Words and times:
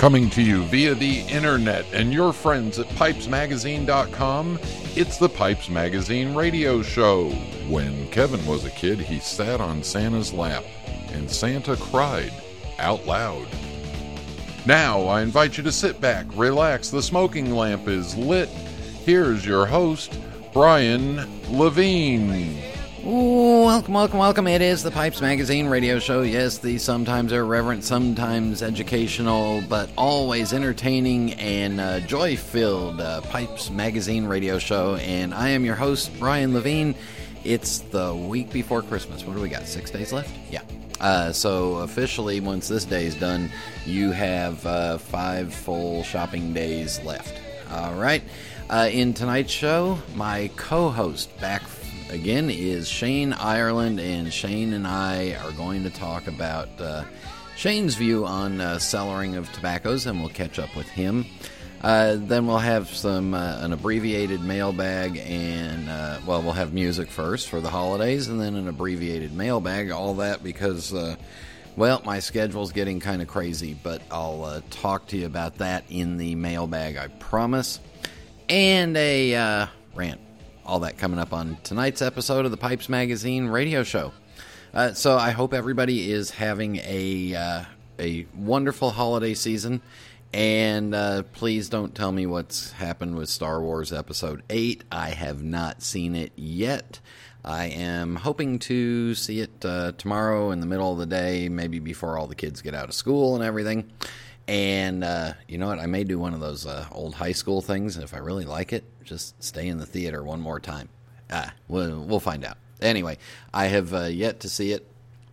Coming 0.00 0.30
to 0.30 0.40
you 0.40 0.62
via 0.62 0.94
the 0.94 1.20
internet 1.28 1.84
and 1.92 2.10
your 2.10 2.32
friends 2.32 2.78
at 2.78 2.86
pipesmagazine.com, 2.86 4.58
it's 4.96 5.18
the 5.18 5.28
Pipes 5.28 5.68
Magazine 5.68 6.34
radio 6.34 6.80
show. 6.80 7.28
When 7.68 8.08
Kevin 8.08 8.44
was 8.46 8.64
a 8.64 8.70
kid, 8.70 8.98
he 8.98 9.18
sat 9.18 9.60
on 9.60 9.82
Santa's 9.82 10.32
lap, 10.32 10.64
and 11.12 11.30
Santa 11.30 11.76
cried 11.76 12.32
out 12.78 13.04
loud. 13.04 13.46
Now, 14.64 15.02
I 15.02 15.20
invite 15.20 15.58
you 15.58 15.64
to 15.64 15.70
sit 15.70 16.00
back, 16.00 16.24
relax, 16.34 16.88
the 16.88 17.02
smoking 17.02 17.54
lamp 17.54 17.86
is 17.86 18.16
lit. 18.16 18.48
Here's 19.04 19.44
your 19.44 19.66
host, 19.66 20.18
Brian 20.54 21.28
Levine. 21.50 22.62
Welcome, 23.70 23.94
welcome, 23.94 24.18
welcome. 24.18 24.46
It 24.48 24.62
is 24.62 24.82
the 24.82 24.90
Pipes 24.90 25.20
Magazine 25.20 25.68
radio 25.68 26.00
show. 26.00 26.22
Yes, 26.22 26.58
the 26.58 26.76
sometimes 26.76 27.30
irreverent, 27.30 27.84
sometimes 27.84 28.64
educational, 28.64 29.62
but 29.68 29.88
always 29.96 30.52
entertaining 30.52 31.34
and 31.34 31.80
uh, 31.80 32.00
joy 32.00 32.36
filled 32.36 33.00
uh, 33.00 33.20
Pipes 33.20 33.70
Magazine 33.70 34.24
radio 34.24 34.58
show. 34.58 34.96
And 34.96 35.32
I 35.32 35.50
am 35.50 35.64
your 35.64 35.76
host, 35.76 36.10
Brian 36.18 36.52
Levine. 36.52 36.96
It's 37.44 37.78
the 37.78 38.12
week 38.12 38.50
before 38.50 38.82
Christmas. 38.82 39.24
What 39.24 39.36
do 39.36 39.40
we 39.40 39.48
got? 39.48 39.68
Six 39.68 39.92
days 39.92 40.12
left? 40.12 40.34
Yeah. 40.50 40.62
Uh, 40.98 41.30
so, 41.32 41.76
officially, 41.76 42.40
once 42.40 42.66
this 42.66 42.84
day 42.84 43.06
is 43.06 43.14
done, 43.14 43.52
you 43.86 44.10
have 44.10 44.66
uh, 44.66 44.98
five 44.98 45.54
full 45.54 46.02
shopping 46.02 46.52
days 46.52 47.00
left. 47.04 47.40
All 47.70 47.94
right. 47.94 48.24
Uh, 48.68 48.88
in 48.90 49.14
tonight's 49.14 49.52
show, 49.52 49.96
my 50.16 50.50
co 50.56 50.90
host 50.90 51.36
back 51.40 51.62
again 52.10 52.50
is 52.50 52.88
Shane 52.88 53.32
Ireland, 53.32 54.00
and 54.00 54.32
Shane 54.32 54.72
and 54.72 54.86
I 54.86 55.34
are 55.44 55.52
going 55.52 55.84
to 55.84 55.90
talk 55.90 56.26
about 56.26 56.68
uh, 56.80 57.04
Shane's 57.56 57.94
view 57.94 58.26
on 58.26 58.60
uh, 58.60 58.76
cellaring 58.76 59.36
of 59.36 59.50
tobaccos, 59.52 60.06
and 60.06 60.20
we'll 60.20 60.28
catch 60.28 60.58
up 60.58 60.74
with 60.76 60.88
him. 60.88 61.24
Uh, 61.82 62.16
then 62.18 62.46
we'll 62.46 62.58
have 62.58 62.88
some 62.88 63.32
uh, 63.32 63.58
an 63.60 63.72
abbreviated 63.72 64.40
mailbag, 64.42 65.16
and 65.18 65.88
uh, 65.88 66.18
well, 66.26 66.42
we'll 66.42 66.52
have 66.52 66.74
music 66.74 67.08
first 67.08 67.48
for 67.48 67.60
the 67.60 67.70
holidays, 67.70 68.28
and 68.28 68.40
then 68.40 68.54
an 68.54 68.68
abbreviated 68.68 69.32
mailbag. 69.32 69.90
All 69.90 70.14
that 70.14 70.42
because. 70.42 70.92
Uh, 70.92 71.16
well, 71.76 72.02
my 72.04 72.18
schedule's 72.18 72.72
getting 72.72 72.98
kind 72.98 73.22
of 73.22 73.28
crazy, 73.28 73.78
but 73.80 74.02
I'll 74.10 74.60
talk 74.70 75.06
to 75.08 75.16
you 75.16 75.24
about 75.24 75.58
that 75.58 75.84
in 75.88 76.18
the 76.18 76.34
mailbag, 76.34 76.96
I 76.96 77.06
promise. 77.06 77.78
And 78.48 78.96
a 78.96 79.68
rant 79.94 80.20
all 80.64 80.80
that 80.80 80.98
coming 80.98 81.18
up 81.18 81.32
on 81.32 81.56
tonight's 81.62 82.02
episode 82.02 82.44
of 82.44 82.50
the 82.50 82.56
Pipes 82.56 82.88
Magazine 82.88 83.46
radio 83.46 83.82
show. 83.82 84.12
Uh, 84.72 84.92
so 84.92 85.16
I 85.16 85.30
hope 85.30 85.52
everybody 85.52 86.10
is 86.10 86.30
having 86.30 86.76
a 86.76 87.34
uh, 87.34 87.64
a 87.98 88.26
wonderful 88.36 88.90
holiday 88.90 89.34
season, 89.34 89.82
and 90.32 90.94
uh, 90.94 91.22
please 91.32 91.68
don't 91.68 91.94
tell 91.94 92.12
me 92.12 92.26
what's 92.26 92.72
happened 92.72 93.16
with 93.16 93.28
Star 93.28 93.60
Wars 93.60 93.92
Episode 93.92 94.42
Eight. 94.48 94.84
I 94.92 95.10
have 95.10 95.42
not 95.42 95.82
seen 95.82 96.14
it 96.14 96.32
yet. 96.36 97.00
I 97.44 97.66
am 97.66 98.16
hoping 98.16 98.58
to 98.60 99.14
see 99.14 99.40
it 99.40 99.64
uh, 99.64 99.92
tomorrow 99.92 100.50
in 100.50 100.60
the 100.60 100.66
middle 100.66 100.92
of 100.92 100.98
the 100.98 101.06
day, 101.06 101.48
maybe 101.48 101.78
before 101.78 102.18
all 102.18 102.26
the 102.26 102.34
kids 102.34 102.60
get 102.62 102.74
out 102.74 102.88
of 102.88 102.94
school 102.94 103.34
and 103.34 103.42
everything. 103.42 103.90
And 104.50 105.04
uh, 105.04 105.34
you 105.46 105.58
know 105.58 105.68
what? 105.68 105.78
I 105.78 105.86
may 105.86 106.02
do 106.02 106.18
one 106.18 106.34
of 106.34 106.40
those 106.40 106.66
uh, 106.66 106.84
old 106.90 107.14
high 107.14 107.30
school 107.30 107.62
things. 107.62 107.96
If 107.96 108.12
I 108.12 108.18
really 108.18 108.44
like 108.44 108.72
it, 108.72 108.82
just 109.04 109.40
stay 109.40 109.68
in 109.68 109.78
the 109.78 109.86
theater 109.86 110.24
one 110.24 110.40
more 110.40 110.58
time. 110.58 110.88
Ah, 111.30 111.54
we'll, 111.68 112.00
we'll 112.00 112.18
find 112.18 112.44
out. 112.44 112.56
Anyway, 112.82 113.18
I 113.54 113.66
have 113.66 113.94
uh, 113.94 114.06
yet 114.06 114.40
to 114.40 114.48
see 114.48 114.72
it. 114.72 114.84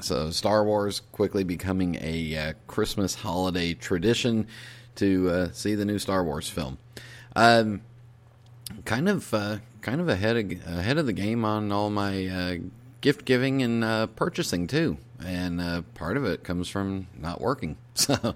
So, 0.01 0.29
Star 0.29 0.63
Wars 0.63 0.99
quickly 1.11 1.43
becoming 1.43 1.97
a 1.99 2.37
uh, 2.37 2.53
Christmas 2.67 3.15
holiday 3.15 3.73
tradition 3.73 4.45
to 4.97 5.29
uh, 5.31 5.51
see 5.51 5.73
the 5.73 5.85
new 5.85 5.97
Star 5.97 6.23
Wars 6.23 6.47
film. 6.47 6.77
Um, 7.35 7.81
kind 8.85 9.09
of, 9.09 9.33
uh, 9.33 9.57
kind 9.81 9.99
of 9.99 10.09
ahead 10.09 10.37
of, 10.37 10.51
ahead 10.67 10.99
of 10.99 11.07
the 11.07 11.13
game 11.13 11.43
on 11.43 11.71
all 11.71 11.89
my 11.89 12.59
gift 13.07 13.23
giving 13.23 13.63
and 13.63 14.13
purchasing 14.17 14.67
too. 14.67 14.97
And 15.25 15.61
uh, 15.61 15.83
part 15.95 16.17
of 16.17 16.25
it 16.25 16.43
comes 16.43 16.67
from 16.67 17.07
not 17.17 17.39
working 17.39 17.77
so 17.93 18.35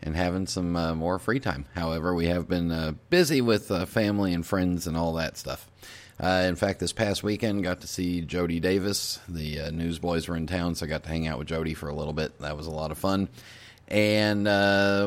and 0.00 0.16
having 0.16 0.46
some 0.46 0.74
uh, 0.74 0.94
more 0.94 1.18
free 1.18 1.38
time. 1.38 1.66
However 1.74 2.14
we 2.14 2.28
have 2.28 2.48
been 2.48 2.72
uh, 2.72 2.92
busy 3.10 3.42
with 3.42 3.70
uh, 3.70 3.84
family 3.84 4.32
and 4.32 4.44
friends 4.44 4.86
and 4.86 4.96
all 4.96 5.12
that 5.14 5.36
stuff. 5.36 5.70
Uh, 6.18 6.46
in 6.48 6.56
fact 6.56 6.80
this 6.80 6.94
past 6.94 7.22
weekend 7.22 7.62
got 7.62 7.82
to 7.82 7.86
see 7.86 8.22
jody 8.22 8.58
davis. 8.58 9.20
The 9.28 9.60
uh, 9.60 9.70
newsboys 9.70 10.28
were 10.28 10.36
in 10.36 10.46
town 10.46 10.76
so 10.76 10.86
i 10.86 10.88
got 10.88 11.02
to 11.02 11.10
hang 11.10 11.26
out 11.26 11.38
with 11.38 11.48
jody 11.48 11.74
for 11.74 11.90
a 11.90 11.94
little 11.94 12.14
bit. 12.14 12.40
That 12.40 12.56
was 12.56 12.66
a 12.66 12.70
lot 12.70 12.92
of 12.92 12.96
fun. 12.96 13.28
And 13.88 14.46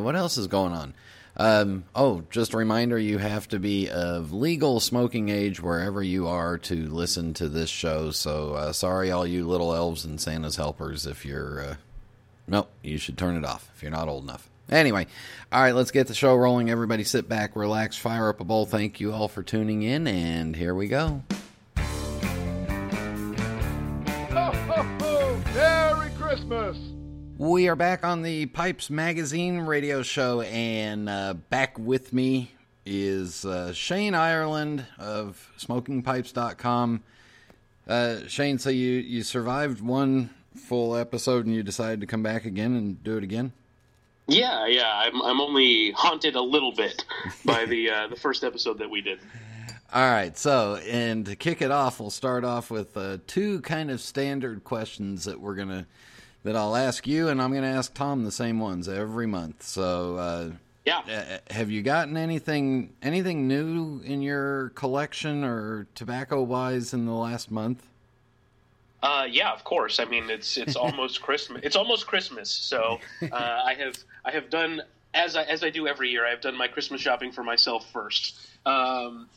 what 0.06 0.16
else 0.16 0.38
is 0.38 0.46
going 0.46 0.74
on 0.74 0.94
um, 1.40 1.86
oh, 1.96 2.24
just 2.30 2.54
a 2.54 2.58
reminder 2.58 3.00
you 3.00 3.18
have 3.18 3.48
to 3.48 3.60
be 3.60 3.90
of 3.90 4.34
legal 4.34 4.82
smoking 4.82 5.30
age 5.30 5.62
wherever 5.62 6.04
you 6.04 6.28
are 6.28 6.58
to 6.58 6.90
listen 6.90 7.34
to 7.36 7.48
this 7.48 7.70
show. 7.70 8.12
So, 8.12 8.56
uh, 8.56 8.74
sorry, 8.74 9.10
all 9.10 9.26
you 9.26 9.48
little 9.48 9.74
elves 9.74 10.04
and 10.04 10.20
Santa's 10.20 10.58
helpers, 10.58 11.08
if 11.08 11.26
you're. 11.26 11.62
Uh, 11.62 11.76
nope, 12.46 12.70
you 12.84 12.98
should 12.98 13.18
turn 13.18 13.38
it 13.38 13.46
off 13.46 13.72
if 13.74 13.82
you're 13.82 13.90
not 13.90 14.10
old 14.10 14.26
enough. 14.26 14.50
Anyway, 14.70 15.08
all 15.50 15.62
right, 15.62 15.74
let's 15.74 15.92
get 15.92 16.08
the 16.08 16.14
show 16.14 16.36
rolling. 16.36 16.70
Everybody 16.70 17.06
sit 17.06 17.30
back, 17.30 17.56
relax, 17.56 17.96
fire 17.96 18.28
up 18.28 18.42
a 18.42 18.44
bowl. 18.44 18.66
Thank 18.66 19.00
you 19.00 19.14
all 19.14 19.30
for 19.30 19.42
tuning 19.42 19.82
in, 19.82 20.08
and 20.08 20.58
here 20.58 20.76
we 20.76 20.90
go. 20.90 21.24
Ho, 21.78 21.84
ho, 24.52 24.84
ho! 25.00 25.42
Merry 25.56 26.10
Christmas! 26.18 26.78
We 27.40 27.70
are 27.70 27.76
back 27.78 28.04
on 28.04 28.22
the 28.22 28.48
Pipes 28.48 28.90
Magazine 28.90 29.60
radio 29.60 30.04
show, 30.04 30.42
and 30.42 31.08
uh, 31.08 31.36
back 31.36 31.80
with 31.80 32.12
me 32.12 32.52
is 32.86 33.46
uh, 33.46 33.72
Shane 33.72 34.14
Ireland 34.14 34.86
of 34.98 35.50
SmokingPipes.com. 35.58 37.02
Uh, 37.88 38.18
Shane, 38.28 38.60
so 38.60 38.70
you, 38.70 38.92
you 38.92 39.24
survived 39.24 39.80
one 39.80 40.32
full 40.54 40.98
episode 40.98 41.46
and 41.46 41.56
you 41.56 41.64
decided 41.64 42.02
to 42.02 42.08
come 42.08 42.22
back 42.22 42.44
again 42.44 42.76
and 42.76 43.02
do 43.06 43.16
it 43.16 43.24
again? 43.24 43.54
Yeah, 44.28 44.68
yeah. 44.68 44.92
I'm, 44.94 45.22
I'm 45.22 45.40
only 45.40 45.92
haunted 45.92 46.36
a 46.36 46.42
little 46.42 46.74
bit 46.74 47.06
by 47.46 47.64
the 47.64 47.90
uh, 47.90 48.08
the 48.08 48.18
first 48.18 48.44
episode 48.44 48.80
that 48.80 48.90
we 48.90 49.00
did. 49.00 49.20
All 49.94 50.12
right, 50.12 50.38
so 50.38 50.76
and 50.90 51.26
to 51.26 51.38
kick 51.38 51.62
it 51.62 51.72
off, 51.72 52.02
we'll 52.02 52.10
start 52.10 52.44
off 52.44 52.70
with 52.70 52.98
uh, 52.98 53.20
two 53.28 53.62
kind 53.62 53.90
of 53.90 54.02
standard 54.02 54.66
questions 54.66 55.24
that 55.24 55.40
we're 55.40 55.56
gonna 55.56 55.88
that 56.44 56.56
I'll 56.56 56.76
ask 56.76 57.08
you, 57.08 57.28
and 57.28 57.42
I'm 57.42 57.52
going 57.52 57.64
to 57.64 57.70
ask 57.70 57.94
Tom 57.94 58.24
the 58.24 58.32
same 58.32 58.60
ones 58.60 58.88
every 58.88 59.28
month. 59.28 59.64
So, 59.64 60.16
uh, 60.16 60.52
yeah, 60.86 61.00
uh, 61.00 61.54
have 61.54 61.70
you 61.70 61.82
gotten 61.82 62.18
anything 62.18 62.94
anything 63.02 63.48
new 63.48 64.02
in 64.04 64.22
your 64.22 64.70
collection 64.70 65.44
or 65.44 65.88
tobacco 65.94 66.42
wise 66.42 66.94
in 66.94 67.06
the 67.06 67.14
last 67.14 67.52
month? 67.52 67.86
Uh, 69.02 69.26
yeah, 69.30 69.52
of 69.52 69.64
course. 69.64 70.00
I 70.00 70.06
mean, 70.06 70.30
it's 70.30 70.58
it's 70.58 70.76
almost 70.78 71.22
Christmas. 71.22 71.62
It's 71.64 71.76
almost 71.76 72.08
Christmas, 72.08 72.50
so 72.50 73.00
uh, 73.22 73.28
I 73.32 73.76
have 73.76 73.98
I 74.26 74.32
have 74.32 74.50
done 74.50 74.82
as 75.14 75.36
I, 75.36 75.44
as 75.44 75.64
I 75.64 75.70
do 75.70 75.88
every 75.88 76.10
year. 76.10 76.26
I've 76.26 76.42
done 76.42 76.58
my 76.58 76.68
Christmas 76.68 77.02
shopping 77.02 77.32
for 77.32 77.44
myself 77.44 77.92
first. 77.92 78.40
Um, 78.66 79.28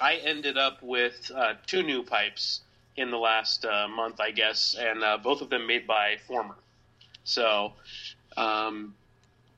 I 0.00 0.16
ended 0.16 0.58
up 0.58 0.82
with 0.82 1.30
uh, 1.34 1.54
two 1.66 1.82
new 1.82 2.02
pipes 2.02 2.60
in 2.96 3.10
the 3.10 3.18
last 3.18 3.64
uh, 3.64 3.88
month, 3.88 4.20
I 4.20 4.30
guess, 4.30 4.76
and 4.78 5.02
uh, 5.02 5.18
both 5.18 5.40
of 5.40 5.50
them 5.50 5.66
made 5.66 5.86
by 5.86 6.16
Former. 6.26 6.54
So, 7.24 7.72
um, 8.36 8.94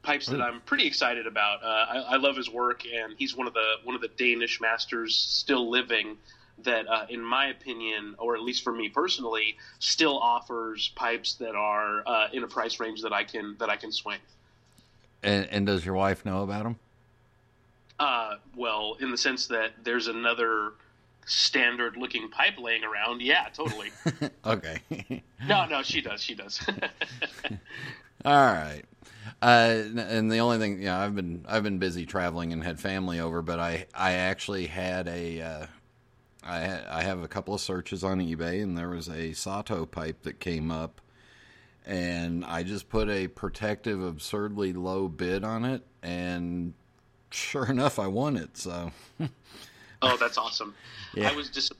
pipes 0.02 0.26
that 0.26 0.40
I'm 0.40 0.60
pretty 0.60 0.86
excited 0.86 1.26
about. 1.26 1.62
Uh, 1.62 1.66
I, 1.66 1.98
I, 2.10 2.16
love 2.16 2.36
his 2.36 2.48
work, 2.48 2.84
and 2.86 3.14
he's 3.18 3.36
one 3.36 3.46
of 3.46 3.54
the 3.54 3.74
one 3.84 3.94
of 3.94 4.00
the 4.00 4.08
Danish 4.08 4.60
masters 4.60 5.16
still 5.16 5.68
living 5.68 6.16
that, 6.62 6.88
uh, 6.88 7.06
in 7.08 7.22
my 7.22 7.48
opinion, 7.48 8.14
or 8.18 8.36
at 8.36 8.42
least 8.42 8.62
for 8.62 8.72
me 8.72 8.88
personally, 8.88 9.56
still 9.78 10.18
offers 10.18 10.92
pipes 10.94 11.34
that 11.34 11.54
are 11.54 12.02
uh, 12.06 12.28
in 12.32 12.44
a 12.44 12.46
price 12.46 12.80
range 12.80 13.02
that 13.02 13.12
I 13.12 13.24
can 13.24 13.56
that 13.58 13.68
I 13.68 13.76
can 13.76 13.92
swing. 13.92 14.18
And, 15.22 15.46
and 15.50 15.66
does 15.66 15.84
your 15.84 15.94
wife 15.94 16.24
know 16.24 16.42
about 16.42 16.64
them? 16.64 16.78
Uh, 17.98 18.36
well, 18.54 18.96
in 19.00 19.10
the 19.10 19.16
sense 19.16 19.46
that 19.48 19.72
there's 19.82 20.06
another 20.06 20.72
standard 21.26 21.96
looking 21.96 22.31
pipe 22.31 22.58
laying 22.58 22.84
around, 22.84 23.20
yeah, 23.20 23.49
totally. 23.52 23.90
okay. 24.46 25.23
no, 25.46 25.67
no, 25.67 25.82
she 25.82 26.00
does. 26.00 26.23
She 26.23 26.34
does. 26.34 26.64
All 28.25 28.32
right. 28.32 28.82
Uh, 29.43 29.82
and 29.96 30.31
the 30.31 30.38
only 30.38 30.58
thing, 30.58 30.81
yeah, 30.81 30.99
I've 30.99 31.14
been 31.14 31.44
I've 31.49 31.62
been 31.62 31.78
busy 31.78 32.06
traveling 32.06 32.52
and 32.52 32.64
had 32.64 32.81
family 32.81 33.20
over, 33.20 33.43
but 33.43 33.58
I 33.58 33.87
I 33.93 34.12
actually 34.12 34.67
had 34.67 35.08
a 35.08 35.43
uh, 35.43 35.67
I 36.43 36.81
I 36.88 37.02
have 37.02 37.23
a 37.23 37.28
couple 37.28 37.52
of 37.52 37.61
searches 37.61 38.02
on 38.02 38.20
eBay, 38.20 38.62
and 38.62 38.78
there 38.78 38.88
was 38.88 39.08
a 39.08 39.32
Sato 39.32 39.84
pipe 39.84 40.23
that 40.23 40.40
came 40.40 40.70
up, 40.70 41.00
and 41.84 42.44
I 42.44 42.62
just 42.62 42.88
put 42.88 43.11
a 43.11 43.26
protective, 43.28 44.02
absurdly 44.02 44.73
low 44.73 45.08
bid 45.08 45.44
on 45.44 45.64
it, 45.64 45.82
and 46.02 46.73
sure 47.31 47.67
enough, 47.70 47.99
I 47.99 48.06
won 48.06 48.37
it. 48.37 48.56
So. 48.56 48.93
Oh, 50.02 50.16
that's 50.16 50.38
awesome. 50.38 50.75
Yeah. 51.14 51.31
I 51.31 51.34
was 51.34 51.48
dis- 51.48 51.72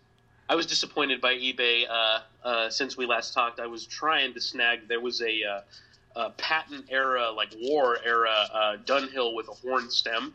I 0.49 0.55
was 0.55 0.65
disappointed 0.65 1.21
by 1.21 1.35
eBay 1.35 1.85
uh, 1.91 2.21
uh, 2.43 2.71
since 2.71 2.97
we 2.97 3.05
last 3.05 3.35
talked. 3.35 3.61
I 3.61 3.67
was 3.67 3.85
trying 3.85 4.33
to 4.33 4.41
snag. 4.41 4.89
There 4.89 5.01
was 5.01 5.21
a 5.21 5.43
uh, 5.45 5.61
uh, 6.19 6.31
patent 6.39 6.87
era, 6.89 7.31
like 7.31 7.55
war 7.61 7.99
era 8.03 8.35
uh, 8.51 8.77
Dunhill 8.87 9.35
with 9.35 9.49
a 9.49 9.53
horn 9.53 9.91
stem, 9.91 10.33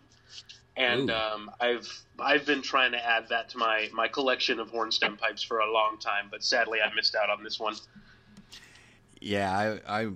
and 0.78 1.10
um, 1.10 1.50
I've 1.60 1.88
I've 2.20 2.46
been 2.46 2.62
trying 2.62 2.92
to 2.92 3.04
add 3.04 3.30
that 3.30 3.50
to 3.50 3.58
my 3.58 3.90
my 3.92 4.08
collection 4.08 4.60
of 4.60 4.70
horn 4.70 4.92
stem 4.92 5.18
pipes 5.18 5.42
for 5.42 5.60
a 5.60 5.72
long 5.72 5.98
time, 5.98 6.28
but 6.30 6.44
sadly 6.44 6.80
I 6.80 6.94
missed 6.94 7.16
out 7.16 7.30
on 7.30 7.44
this 7.44 7.60
one. 7.60 7.76
Yeah, 9.20 9.80
I, 9.88 10.02
I, 10.02 10.10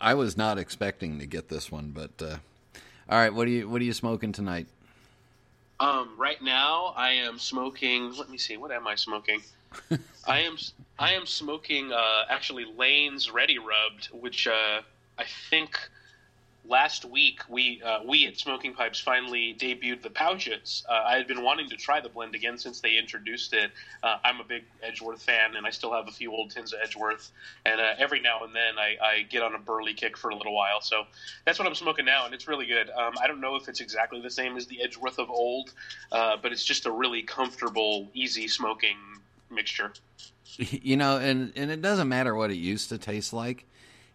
I 0.00 0.14
was 0.14 0.36
not 0.36 0.58
expecting 0.58 1.18
to 1.18 1.26
get 1.26 1.48
this 1.48 1.72
one, 1.72 1.90
but 1.90 2.10
uh, 2.22 2.36
all 3.08 3.18
right. 3.18 3.32
What 3.32 3.46
are 3.48 3.50
you 3.50 3.68
What 3.68 3.80
are 3.80 3.84
you 3.84 3.92
smoking 3.92 4.32
tonight? 4.32 4.68
Um, 5.82 6.14
right 6.16 6.40
now, 6.40 6.94
I 6.96 7.10
am 7.10 7.40
smoking. 7.40 8.16
Let 8.16 8.30
me 8.30 8.38
see. 8.38 8.56
What 8.56 8.70
am 8.70 8.86
I 8.86 8.94
smoking? 8.94 9.42
I 10.28 10.40
am 10.40 10.56
I 10.96 11.14
am 11.14 11.26
smoking 11.26 11.92
uh, 11.92 12.22
actually 12.28 12.66
Lane's 12.78 13.32
Ready 13.32 13.58
Rubbed, 13.58 14.10
which 14.12 14.46
uh, 14.46 14.82
I 15.18 15.24
think 15.50 15.76
last 16.64 17.04
week 17.04 17.40
we 17.48 17.82
uh, 17.84 18.00
we 18.06 18.26
at 18.26 18.38
Smoking 18.38 18.74
Pipes 18.74 19.00
finally 19.00 19.54
debuted 19.58 20.02
the 20.02 20.10
pouches. 20.10 20.84
Uh, 20.88 21.02
I 21.04 21.16
had 21.16 21.26
been 21.26 21.42
wanting 21.42 21.68
to 21.70 21.76
try 21.76 22.00
the 22.00 22.08
blend 22.08 22.34
again 22.34 22.58
since 22.58 22.80
they 22.80 22.96
introduced 22.96 23.52
it. 23.52 23.70
Uh, 24.02 24.18
I'm 24.24 24.40
a 24.40 24.44
big 24.44 24.64
Edgeworth 24.82 25.22
fan, 25.22 25.56
and 25.56 25.66
I 25.66 25.70
still 25.70 25.92
have 25.92 26.08
a 26.08 26.12
few 26.12 26.32
old 26.32 26.50
tins 26.50 26.72
of 26.72 26.80
Edgeworth. 26.82 27.30
And 27.66 27.80
uh, 27.80 27.94
every 27.98 28.20
now 28.20 28.44
and 28.44 28.54
then 28.54 28.78
I, 28.78 28.96
I 29.04 29.22
get 29.22 29.42
on 29.42 29.54
a 29.54 29.58
burley 29.58 29.94
kick 29.94 30.16
for 30.16 30.30
a 30.30 30.36
little 30.36 30.54
while. 30.54 30.80
So 30.80 31.04
that's 31.44 31.58
what 31.58 31.66
I'm 31.66 31.74
smoking 31.74 32.04
now, 32.04 32.24
and 32.24 32.34
it's 32.34 32.46
really 32.46 32.66
good. 32.66 32.90
Um, 32.90 33.14
I 33.20 33.26
don't 33.26 33.40
know 33.40 33.56
if 33.56 33.68
it's 33.68 33.80
exactly 33.80 34.20
the 34.20 34.30
same 34.30 34.56
as 34.56 34.66
the 34.66 34.82
Edgeworth 34.82 35.18
of 35.18 35.30
old, 35.30 35.72
uh, 36.10 36.36
but 36.40 36.52
it's 36.52 36.64
just 36.64 36.86
a 36.86 36.90
really 36.90 37.22
comfortable, 37.22 38.08
easy 38.14 38.48
smoking 38.48 38.96
mixture. 39.50 39.92
You 40.58 40.98
know, 40.98 41.16
and 41.16 41.50
and 41.56 41.70
it 41.70 41.80
doesn't 41.80 42.10
matter 42.10 42.34
what 42.34 42.50
it 42.50 42.56
used 42.56 42.90
to 42.90 42.98
taste 42.98 43.32
like. 43.32 43.64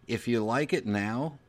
If 0.06 0.28
you 0.28 0.44
like 0.44 0.72
it 0.72 0.86
now, 0.86 1.40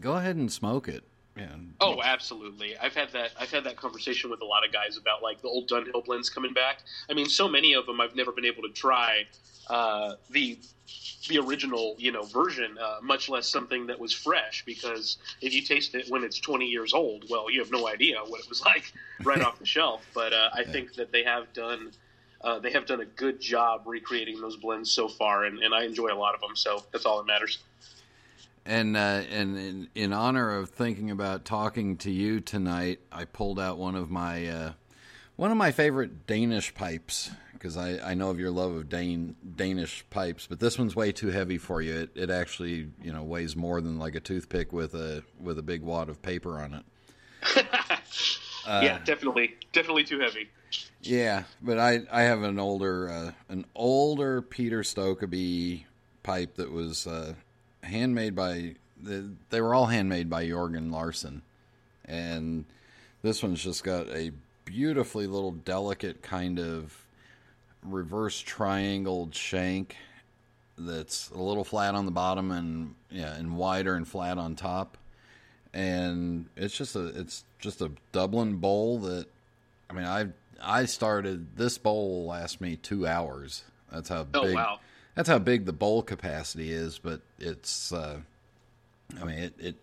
go 0.00 0.14
ahead 0.14 0.36
and 0.36 0.50
smoke 0.52 0.88
it. 0.88 1.04
Yeah. 1.36 1.48
Oh, 1.80 2.00
absolutely. 2.02 2.78
I've 2.78 2.94
had 2.94 3.12
that. 3.12 3.32
I've 3.38 3.50
had 3.50 3.64
that 3.64 3.76
conversation 3.76 4.30
with 4.30 4.40
a 4.40 4.44
lot 4.44 4.64
of 4.66 4.72
guys 4.72 4.96
about 4.96 5.22
like 5.22 5.42
the 5.42 5.48
old 5.48 5.68
Dunhill 5.68 6.04
blends 6.04 6.30
coming 6.30 6.54
back. 6.54 6.78
I 7.10 7.14
mean, 7.14 7.26
so 7.26 7.46
many 7.46 7.74
of 7.74 7.84
them 7.84 8.00
I've 8.00 8.16
never 8.16 8.32
been 8.32 8.46
able 8.46 8.62
to 8.62 8.70
try 8.70 9.26
uh, 9.68 10.14
the 10.30 10.58
the 11.28 11.38
original, 11.38 11.94
you 11.98 12.12
know, 12.12 12.22
version, 12.22 12.78
uh, 12.78 12.98
much 13.02 13.28
less 13.28 13.48
something 13.48 13.86
that 13.88 13.98
was 13.98 14.12
fresh. 14.12 14.64
Because 14.64 15.18
if 15.42 15.52
you 15.52 15.60
taste 15.60 15.94
it 15.94 16.06
when 16.08 16.24
it's 16.24 16.38
20 16.38 16.64
years 16.64 16.94
old, 16.94 17.26
well, 17.28 17.50
you 17.50 17.60
have 17.60 17.70
no 17.70 17.88
idea 17.88 18.18
what 18.26 18.40
it 18.40 18.48
was 18.48 18.62
like 18.64 18.92
right 19.24 19.42
off 19.42 19.58
the 19.58 19.66
shelf. 19.66 20.06
But 20.14 20.32
uh, 20.32 20.50
I 20.54 20.64
think 20.64 20.94
that 20.94 21.12
they 21.12 21.24
have 21.24 21.52
done. 21.52 21.92
Uh, 22.42 22.58
they 22.60 22.70
have 22.70 22.86
done 22.86 23.00
a 23.00 23.04
good 23.04 23.40
job 23.40 23.82
recreating 23.86 24.40
those 24.40 24.56
blends 24.56 24.90
so 24.90 25.08
far, 25.08 25.44
and, 25.44 25.58
and 25.58 25.74
I 25.74 25.84
enjoy 25.84 26.12
a 26.12 26.14
lot 26.14 26.34
of 26.34 26.40
them. 26.40 26.54
So 26.54 26.84
that's 26.92 27.04
all 27.04 27.18
that 27.18 27.26
matters. 27.26 27.58
And 28.66 28.96
uh, 28.96 29.22
and 29.30 29.56
in, 29.56 29.88
in 29.94 30.12
honor 30.12 30.56
of 30.56 30.70
thinking 30.70 31.10
about 31.10 31.44
talking 31.44 31.96
to 31.98 32.10
you 32.10 32.40
tonight, 32.40 32.98
I 33.12 33.24
pulled 33.24 33.60
out 33.60 33.78
one 33.78 33.94
of 33.94 34.10
my 34.10 34.48
uh, 34.48 34.72
one 35.36 35.52
of 35.52 35.56
my 35.56 35.70
favorite 35.70 36.26
Danish 36.26 36.74
pipes 36.74 37.30
because 37.52 37.76
I, 37.76 37.98
I 38.10 38.14
know 38.14 38.30
of 38.30 38.38
your 38.40 38.50
love 38.50 38.74
of 38.74 38.88
Dane 38.88 39.36
Danish 39.56 40.04
pipes, 40.10 40.46
but 40.46 40.60
this 40.60 40.78
one's 40.78 40.96
way 40.96 41.12
too 41.12 41.28
heavy 41.28 41.58
for 41.58 41.80
you. 41.80 41.94
It, 41.94 42.10
it 42.14 42.30
actually 42.30 42.88
you 43.02 43.12
know 43.12 43.22
weighs 43.22 43.54
more 43.54 43.80
than 43.80 43.98
like 43.98 44.14
a 44.14 44.20
toothpick 44.20 44.72
with 44.72 44.94
a 44.94 45.22
with 45.40 45.58
a 45.58 45.62
big 45.62 45.82
wad 45.82 46.08
of 46.08 46.20
paper 46.22 46.58
on 46.58 46.74
it. 46.74 46.84
yeah, 48.66 48.98
definitely, 49.04 49.54
definitely 49.72 50.04
too 50.04 50.18
heavy. 50.18 50.48
Yeah, 51.02 51.44
but 51.62 51.78
I 51.78 52.00
I 52.10 52.22
have 52.22 52.42
an 52.42 52.58
older 52.58 53.08
uh, 53.08 53.32
an 53.48 53.64
older 53.74 54.42
Peter 54.42 54.80
Stokkebye 54.80 55.84
pipe 56.22 56.56
that 56.56 56.72
was 56.72 57.06
uh, 57.06 57.34
handmade 57.86 58.34
by 58.34 58.74
the, 59.00 59.30
they 59.50 59.60
were 59.60 59.74
all 59.74 59.86
handmade 59.86 60.28
by 60.30 60.46
Jorgen 60.46 60.90
Larsen, 60.90 61.42
and 62.04 62.64
this 63.22 63.42
one's 63.42 63.62
just 63.62 63.84
got 63.84 64.08
a 64.08 64.32
beautifully 64.64 65.26
little 65.26 65.52
delicate 65.52 66.22
kind 66.22 66.58
of 66.58 67.06
reverse 67.82 68.40
triangled 68.40 69.32
shank 69.34 69.96
that's 70.76 71.30
a 71.30 71.38
little 71.38 71.62
flat 71.62 71.94
on 71.94 72.04
the 72.04 72.10
bottom 72.10 72.50
and 72.50 72.94
yeah 73.10 73.32
and 73.36 73.56
wider 73.56 73.94
and 73.94 74.08
flat 74.08 74.36
on 74.38 74.56
top 74.56 74.98
and 75.72 76.46
it's 76.56 76.76
just 76.76 76.96
a 76.96 77.06
it's 77.20 77.44
just 77.60 77.80
a 77.80 77.92
Dublin 78.10 78.56
bowl 78.56 78.98
that 79.00 79.26
I 79.88 79.92
mean 79.92 80.04
I 80.04 80.26
I 80.60 80.86
started 80.86 81.56
this 81.56 81.78
bowl 81.78 82.26
last 82.26 82.60
me 82.60 82.76
two 82.76 83.06
hours. 83.06 83.62
That's 83.92 84.08
how 84.08 84.26
Oh 84.34 84.42
big. 84.42 84.54
wow. 84.54 84.80
That's 85.16 85.28
how 85.28 85.38
big 85.38 85.64
the 85.64 85.72
bowl 85.72 86.02
capacity 86.02 86.70
is, 86.70 86.98
but 86.98 87.22
it's. 87.38 87.90
Uh, 87.92 88.20
I 89.20 89.24
mean, 89.24 89.38
it, 89.38 89.54
it 89.58 89.76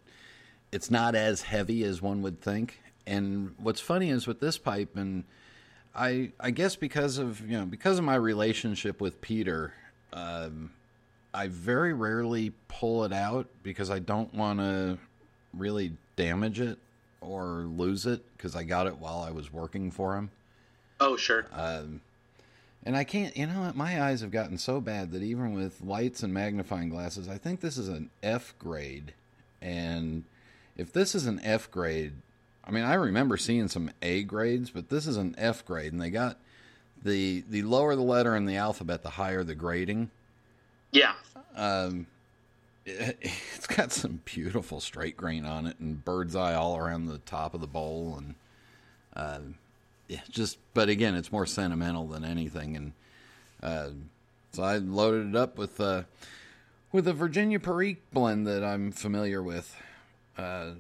it's 0.71 0.89
not 0.89 1.15
as 1.15 1.41
heavy 1.41 1.83
as 1.83 2.01
one 2.01 2.21
would 2.21 2.39
think. 2.39 2.79
And 3.05 3.55
what's 3.57 3.81
funny 3.81 4.09
is 4.09 4.27
with 4.27 4.39
this 4.39 4.57
pipe, 4.57 4.95
and 4.95 5.23
I 5.95 6.31
I 6.39 6.51
guess 6.51 6.75
because 6.75 7.17
of 7.17 7.41
you 7.41 7.57
know 7.57 7.65
because 7.65 7.97
of 7.97 8.05
my 8.05 8.15
relationship 8.15 9.01
with 9.01 9.21
Peter, 9.21 9.73
um, 10.13 10.71
I 11.33 11.47
very 11.47 11.93
rarely 11.93 12.53
pull 12.67 13.03
it 13.03 13.11
out 13.11 13.47
because 13.63 13.89
I 13.89 13.99
don't 13.99 14.33
want 14.35 14.59
to 14.59 14.99
really 15.53 15.93
damage 16.15 16.59
it 16.59 16.77
or 17.21 17.65
lose 17.75 18.05
it 18.05 18.23
because 18.37 18.55
I 18.55 18.63
got 18.63 18.85
it 18.85 18.97
while 18.97 19.21
I 19.21 19.31
was 19.31 19.51
working 19.51 19.89
for 19.89 20.15
him. 20.15 20.29
Oh 20.99 21.17
sure. 21.17 21.47
Um, 21.51 22.01
and 22.85 22.97
I 22.97 23.03
can't, 23.03 23.35
you 23.37 23.47
know 23.47 23.61
what? 23.61 23.75
My 23.75 24.03
eyes 24.03 24.21
have 24.21 24.31
gotten 24.31 24.57
so 24.57 24.81
bad 24.81 25.11
that 25.11 25.23
even 25.23 25.53
with 25.53 25.81
lights 25.81 26.23
and 26.23 26.33
magnifying 26.33 26.89
glasses, 26.89 27.29
I 27.29 27.37
think 27.37 27.61
this 27.61 27.77
is 27.77 27.87
an 27.87 28.09
F 28.21 28.53
grade. 28.59 29.13
And 29.61 30.25
if 30.75 30.91
this 30.91 31.15
is 31.15 31.25
an 31.25 31.39
F 31.43 31.71
grade, 31.71 32.13
I 32.65 32.71
mean, 32.71 32.83
I 32.83 32.95
remember 32.95 33.37
seeing 33.37 33.67
some 33.67 33.91
A 34.01 34.23
grades, 34.23 34.69
but 34.69 34.89
this 34.89 35.07
is 35.07 35.17
an 35.17 35.35
F 35.37 35.65
grade, 35.65 35.93
and 35.93 36.01
they 36.01 36.09
got 36.09 36.37
the 37.01 37.43
the 37.49 37.63
lower 37.63 37.95
the 37.95 38.01
letter 38.01 38.35
in 38.35 38.45
the 38.45 38.55
alphabet, 38.55 39.03
the 39.03 39.11
higher 39.11 39.43
the 39.43 39.55
grading. 39.55 40.09
Yeah. 40.91 41.13
Um, 41.55 42.07
it, 42.85 43.17
it's 43.21 43.67
got 43.67 43.91
some 43.91 44.21
beautiful 44.25 44.79
straight 44.79 45.17
grain 45.17 45.45
on 45.45 45.67
it, 45.67 45.79
and 45.79 46.03
bird's 46.03 46.35
eye 46.35 46.53
all 46.53 46.77
around 46.77 47.05
the 47.05 47.17
top 47.19 47.53
of 47.53 47.61
the 47.61 47.67
bowl, 47.67 48.15
and 48.17 48.35
uh, 49.15 49.39
yeah, 50.13 50.21
just. 50.29 50.57
But 50.73 50.89
again, 50.89 51.15
it's 51.15 51.31
more 51.31 51.45
sentimental 51.45 52.07
than 52.07 52.23
anything, 52.25 52.75
and 52.75 52.93
uh, 53.61 53.89
so 54.51 54.63
I 54.63 54.77
loaded 54.77 55.29
it 55.29 55.35
up 55.35 55.57
with 55.57 55.79
uh, 55.79 56.03
with 56.91 57.07
a 57.07 57.13
Virginia 57.13 57.59
Perique 57.59 58.01
blend 58.11 58.47
that 58.47 58.63
I'm 58.63 58.91
familiar 58.91 59.41
with, 59.41 59.75
uh, 60.37 60.71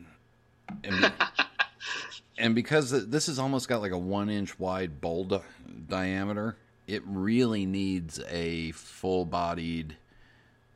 and, 0.83 1.11
and 2.37 2.55
because 2.55 3.07
this 3.09 3.27
has 3.27 3.39
almost 3.39 3.67
got 3.67 3.81
like 3.81 3.91
a 3.91 3.97
one 3.97 4.29
inch 4.29 4.57
wide 4.59 4.99
bowl 5.01 5.23
di- 5.25 5.41
diameter, 5.87 6.57
it 6.87 7.03
really 7.05 7.65
needs 7.65 8.19
a 8.29 8.71
full 8.71 9.25
bodied 9.25 9.95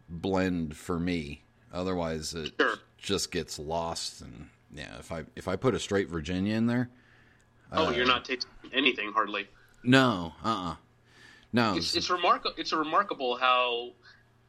blend 0.09 0.75
for 0.75 0.99
me. 0.99 1.41
Otherwise, 1.73 2.33
it 2.33 2.53
Sure. 2.59 2.75
just 2.97 3.31
gets 3.31 3.59
lost. 3.59 4.21
And 4.21 4.47
yeah, 4.73 4.97
if 4.99 5.11
I 5.11 5.25
if 5.35 5.47
I 5.47 5.55
put 5.55 5.75
a 5.75 5.79
straight 5.79 6.07
Virginia 6.09 6.55
in 6.55 6.67
there, 6.67 6.89
Oh, 7.71 7.87
Uh, 7.87 7.91
you're 7.91 8.05
not 8.05 8.25
tasting 8.25 8.49
anything 8.73 9.11
hardly. 9.11 9.47
no, 9.83 10.33
uh, 10.43 10.71
uh 10.71 10.75
no, 11.53 11.75
It's 11.75 11.95
it's 11.95 12.09
remarkable. 12.09 12.53
It's 12.57 12.73
remarkable 12.73 13.37
how 13.37 13.93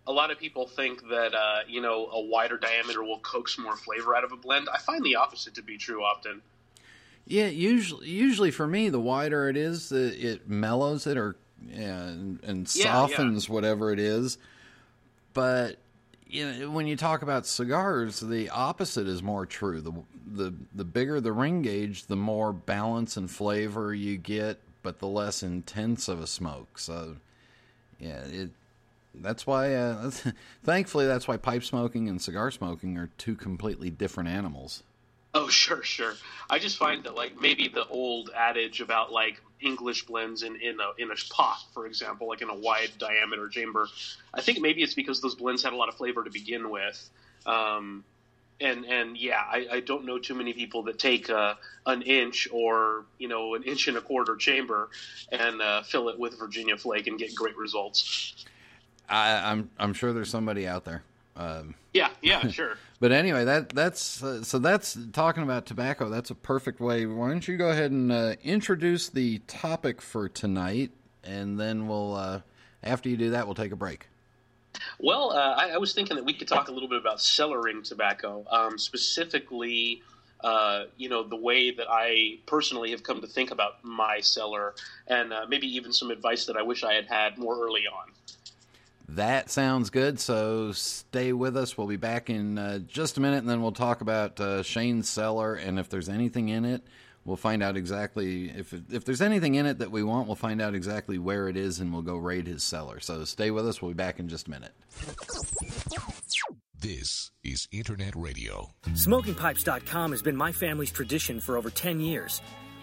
a 0.06 0.12
lot 0.12 0.30
of 0.30 0.38
people 0.38 0.66
think 0.66 1.08
that 1.10 1.34
uh, 1.34 1.60
you 1.68 1.80
know 1.80 2.08
a 2.10 2.20
wider 2.20 2.56
diameter 2.56 3.02
will 3.02 3.20
coax 3.20 3.58
more 3.58 3.76
flavor 3.76 4.16
out 4.16 4.24
of 4.24 4.32
a 4.32 4.36
blend. 4.36 4.68
I 4.72 4.78
find 4.78 5.04
the 5.04 5.16
opposite 5.16 5.54
to 5.54 5.62
be 5.62 5.78
true 5.78 6.02
often. 6.02 6.42
Yeah, 7.26 7.48
usually, 7.48 8.08
usually 8.08 8.50
for 8.50 8.66
me, 8.66 8.88
the 8.88 8.98
wider 9.00 9.50
it 9.50 9.56
is, 9.56 9.90
the, 9.90 10.18
it 10.18 10.48
mellows 10.48 11.06
it 11.06 11.18
or 11.18 11.36
yeah, 11.68 12.06
and, 12.08 12.42
and 12.42 12.74
Yeah, 12.74 12.84
softens 12.84 13.48
whatever 13.48 13.92
it 13.92 13.98
is. 13.98 14.38
But 15.34 15.76
you 16.28 16.52
know, 16.52 16.70
when 16.70 16.86
you 16.86 16.96
talk 16.96 17.22
about 17.22 17.46
cigars, 17.46 18.20
the 18.20 18.50
opposite 18.50 19.08
is 19.08 19.22
more 19.22 19.46
true. 19.46 19.80
The 19.80 19.92
the 20.26 20.54
the 20.74 20.84
bigger 20.84 21.20
the 21.20 21.32
ring 21.32 21.62
gauge, 21.62 22.06
the 22.06 22.16
more 22.16 22.52
balance 22.52 23.16
and 23.16 23.30
flavor 23.30 23.94
you 23.94 24.18
get, 24.18 24.60
but 24.82 24.98
the 24.98 25.06
less 25.06 25.42
intense 25.42 26.08
of 26.08 26.20
a 26.20 26.26
smoke. 26.26 26.78
So 26.78 27.16
yeah, 27.98 28.20
it. 28.24 28.50
That's 29.14 29.46
why. 29.46 29.74
Uh, 29.74 30.10
thankfully, 30.64 31.06
that's 31.06 31.26
why 31.26 31.38
pipe 31.38 31.64
smoking 31.64 32.08
and 32.08 32.20
cigar 32.20 32.50
smoking 32.50 32.98
are 32.98 33.10
two 33.18 33.34
completely 33.34 33.90
different 33.90 34.28
animals. 34.28 34.82
Oh, 35.38 35.46
sure, 35.46 35.84
sure. 35.84 36.16
I 36.50 36.58
just 36.58 36.78
find 36.78 37.04
that 37.04 37.14
like 37.14 37.40
maybe 37.40 37.68
the 37.68 37.86
old 37.86 38.30
adage 38.34 38.80
about 38.80 39.12
like 39.12 39.40
English 39.60 40.04
blends 40.04 40.42
in 40.42 40.56
in 40.56 40.78
a 40.80 41.00
in 41.00 41.12
a 41.12 41.14
pot, 41.30 41.58
for 41.72 41.86
example, 41.86 42.26
like 42.26 42.42
in 42.42 42.50
a 42.50 42.56
wide 42.56 42.90
diameter 42.98 43.48
chamber. 43.48 43.86
I 44.34 44.40
think 44.40 44.60
maybe 44.60 44.82
it's 44.82 44.94
because 44.94 45.20
those 45.20 45.36
blends 45.36 45.62
had 45.62 45.72
a 45.72 45.76
lot 45.76 45.88
of 45.88 45.94
flavor 45.94 46.24
to 46.24 46.30
begin 46.30 46.70
with. 46.70 47.08
Um, 47.46 48.02
and 48.60 48.84
and 48.84 49.16
yeah, 49.16 49.40
I, 49.40 49.68
I 49.74 49.80
don't 49.80 50.06
know 50.06 50.18
too 50.18 50.34
many 50.34 50.54
people 50.54 50.82
that 50.84 50.98
take 50.98 51.30
uh, 51.30 51.54
an 51.86 52.02
inch 52.02 52.48
or 52.50 53.04
you 53.18 53.28
know 53.28 53.54
an 53.54 53.62
inch 53.62 53.86
and 53.86 53.96
a 53.96 54.00
quarter 54.00 54.34
chamber 54.34 54.88
and 55.30 55.62
uh, 55.62 55.84
fill 55.84 56.08
it 56.08 56.18
with 56.18 56.36
Virginia 56.36 56.76
flake 56.76 57.06
and 57.06 57.16
get 57.16 57.32
great 57.36 57.56
results. 57.56 58.44
I, 59.08 59.52
I'm 59.52 59.70
I'm 59.78 59.94
sure 59.94 60.12
there's 60.12 60.30
somebody 60.30 60.66
out 60.66 60.84
there. 60.84 61.04
Um, 61.38 61.76
yeah, 61.94 62.10
yeah, 62.20 62.48
sure. 62.50 62.76
but 62.98 63.12
anyway, 63.12 63.44
that 63.44 63.70
that's 63.70 64.22
uh, 64.22 64.42
so 64.42 64.58
that's 64.58 64.98
talking 65.12 65.44
about 65.44 65.66
tobacco. 65.66 66.10
That's 66.10 66.30
a 66.30 66.34
perfect 66.34 66.80
way. 66.80 67.06
Why 67.06 67.28
don't 67.28 67.46
you 67.46 67.56
go 67.56 67.70
ahead 67.70 67.92
and 67.92 68.10
uh, 68.10 68.34
introduce 68.42 69.08
the 69.08 69.38
topic 69.46 70.02
for 70.02 70.28
tonight, 70.28 70.90
and 71.22 71.58
then 71.58 71.86
we'll 71.86 72.14
uh, 72.14 72.40
after 72.82 73.08
you 73.08 73.16
do 73.16 73.30
that, 73.30 73.46
we'll 73.46 73.54
take 73.54 73.72
a 73.72 73.76
break. 73.76 74.08
Well, 74.98 75.30
uh, 75.30 75.54
I, 75.56 75.70
I, 75.70 75.78
was 75.78 75.92
thinking 75.94 76.16
that 76.16 76.24
we 76.24 76.34
could 76.34 76.46
talk 76.46 76.68
a 76.68 76.72
little 76.72 76.88
bit 76.88 77.00
about 77.00 77.18
cellaring 77.18 77.82
tobacco, 77.82 78.44
um, 78.50 78.76
specifically. 78.76 80.02
Uh, 80.40 80.84
you 80.96 81.08
know 81.08 81.24
the 81.24 81.34
way 81.34 81.72
that 81.72 81.88
I 81.90 82.38
personally 82.46 82.92
have 82.92 83.02
come 83.02 83.20
to 83.22 83.26
think 83.26 83.50
about 83.50 83.82
my 83.82 84.20
cellar, 84.20 84.74
and 85.08 85.32
uh, 85.32 85.46
maybe 85.48 85.66
even 85.66 85.92
some 85.92 86.12
advice 86.12 86.46
that 86.46 86.56
I 86.56 86.62
wish 86.62 86.84
I 86.84 86.94
had 86.94 87.06
had 87.06 87.38
more 87.38 87.60
early 87.60 87.88
on. 87.88 88.12
That 89.08 89.50
sounds 89.50 89.88
good. 89.90 90.20
So 90.20 90.72
stay 90.72 91.32
with 91.32 91.56
us. 91.56 91.78
We'll 91.78 91.86
be 91.86 91.96
back 91.96 92.28
in 92.28 92.58
uh, 92.58 92.78
just 92.80 93.16
a 93.16 93.20
minute, 93.20 93.38
and 93.38 93.48
then 93.48 93.62
we'll 93.62 93.72
talk 93.72 94.02
about 94.02 94.38
uh, 94.38 94.62
Shane's 94.62 95.08
cellar 95.08 95.54
and 95.54 95.78
if 95.78 95.88
there's 95.88 96.08
anything 96.08 96.50
in 96.50 96.64
it. 96.64 96.82
We'll 97.24 97.36
find 97.36 97.62
out 97.62 97.76
exactly 97.76 98.48
if 98.48 98.72
if 98.90 99.04
there's 99.04 99.20
anything 99.20 99.54
in 99.54 99.66
it 99.66 99.78
that 99.80 99.90
we 99.90 100.02
want. 100.02 100.28
We'll 100.28 100.36
find 100.36 100.62
out 100.62 100.74
exactly 100.74 101.18
where 101.18 101.48
it 101.48 101.56
is, 101.56 101.78
and 101.80 101.92
we'll 101.92 102.02
go 102.02 102.16
raid 102.16 102.46
his 102.46 102.62
cellar. 102.62 103.00
So 103.00 103.24
stay 103.24 103.50
with 103.50 103.66
us. 103.66 103.82
We'll 103.82 103.90
be 103.90 103.96
back 103.96 104.18
in 104.18 104.28
just 104.28 104.46
a 104.46 104.50
minute. 104.50 104.72
This 106.80 107.32
is 107.42 107.66
Internet 107.72 108.14
Radio. 108.14 108.70
SmokingPipes.com 108.84 110.12
has 110.12 110.22
been 110.22 110.36
my 110.36 110.52
family's 110.52 110.92
tradition 110.92 111.40
for 111.40 111.56
over 111.56 111.70
10 111.70 112.00
years. 112.00 112.40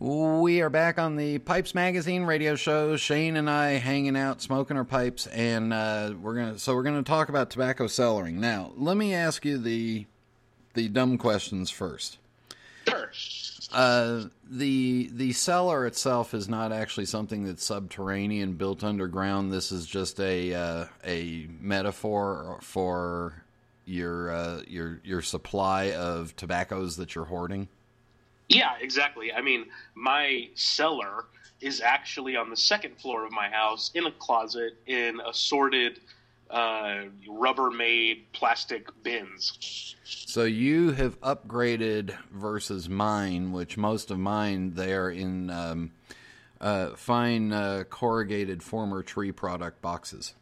We 0.00 0.62
are 0.62 0.70
back 0.70 0.98
on 0.98 1.16
the 1.16 1.36
Pipes 1.40 1.74
Magazine 1.74 2.22
radio 2.24 2.56
show. 2.56 2.96
Shane 2.96 3.36
and 3.36 3.50
I 3.50 3.72
hanging 3.72 4.16
out, 4.16 4.40
smoking 4.40 4.78
our 4.78 4.84
pipes, 4.84 5.26
and 5.26 5.74
uh, 5.74 6.14
we're 6.18 6.36
gonna. 6.36 6.58
So 6.58 6.74
we're 6.74 6.84
gonna 6.84 7.02
talk 7.02 7.28
about 7.28 7.50
tobacco 7.50 7.84
cellaring. 7.84 8.36
Now, 8.36 8.72
let 8.78 8.96
me 8.96 9.12
ask 9.12 9.44
you 9.44 9.58
the 9.58 10.06
the 10.72 10.88
dumb 10.88 11.18
questions 11.18 11.68
first. 11.68 12.16
Sure. 12.88 13.12
Uh, 13.74 14.24
the 14.50 15.10
the 15.12 15.34
cellar 15.34 15.84
itself 15.84 16.32
is 16.32 16.48
not 16.48 16.72
actually 16.72 17.04
something 17.04 17.44
that's 17.44 17.62
subterranean, 17.62 18.54
built 18.54 18.82
underground. 18.82 19.52
This 19.52 19.70
is 19.70 19.84
just 19.84 20.18
a 20.18 20.54
uh, 20.54 20.84
a 21.04 21.46
metaphor 21.60 22.58
for 22.62 23.44
your 23.84 24.30
uh, 24.30 24.62
your 24.66 25.02
your 25.04 25.20
supply 25.20 25.92
of 25.92 26.34
tobaccos 26.36 26.96
that 26.96 27.14
you're 27.14 27.26
hoarding. 27.26 27.68
Yeah, 28.50 28.72
exactly. 28.80 29.32
I 29.32 29.40
mean, 29.40 29.66
my 29.94 30.48
cellar 30.54 31.26
is 31.60 31.80
actually 31.80 32.36
on 32.36 32.50
the 32.50 32.56
second 32.56 32.98
floor 32.98 33.24
of 33.24 33.30
my 33.30 33.48
house 33.48 33.92
in 33.94 34.06
a 34.06 34.12
closet 34.12 34.72
in 34.86 35.20
assorted 35.20 36.00
uh, 36.50 37.04
Rubbermaid 37.28 38.22
plastic 38.32 38.88
bins. 39.04 39.94
So 40.04 40.44
you 40.44 40.90
have 40.90 41.20
upgraded 41.20 42.16
versus 42.32 42.88
mine, 42.88 43.52
which 43.52 43.76
most 43.76 44.10
of 44.10 44.18
mine 44.18 44.74
they're 44.74 45.10
in 45.10 45.50
um, 45.50 45.92
uh, 46.60 46.96
fine 46.96 47.52
uh, 47.52 47.84
corrugated 47.88 48.64
former 48.64 49.04
tree 49.04 49.30
product 49.30 49.80
boxes. 49.80 50.34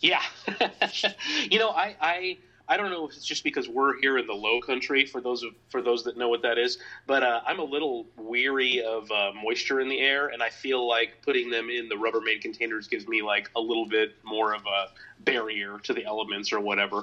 Yeah, 0.00 0.22
you 1.50 1.58
know, 1.58 1.70
I, 1.70 1.94
I 2.00 2.38
I 2.70 2.76
don't 2.76 2.92
know 2.92 3.08
if 3.08 3.16
it's 3.16 3.26
just 3.26 3.42
because 3.42 3.68
we're 3.68 3.98
here 4.00 4.16
in 4.16 4.28
the 4.28 4.32
Low 4.32 4.60
Country 4.60 5.04
for 5.04 5.20
those 5.20 5.44
for 5.70 5.82
those 5.82 6.04
that 6.04 6.16
know 6.16 6.28
what 6.28 6.42
that 6.42 6.56
is, 6.56 6.78
but 7.04 7.24
uh, 7.24 7.40
I'm 7.44 7.58
a 7.58 7.64
little 7.64 8.06
weary 8.16 8.80
of 8.80 9.10
uh, 9.10 9.32
moisture 9.34 9.80
in 9.80 9.88
the 9.88 9.98
air, 9.98 10.28
and 10.28 10.40
I 10.40 10.50
feel 10.50 10.86
like 10.86 11.20
putting 11.22 11.50
them 11.50 11.68
in 11.68 11.88
the 11.88 11.96
Rubbermaid 11.96 12.42
containers 12.42 12.86
gives 12.86 13.08
me 13.08 13.22
like 13.22 13.50
a 13.56 13.60
little 13.60 13.86
bit 13.86 14.14
more 14.22 14.54
of 14.54 14.62
a 14.66 14.86
barrier 15.24 15.80
to 15.82 15.92
the 15.92 16.04
elements 16.04 16.52
or 16.52 16.60
whatever. 16.60 17.02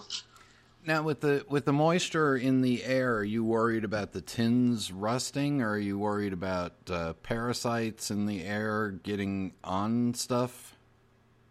Now, 0.85 1.03
with 1.03 1.19
the 1.19 1.45
with 1.49 1.65
the 1.65 1.73
moisture 1.73 2.37
in 2.37 2.61
the 2.61 2.85
air, 2.85 3.17
are 3.17 3.23
you 3.25 3.43
worried 3.43 3.83
about 3.83 4.13
the 4.13 4.21
tins 4.21 4.89
rusting, 4.89 5.61
or 5.61 5.71
are 5.71 5.77
you 5.77 5.99
worried 5.99 6.31
about 6.31 6.75
uh, 6.89 7.11
parasites 7.23 8.09
in 8.09 8.25
the 8.25 8.41
air 8.45 8.91
getting 8.91 9.51
on 9.65 10.13
stuff? 10.13 10.76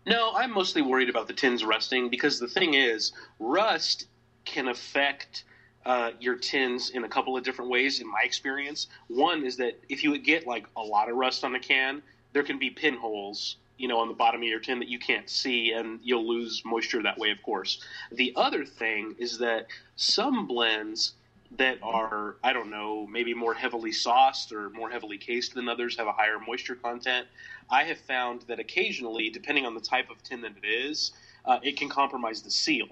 No, 0.07 0.33
I'm 0.37 0.53
mostly 0.53 0.83
worried 0.83 1.09
about 1.09 1.27
the 1.27 1.35
tins 1.35 1.65
rusting 1.65 2.09
because 2.09 2.39
the 2.39 2.47
thing 2.47 2.75
is, 2.75 3.13
rust 3.41 4.07
can 4.45 4.69
affect 4.69 5.43
uh, 5.85 6.13
your 6.21 6.37
tins 6.37 6.91
in 6.91 7.03
a 7.03 7.09
couple 7.09 7.37
of 7.37 7.43
different 7.43 7.73
ways. 7.73 8.01
In 8.01 8.07
my 8.07 8.21
experience, 8.23 8.87
one 9.09 9.45
is 9.45 9.57
that 9.57 9.81
if 9.89 10.05
you 10.05 10.17
get 10.19 10.47
like 10.47 10.67
a 10.77 10.81
lot 10.81 11.11
of 11.11 11.17
rust 11.17 11.43
on 11.43 11.57
a 11.57 11.61
can, 11.61 12.03
there 12.33 12.45
can 12.45 12.61
be 12.61 12.71
pinholes, 12.71 13.57
you 13.79 13.89
know, 13.89 13.99
on 13.99 14.07
the 14.07 14.15
bottom 14.15 14.43
of 14.43 14.49
your 14.49 14.61
tin 14.61 14.79
that 14.79 14.89
you 14.89 15.01
can't 15.01 15.29
see, 15.29 15.73
and 15.73 15.99
you'll 16.05 16.27
lose 16.27 16.63
moisture 16.65 17.03
that 17.03 17.19
way, 17.19 17.31
of 17.33 17.43
course. 17.43 17.83
The 18.13 18.33
other 18.37 18.65
thing 18.65 19.17
is 19.19 19.39
that 19.39 19.67
some 19.97 20.47
blends 20.47 21.15
that 21.59 21.79
are, 21.83 22.37
I 22.43 22.53
don't 22.53 22.71
know, 22.71 23.07
maybe 23.07 23.35
more 23.35 23.55
heavily 23.55 23.93
sauced 23.93 24.53
or 24.53 24.71
more 24.71 24.91
heavily 24.91 25.19
cased 25.19 25.55
than 25.55 25.69
others 25.69 25.97
have 25.97 26.07
a 26.07 26.13
higher 26.13 26.39
moisture 26.39 26.75
content. 26.75 27.27
I 27.71 27.85
have 27.85 27.99
found 27.99 28.43
that 28.43 28.59
occasionally, 28.59 29.31
depending 29.31 29.67
on 29.67 29.75
the 29.75 29.81
type 29.81 30.11
of 30.11 30.23
tin 30.23 30.41
that 30.43 30.53
it 30.63 30.67
is, 30.67 31.13
uh, 31.45 31.59
it 31.63 31.77
can 31.77 31.89
compromise 31.89 32.43
the 32.43 32.51
seal. 32.51 32.89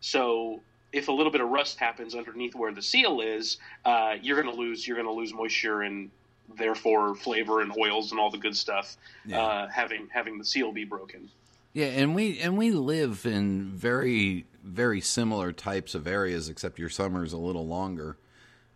So 0.00 0.60
if 0.92 1.08
a 1.08 1.12
little 1.12 1.32
bit 1.32 1.40
of 1.40 1.48
rust 1.48 1.78
happens 1.78 2.14
underneath 2.14 2.54
where 2.54 2.72
the 2.72 2.82
seal 2.82 3.20
is, 3.20 3.58
uh, 3.84 4.16
you're 4.20 4.40
going 4.40 4.54
to 4.54 4.60
lose 4.60 4.86
you're 4.86 4.96
going 4.96 5.08
to 5.08 5.12
lose 5.12 5.32
moisture 5.32 5.82
and 5.82 6.10
therefore 6.56 7.14
flavor 7.14 7.60
and 7.60 7.72
oils 7.78 8.10
and 8.10 8.20
all 8.20 8.30
the 8.30 8.38
good 8.38 8.56
stuff. 8.56 8.96
Yeah. 9.24 9.40
Uh, 9.40 9.68
having 9.68 10.08
having 10.12 10.38
the 10.38 10.44
seal 10.44 10.72
be 10.72 10.84
broken. 10.84 11.30
Yeah, 11.72 11.86
and 11.86 12.14
we 12.14 12.38
and 12.40 12.58
we 12.58 12.70
live 12.72 13.24
in 13.24 13.72
very 13.72 14.46
very 14.62 15.00
similar 15.00 15.52
types 15.52 15.94
of 15.94 16.06
areas, 16.06 16.48
except 16.48 16.78
your 16.78 16.88
summer's 16.88 17.32
a 17.32 17.38
little 17.38 17.66
longer. 17.66 18.16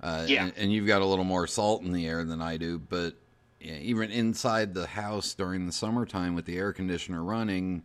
Uh, 0.01 0.25
yeah, 0.29 0.45
and, 0.45 0.53
and, 0.57 0.73
you've 0.73 0.87
got 0.87 1.01
a 1.01 1.07
little 1.07 1.25
more 1.25 1.47
salt 1.47 1.83
in 1.83 1.93
the 1.93 2.07
air 2.07 2.25
than 2.25 2.43
I 2.43 2.59
do. 2.59 2.79
But 2.79 3.15
yeah, 3.61 3.77
even 3.77 4.11
inside 4.11 4.75
the 4.75 4.87
house 4.87 5.33
during 5.35 5.67
the 5.67 5.73
summertime 5.73 6.35
with 6.35 6.45
the 6.45 6.59
air 6.59 6.73
conditioner 6.73 7.23
running, 7.23 7.83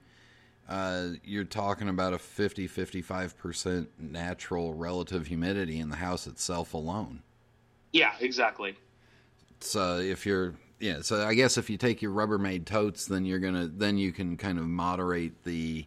uh, 0.68 1.08
you're 1.24 1.46
talking 1.46 1.88
about 1.89 2.13
a 2.13 2.20
50 2.20 2.68
55 2.68 3.38
percent 3.38 3.89
natural 3.98 4.74
relative 4.74 5.27
humidity 5.27 5.80
in 5.80 5.89
the 5.89 5.98
house 5.98 6.27
itself 6.27 6.74
alone. 6.74 7.22
Yeah, 7.94 8.13
exactly. 8.20 8.75
So 9.60 10.00
if 10.00 10.25
you're 10.25 10.56
yeah, 10.82 11.02
so 11.02 11.26
I 11.26 11.36
guess 11.36 11.58
if 11.58 11.70
you 11.70 11.78
take 11.78 12.02
your 12.02 12.12
Rubbermaid 12.12 12.66
totes, 12.66 13.06
then 13.06 13.26
you're 13.26 13.40
gonna 13.40 13.70
then 13.72 13.98
you 13.98 14.12
can 14.12 14.36
kind 14.36 14.58
of 14.58 14.66
moderate 14.66 15.44
the 15.44 15.86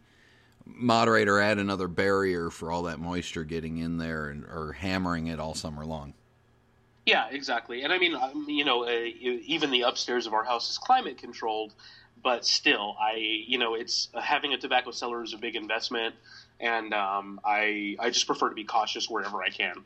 moderate 0.65 1.29
or 1.29 1.41
add 1.41 1.59
another 1.59 1.89
barrier 1.89 2.49
for 2.49 2.71
all 2.71 2.85
that 2.85 2.99
moisture 3.01 3.45
getting 3.45 3.79
in 3.79 3.99
there 3.99 4.29
and 4.29 4.45
or 4.45 4.73
hammering 4.73 5.27
it 5.27 5.41
all 5.41 5.55
summer 5.55 5.85
long. 5.85 6.15
Yeah, 7.07 7.27
exactly. 7.31 7.83
And 7.83 7.93
I 7.93 7.99
mean, 7.99 8.15
um, 8.15 8.47
you 8.49 8.65
know, 8.65 8.85
uh, 8.85 9.11
even 9.21 9.71
the 9.71 9.83
upstairs 9.83 10.27
of 10.27 10.33
our 10.33 10.45
house 10.45 10.71
is 10.71 10.79
climate 10.79 11.19
controlled, 11.19 11.75
but 12.23 12.47
still, 12.47 12.97
I 12.99 13.17
you 13.17 13.59
know, 13.59 13.75
it's 13.75 14.09
uh, 14.15 14.21
having 14.21 14.53
a 14.53 14.59
tobacco 14.59 14.93
cellar 14.93 15.25
is 15.25 15.35
a 15.35 15.39
big 15.39 15.57
investment, 15.57 16.15
and 16.61 16.95
um, 16.95 17.41
I 17.45 17.97
I 17.99 18.11
just 18.11 18.27
prefer 18.27 18.49
to 18.49 18.55
be 18.55 18.65
cautious 18.65 19.11
wherever 19.11 19.43
I 19.43 19.51
can. 19.51 19.85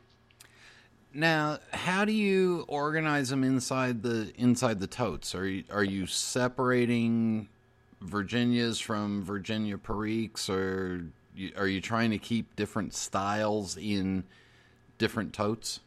Now, 1.13 1.59
how 1.73 2.05
do 2.05 2.11
you 2.11 2.65
organize 2.67 3.29
them 3.29 3.43
inside 3.43 4.03
the 4.03 4.31
inside 4.37 4.79
the 4.79 4.87
totes? 4.87 5.33
Are 5.33 5.47
you, 5.47 5.63
are 5.71 5.83
you 5.83 6.05
separating 6.05 7.49
Virginias 8.01 8.79
from 8.79 9.23
Virginia 9.23 9.77
Periques, 9.77 10.49
or 10.49 11.05
are 11.57 11.67
you 11.67 11.81
trying 11.81 12.11
to 12.11 12.19
keep 12.19 12.55
different 12.55 12.93
styles 12.93 13.75
in 13.75 14.23
different 14.99 15.33
totes? 15.33 15.79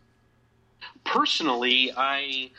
Personally, 1.05 1.93
I 1.97 2.51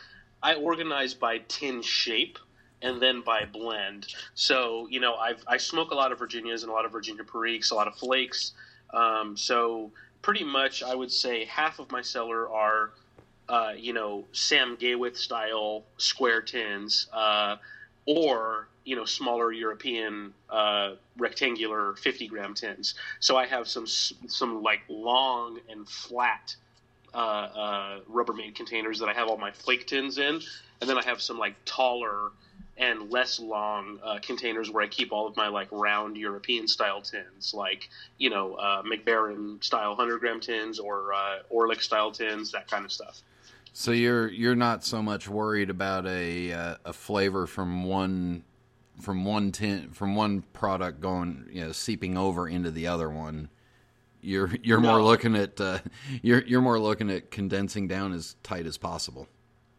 I 0.41 0.55
organize 0.55 1.13
by 1.13 1.39
tin 1.49 1.81
shape 1.81 2.39
and 2.81 3.01
then 3.01 3.21
by 3.21 3.43
blend. 3.45 4.07
So 4.35 4.87
you 4.89 5.01
know, 5.01 5.15
I've, 5.15 5.43
I 5.47 5.57
smoke 5.57 5.91
a 5.91 5.95
lot 5.95 6.13
of 6.13 6.19
Virginias 6.19 6.63
and 6.63 6.71
a 6.71 6.73
lot 6.73 6.85
of 6.85 6.93
Virginia 6.93 7.25
Periques, 7.25 7.71
a 7.71 7.75
lot 7.75 7.87
of 7.87 7.95
flakes. 7.95 8.53
Um, 8.93 9.35
so 9.35 9.91
pretty 10.23 10.43
much, 10.43 10.81
I 10.81 10.95
would 10.95 11.11
say 11.11 11.45
half 11.45 11.77
of 11.77 11.91
my 11.91 12.01
cellar 12.01 12.49
are, 12.49 12.91
uh, 13.47 13.73
you 13.77 13.93
know, 13.93 14.23
Sam 14.31 14.75
Gawith 14.77 15.17
style 15.17 15.83
square 15.97 16.41
tins, 16.41 17.07
uh, 17.13 17.57
or 18.07 18.67
you 18.85 18.95
know, 18.95 19.05
smaller 19.05 19.51
European 19.51 20.33
uh, 20.49 20.93
rectangular 21.17 21.93
50 21.95 22.27
gram 22.27 22.53
tins. 22.53 22.95
So 23.19 23.37
I 23.37 23.45
have 23.45 23.67
some 23.67 23.85
some 23.85 24.63
like 24.63 24.81
long 24.89 25.59
and 25.69 25.87
flat 25.87 26.55
uh, 27.13 27.17
uh, 27.17 27.99
Rubbermaid 28.11 28.55
containers 28.55 28.99
that 28.99 29.07
I 29.07 29.13
have 29.13 29.27
all 29.27 29.37
my 29.37 29.51
flake 29.51 29.87
tins 29.87 30.17
in, 30.17 30.41
and 30.81 30.89
then 30.89 30.97
I 30.97 31.03
have 31.03 31.21
some 31.21 31.37
like 31.37 31.55
taller 31.65 32.31
and 32.77 33.11
less 33.11 33.39
long 33.39 33.99
uh, 34.03 34.19
containers 34.21 34.71
where 34.71 34.83
I 34.83 34.87
keep 34.87 35.11
all 35.11 35.27
of 35.27 35.37
my 35.37 35.47
like 35.47 35.67
round 35.71 36.17
European 36.17 36.67
style 36.67 37.01
tins, 37.01 37.53
like 37.53 37.89
you 38.17 38.29
know 38.29 38.55
uh, 38.55 38.81
Mac 38.83 39.05
Baren 39.05 39.63
style 39.63 39.95
hundred 39.95 40.19
gram 40.19 40.39
tins 40.39 40.79
or 40.79 41.13
uh, 41.13 41.39
Orlik 41.53 41.81
style 41.81 42.11
tins, 42.11 42.51
that 42.51 42.69
kind 42.69 42.83
of 42.85 42.91
stuff. 42.91 43.21
So 43.73 43.91
you're 43.91 44.27
you're 44.27 44.55
not 44.55 44.83
so 44.83 45.01
much 45.01 45.27
worried 45.27 45.69
about 45.69 46.05
a 46.05 46.51
uh, 46.51 46.75
a 46.85 46.93
flavor 46.93 47.47
from 47.47 47.83
one 47.83 48.43
from 48.99 49.25
one 49.25 49.51
tin 49.51 49.89
from 49.91 50.15
one 50.15 50.43
product 50.53 51.01
going 51.01 51.47
you 51.51 51.65
know 51.65 51.71
seeping 51.71 52.17
over 52.17 52.47
into 52.47 52.71
the 52.71 52.87
other 52.87 53.09
one. 53.09 53.49
You're 54.21 54.51
you're 54.63 54.79
no. 54.79 54.91
more 54.93 55.03
looking 55.03 55.35
at 55.35 55.59
uh, 55.61 55.79
you're 56.21 56.43
you're 56.43 56.61
more 56.61 56.79
looking 56.79 57.09
at 57.11 57.29
condensing 57.29 57.87
down 57.87 58.13
as 58.13 58.35
tight 58.43 58.65
as 58.65 58.77
possible. 58.77 59.27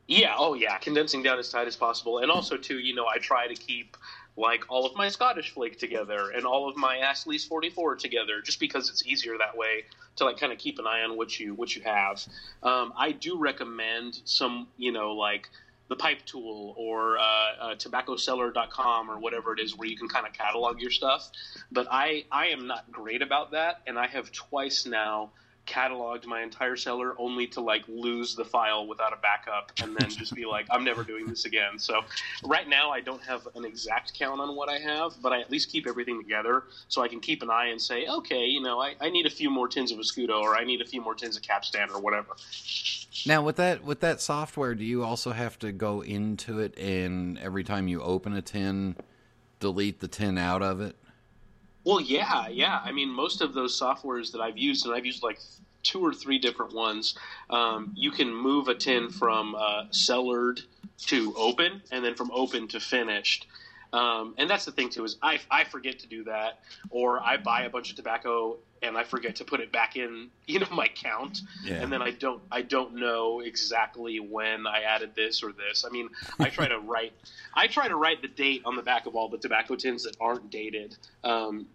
Yeah, 0.06 0.34
oh 0.36 0.54
yeah, 0.54 0.76
condensing 0.78 1.22
down 1.22 1.38
as 1.38 1.48
tight 1.48 1.66
as 1.66 1.76
possible, 1.76 2.18
and 2.18 2.30
also 2.30 2.56
too, 2.56 2.78
you 2.78 2.94
know, 2.94 3.06
I 3.06 3.18
try 3.18 3.46
to 3.46 3.54
keep 3.54 3.96
like 4.36 4.64
all 4.68 4.84
of 4.84 4.96
my 4.96 5.08
Scottish 5.08 5.50
flake 5.50 5.78
together 5.78 6.30
and 6.30 6.44
all 6.44 6.68
of 6.68 6.76
my 6.76 6.98
Astley's 6.98 7.44
44 7.44 7.96
together, 7.96 8.42
just 8.42 8.60
because 8.60 8.90
it's 8.90 9.06
easier 9.06 9.38
that 9.38 9.56
way 9.56 9.84
to 10.16 10.24
like 10.24 10.38
kind 10.38 10.52
of 10.52 10.58
keep 10.58 10.78
an 10.78 10.86
eye 10.86 11.02
on 11.02 11.16
what 11.16 11.38
you 11.38 11.54
what 11.54 11.74
you 11.74 11.82
have. 11.82 12.22
Um, 12.62 12.92
I 12.96 13.12
do 13.12 13.38
recommend 13.38 14.20
some, 14.24 14.68
you 14.76 14.92
know, 14.92 15.12
like 15.12 15.48
the 15.88 15.96
pipe 15.96 16.24
tool 16.26 16.74
or 16.76 17.18
uh, 17.18 17.22
uh, 17.22 17.74
tobaccocellar.com 17.76 19.10
or 19.10 19.18
whatever 19.18 19.52
it 19.52 19.60
is 19.60 19.76
where 19.76 19.88
you 19.88 19.96
can 19.96 20.08
kind 20.08 20.26
of 20.26 20.32
catalog 20.32 20.80
your 20.80 20.90
stuff 20.90 21.30
but 21.70 21.86
i 21.90 22.24
i 22.32 22.46
am 22.46 22.66
not 22.66 22.90
great 22.90 23.20
about 23.20 23.50
that 23.50 23.82
and 23.86 23.98
i 23.98 24.06
have 24.06 24.32
twice 24.32 24.86
now 24.86 25.30
cataloged 25.66 26.26
my 26.26 26.42
entire 26.42 26.76
cellar 26.76 27.14
only 27.18 27.46
to 27.46 27.60
like 27.60 27.82
lose 27.88 28.34
the 28.34 28.44
file 28.44 28.86
without 28.86 29.12
a 29.12 29.16
backup 29.16 29.72
and 29.82 29.96
then 29.96 30.10
just 30.10 30.34
be 30.34 30.44
like 30.44 30.66
i'm 30.70 30.84
never 30.84 31.02
doing 31.02 31.26
this 31.26 31.44
again. 31.46 31.78
So 31.78 32.02
right 32.44 32.68
now 32.68 32.90
i 32.90 33.00
don't 33.00 33.22
have 33.22 33.48
an 33.54 33.64
exact 33.64 34.14
count 34.14 34.40
on 34.40 34.54
what 34.56 34.68
i 34.68 34.78
have 34.78 35.14
but 35.22 35.32
i 35.32 35.40
at 35.40 35.50
least 35.50 35.70
keep 35.70 35.86
everything 35.86 36.20
together 36.22 36.64
so 36.88 37.02
i 37.02 37.08
can 37.08 37.20
keep 37.20 37.42
an 37.42 37.50
eye 37.50 37.66
and 37.68 37.80
say 37.80 38.06
okay 38.06 38.44
you 38.44 38.60
know 38.60 38.80
i, 38.80 38.94
I 39.00 39.08
need 39.08 39.26
a 39.26 39.30
few 39.30 39.50
more 39.50 39.68
tins 39.68 39.90
of 39.90 39.98
escudo 39.98 40.42
or 40.42 40.56
i 40.56 40.64
need 40.64 40.80
a 40.80 40.86
few 40.86 41.00
more 41.00 41.14
tins 41.14 41.36
of 41.36 41.42
capstan 41.42 41.90
or 41.90 42.00
whatever. 42.00 42.36
Now 43.26 43.42
with 43.42 43.56
that 43.56 43.84
with 43.84 44.00
that 44.00 44.20
software 44.20 44.74
do 44.74 44.84
you 44.84 45.02
also 45.02 45.32
have 45.32 45.58
to 45.60 45.72
go 45.72 46.02
into 46.02 46.58
it 46.58 46.76
and 46.78 47.38
every 47.38 47.64
time 47.64 47.88
you 47.88 48.02
open 48.02 48.34
a 48.34 48.42
tin 48.42 48.96
delete 49.60 50.00
the 50.00 50.08
tin 50.08 50.36
out 50.36 50.62
of 50.62 50.80
it 50.80 50.96
well, 51.84 52.00
yeah, 52.00 52.48
yeah. 52.48 52.80
I 52.82 52.92
mean, 52.92 53.10
most 53.10 53.40
of 53.40 53.54
those 53.54 53.78
softwares 53.78 54.32
that 54.32 54.40
I've 54.40 54.58
used, 54.58 54.86
and 54.86 54.94
I've 54.94 55.06
used 55.06 55.22
like 55.22 55.38
two 55.82 56.04
or 56.04 56.12
three 56.12 56.38
different 56.38 56.74
ones, 56.74 57.14
um, 57.50 57.92
you 57.94 58.10
can 58.10 58.34
move 58.34 58.68
a 58.68 58.74
tin 58.74 59.10
from 59.10 59.54
uh, 59.54 59.84
cellared 59.90 60.60
to 61.06 61.34
open, 61.36 61.82
and 61.90 62.04
then 62.04 62.14
from 62.14 62.30
open 62.32 62.68
to 62.68 62.80
finished. 62.80 63.46
Um, 63.94 64.34
and 64.38 64.50
that's 64.50 64.64
the 64.64 64.72
thing 64.72 64.90
too 64.90 65.04
is 65.04 65.16
I, 65.22 65.38
I 65.48 65.62
forget 65.62 66.00
to 66.00 66.08
do 66.08 66.24
that, 66.24 66.58
or 66.90 67.20
I 67.20 67.36
buy 67.36 67.62
a 67.62 67.70
bunch 67.70 67.90
of 67.90 67.96
tobacco 67.96 68.56
and 68.82 68.98
I 68.98 69.04
forget 69.04 69.36
to 69.36 69.44
put 69.44 69.60
it 69.60 69.70
back 69.70 69.94
in, 69.94 70.30
you 70.48 70.58
know, 70.58 70.66
my 70.72 70.88
count, 70.88 71.42
yeah. 71.62 71.74
and 71.74 71.92
then 71.92 72.02
I 72.02 72.10
don't 72.10 72.42
I 72.50 72.62
don't 72.62 72.96
know 72.96 73.38
exactly 73.38 74.18
when 74.18 74.66
I 74.66 74.80
added 74.80 75.14
this 75.14 75.44
or 75.44 75.52
this. 75.52 75.84
I 75.86 75.90
mean, 75.90 76.08
I 76.40 76.48
try 76.50 76.66
to 76.66 76.80
write 76.80 77.12
I 77.54 77.68
try 77.68 77.86
to 77.86 77.94
write 77.94 78.20
the 78.20 78.28
date 78.28 78.62
on 78.64 78.74
the 78.74 78.82
back 78.82 79.06
of 79.06 79.14
all 79.14 79.28
the 79.28 79.38
tobacco 79.38 79.76
tins 79.76 80.02
that 80.02 80.16
aren't 80.20 80.50
dated, 80.50 80.96
um, 81.22 81.66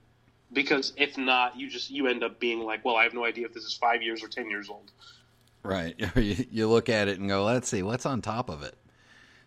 because 0.51 0.91
if 0.97 1.17
not, 1.17 1.58
you 1.58 1.69
just 1.69 1.89
you 1.89 2.08
end 2.08 2.21
up 2.25 2.38
being 2.38 2.60
like, 2.60 2.84
well, 2.84 2.97
I 2.97 3.03
have 3.03 3.13
no 3.13 3.23
idea 3.23 3.45
if 3.45 3.53
this 3.53 3.63
is 3.63 3.73
five 3.73 4.01
years 4.01 4.21
or 4.21 4.27
ten 4.27 4.49
years 4.49 4.67
old. 4.67 4.91
Right. 5.63 5.95
you 6.17 6.67
look 6.67 6.89
at 6.89 7.08
it 7.08 7.17
and 7.17 7.29
go, 7.29 7.45
let's 7.45 7.69
see 7.69 7.82
what's 7.82 8.05
on 8.05 8.21
top 8.21 8.49
of 8.49 8.62
it. 8.63 8.75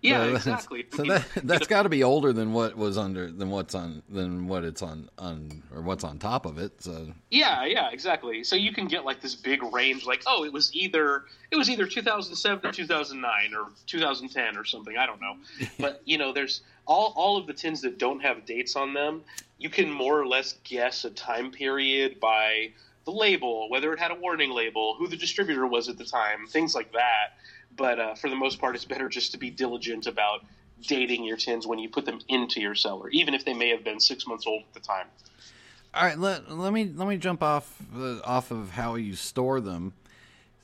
Yeah, 0.02 0.24
so 0.24 0.34
exactly. 0.34 0.84
So 0.92 1.04
that 1.04 1.26
that's 1.44 1.68
got 1.68 1.84
to 1.84 1.88
be 1.88 2.02
older 2.02 2.32
than 2.32 2.52
what 2.52 2.76
was 2.76 2.98
under 2.98 3.30
than 3.30 3.50
what's 3.50 3.74
on 3.74 4.02
than 4.08 4.48
what 4.48 4.64
it's 4.64 4.82
on 4.82 5.08
on 5.16 5.62
or 5.72 5.80
what's 5.80 6.02
on 6.02 6.18
top 6.18 6.44
of 6.44 6.58
it. 6.58 6.82
So 6.82 7.12
yeah, 7.30 7.64
yeah, 7.64 7.88
exactly. 7.92 8.42
So 8.42 8.56
you 8.56 8.72
can 8.72 8.88
get 8.88 9.04
like 9.04 9.20
this 9.20 9.36
big 9.36 9.62
range, 9.62 10.04
like 10.04 10.24
oh, 10.26 10.44
it 10.44 10.52
was 10.52 10.74
either 10.74 11.26
it 11.52 11.56
was 11.56 11.70
either 11.70 11.86
2007 11.86 12.66
or 12.66 12.72
2009 12.72 13.54
or 13.54 13.68
2010 13.86 14.56
or 14.56 14.64
something. 14.64 14.96
I 14.96 15.06
don't 15.06 15.20
know, 15.20 15.36
but 15.78 16.02
you 16.04 16.18
know, 16.18 16.32
there's 16.32 16.62
all 16.84 17.12
all 17.14 17.36
of 17.36 17.46
the 17.46 17.54
tins 17.54 17.80
that 17.82 17.98
don't 17.98 18.20
have 18.20 18.44
dates 18.44 18.74
on 18.74 18.94
them. 18.94 19.22
You 19.58 19.70
can 19.70 19.88
more 19.88 20.20
or 20.20 20.26
less 20.26 20.56
guess 20.64 21.04
a 21.04 21.10
time 21.10 21.52
period 21.52 22.18
by 22.18 22.72
the 23.04 23.12
label, 23.12 23.70
whether 23.70 23.92
it 23.92 24.00
had 24.00 24.10
a 24.10 24.16
warning 24.16 24.50
label, 24.50 24.96
who 24.98 25.06
the 25.06 25.16
distributor 25.16 25.66
was 25.66 25.88
at 25.88 25.96
the 25.96 26.04
time, 26.04 26.46
things 26.48 26.74
like 26.74 26.92
that 26.92 27.34
but 27.76 27.98
uh, 27.98 28.14
for 28.14 28.28
the 28.28 28.37
most 28.37 28.58
part, 28.61 28.74
it's 28.74 28.85
better 28.85 29.08
just 29.08 29.32
to 29.32 29.38
be 29.38 29.50
diligent 29.50 30.06
about 30.06 30.44
dating 30.82 31.24
your 31.24 31.37
tins 31.37 31.66
when 31.66 31.78
you 31.78 31.88
put 31.88 32.04
them 32.04 32.20
into 32.28 32.61
your 32.61 32.74
cellar, 32.74 33.08
even 33.11 33.35
if 33.35 33.44
they 33.44 33.54
may 33.54 33.68
have 33.68 33.85
been 33.85 34.00
six 34.00 34.26
months 34.26 34.46
old 34.46 34.62
at 34.62 34.74
the 34.74 34.80
time. 34.80 35.06
All 35.94 36.04
right, 36.04 36.18
let, 36.18 36.50
let 36.50 36.72
me 36.72 36.90
let 36.94 37.06
me 37.06 37.18
jump 37.18 37.42
off 37.42 37.76
uh, 37.94 38.20
off 38.24 38.50
of 38.50 38.70
how 38.70 38.94
you 38.94 39.14
store 39.14 39.61
them. 39.61 39.92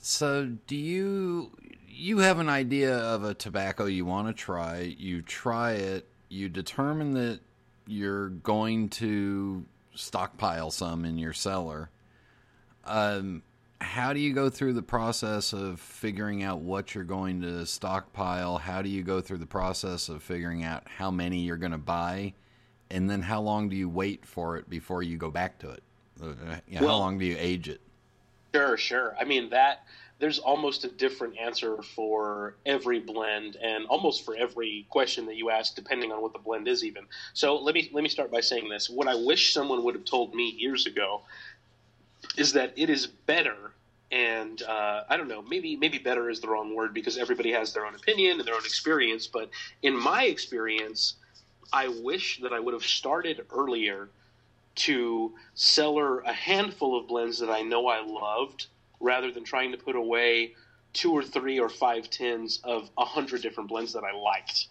So, 0.01 0.47
do 0.67 0.75
you 0.75 1.53
you 1.87 2.19
have 2.19 2.39
an 2.39 2.49
idea 2.49 2.97
of 2.97 3.25
a 3.25 3.35
tobacco 3.35 3.85
you 3.85 4.07
want 4.07 4.29
to 4.29 4.33
try? 4.33 4.95
You 4.99 5.21
try 5.21 5.73
it. 5.73 6.07
You 6.31 6.49
determine 6.49 7.13
that 7.15 7.41
you're 7.87 8.29
going 8.29 8.89
to 8.91 9.65
stockpile 9.95 10.71
some 10.71 11.05
in 11.05 11.19
your 11.19 11.33
cellar. 11.33 11.91
Um, 12.85 13.43
how 13.81 14.13
do 14.13 14.21
you 14.21 14.33
go 14.33 14.51
through 14.51 14.73
the 14.73 14.83
process 14.83 15.53
of 15.53 15.81
figuring 15.81 16.43
out 16.43 16.61
what 16.61 16.95
you're 16.95 17.05
going 17.05 17.41
to 17.43 17.65
stockpile? 17.65 18.59
How 18.59 18.83
do 18.83 18.89
you 18.89 19.03
go 19.03 19.21
through 19.21 19.39
the 19.39 19.47
process 19.47 20.09
of 20.09 20.23
figuring 20.23 20.65
out 20.65 20.85
how 20.89 21.11
many 21.11 21.41
you're 21.41 21.57
going 21.57 21.73
to 21.73 21.79
buy? 21.79 22.35
And 22.91 23.09
then 23.09 23.23
how 23.23 23.41
long 23.41 23.69
do 23.69 23.77
you 23.77 23.89
wait 23.89 24.25
for 24.25 24.57
it 24.57 24.69
before 24.69 25.03
you 25.03 25.17
go 25.17 25.31
back 25.31 25.59
to 25.61 25.71
it? 25.71 25.83
Uh, 26.21 26.27
you 26.67 26.81
know, 26.81 26.87
well, 26.87 26.97
how 26.97 26.99
long 26.99 27.19
do 27.19 27.25
you 27.25 27.37
age 27.39 27.69
it? 27.69 27.81
Sure, 28.55 28.77
sure. 28.77 29.15
I 29.21 29.25
mean, 29.25 29.51
that 29.51 29.85
there's 30.19 30.39
almost 30.39 30.85
a 30.85 30.89
different 30.89 31.39
answer 31.39 31.81
for 31.83 32.57
every 32.67 32.99
blend 32.99 33.57
and 33.57 33.87
almost 33.87 34.25
for 34.25 34.35
every 34.37 34.87
question 34.91 35.27
that 35.27 35.37
you 35.37 35.51
ask 35.51 35.75
depending 35.75 36.13
on 36.13 36.21
what 36.21 36.33
the 36.33 36.39
blend 36.39 36.67
is 36.67 36.85
even 36.85 37.05
so 37.35 37.57
let 37.57 37.75
me 37.75 37.89
let 37.93 38.03
me 38.03 38.09
start 38.09 38.31
by 38.31 38.41
saying 38.41 38.69
this 38.69 38.91
what 38.91 39.09
i 39.09 39.15
wish 39.15 39.53
someone 39.53 39.85
would 39.85 39.95
have 39.95 40.05
told 40.05 40.35
me 40.35 40.55
years 40.59 40.87
ago 40.87 41.23
is 42.37 42.53
that 42.53 42.73
it 42.77 42.91
is 42.91 43.07
better 43.07 43.73
and 44.11 44.63
uh, 44.63 45.05
I 45.09 45.17
don't 45.17 45.29
know, 45.29 45.43
maybe 45.43 45.77
maybe 45.77 45.99
better 45.99 46.31
is 46.31 46.41
the 46.41 46.49
wrong 46.49 46.75
word 46.75 46.95
because 46.95 47.19
everybody 47.19 47.53
has 47.53 47.73
their 47.73 47.85
own 47.85 47.95
opinion 47.95 48.39
and 48.39 48.49
their 48.49 48.55
own 48.55 48.65
experience. 48.65 49.27
But 49.27 49.51
in 49.83 49.95
my 49.95 50.25
experience, 50.25 51.15
I 51.73 51.89
wish 51.89 52.41
that 52.43 52.53
I 52.53 52.61
would 52.61 52.75
have 52.75 52.85
started 52.85 53.45
earlier 53.53 54.09
to 54.77 55.35
cellar 55.55 56.21
a 56.21 56.33
handful 56.33 56.99
of 56.99 57.09
blends 57.09 57.39
that 57.41 57.51
I 57.51 57.63
know 57.63 57.89
I 57.89 58.01
loved, 58.01 58.67
rather 59.01 59.31
than 59.31 59.45
trying 59.45 59.73
to 59.73 59.79
put 59.79 59.97
away 59.97 60.55
two 60.95 61.13
or 61.13 61.23
three 61.23 61.61
or 61.61 61.69
five 61.69 62.09
tins 62.09 62.61
of 62.65 62.91
a 62.97 63.05
hundred 63.05 63.43
different 63.43 63.69
blends 63.69 63.93
that 63.93 64.05
I 64.05 64.13
liked. 64.17 64.69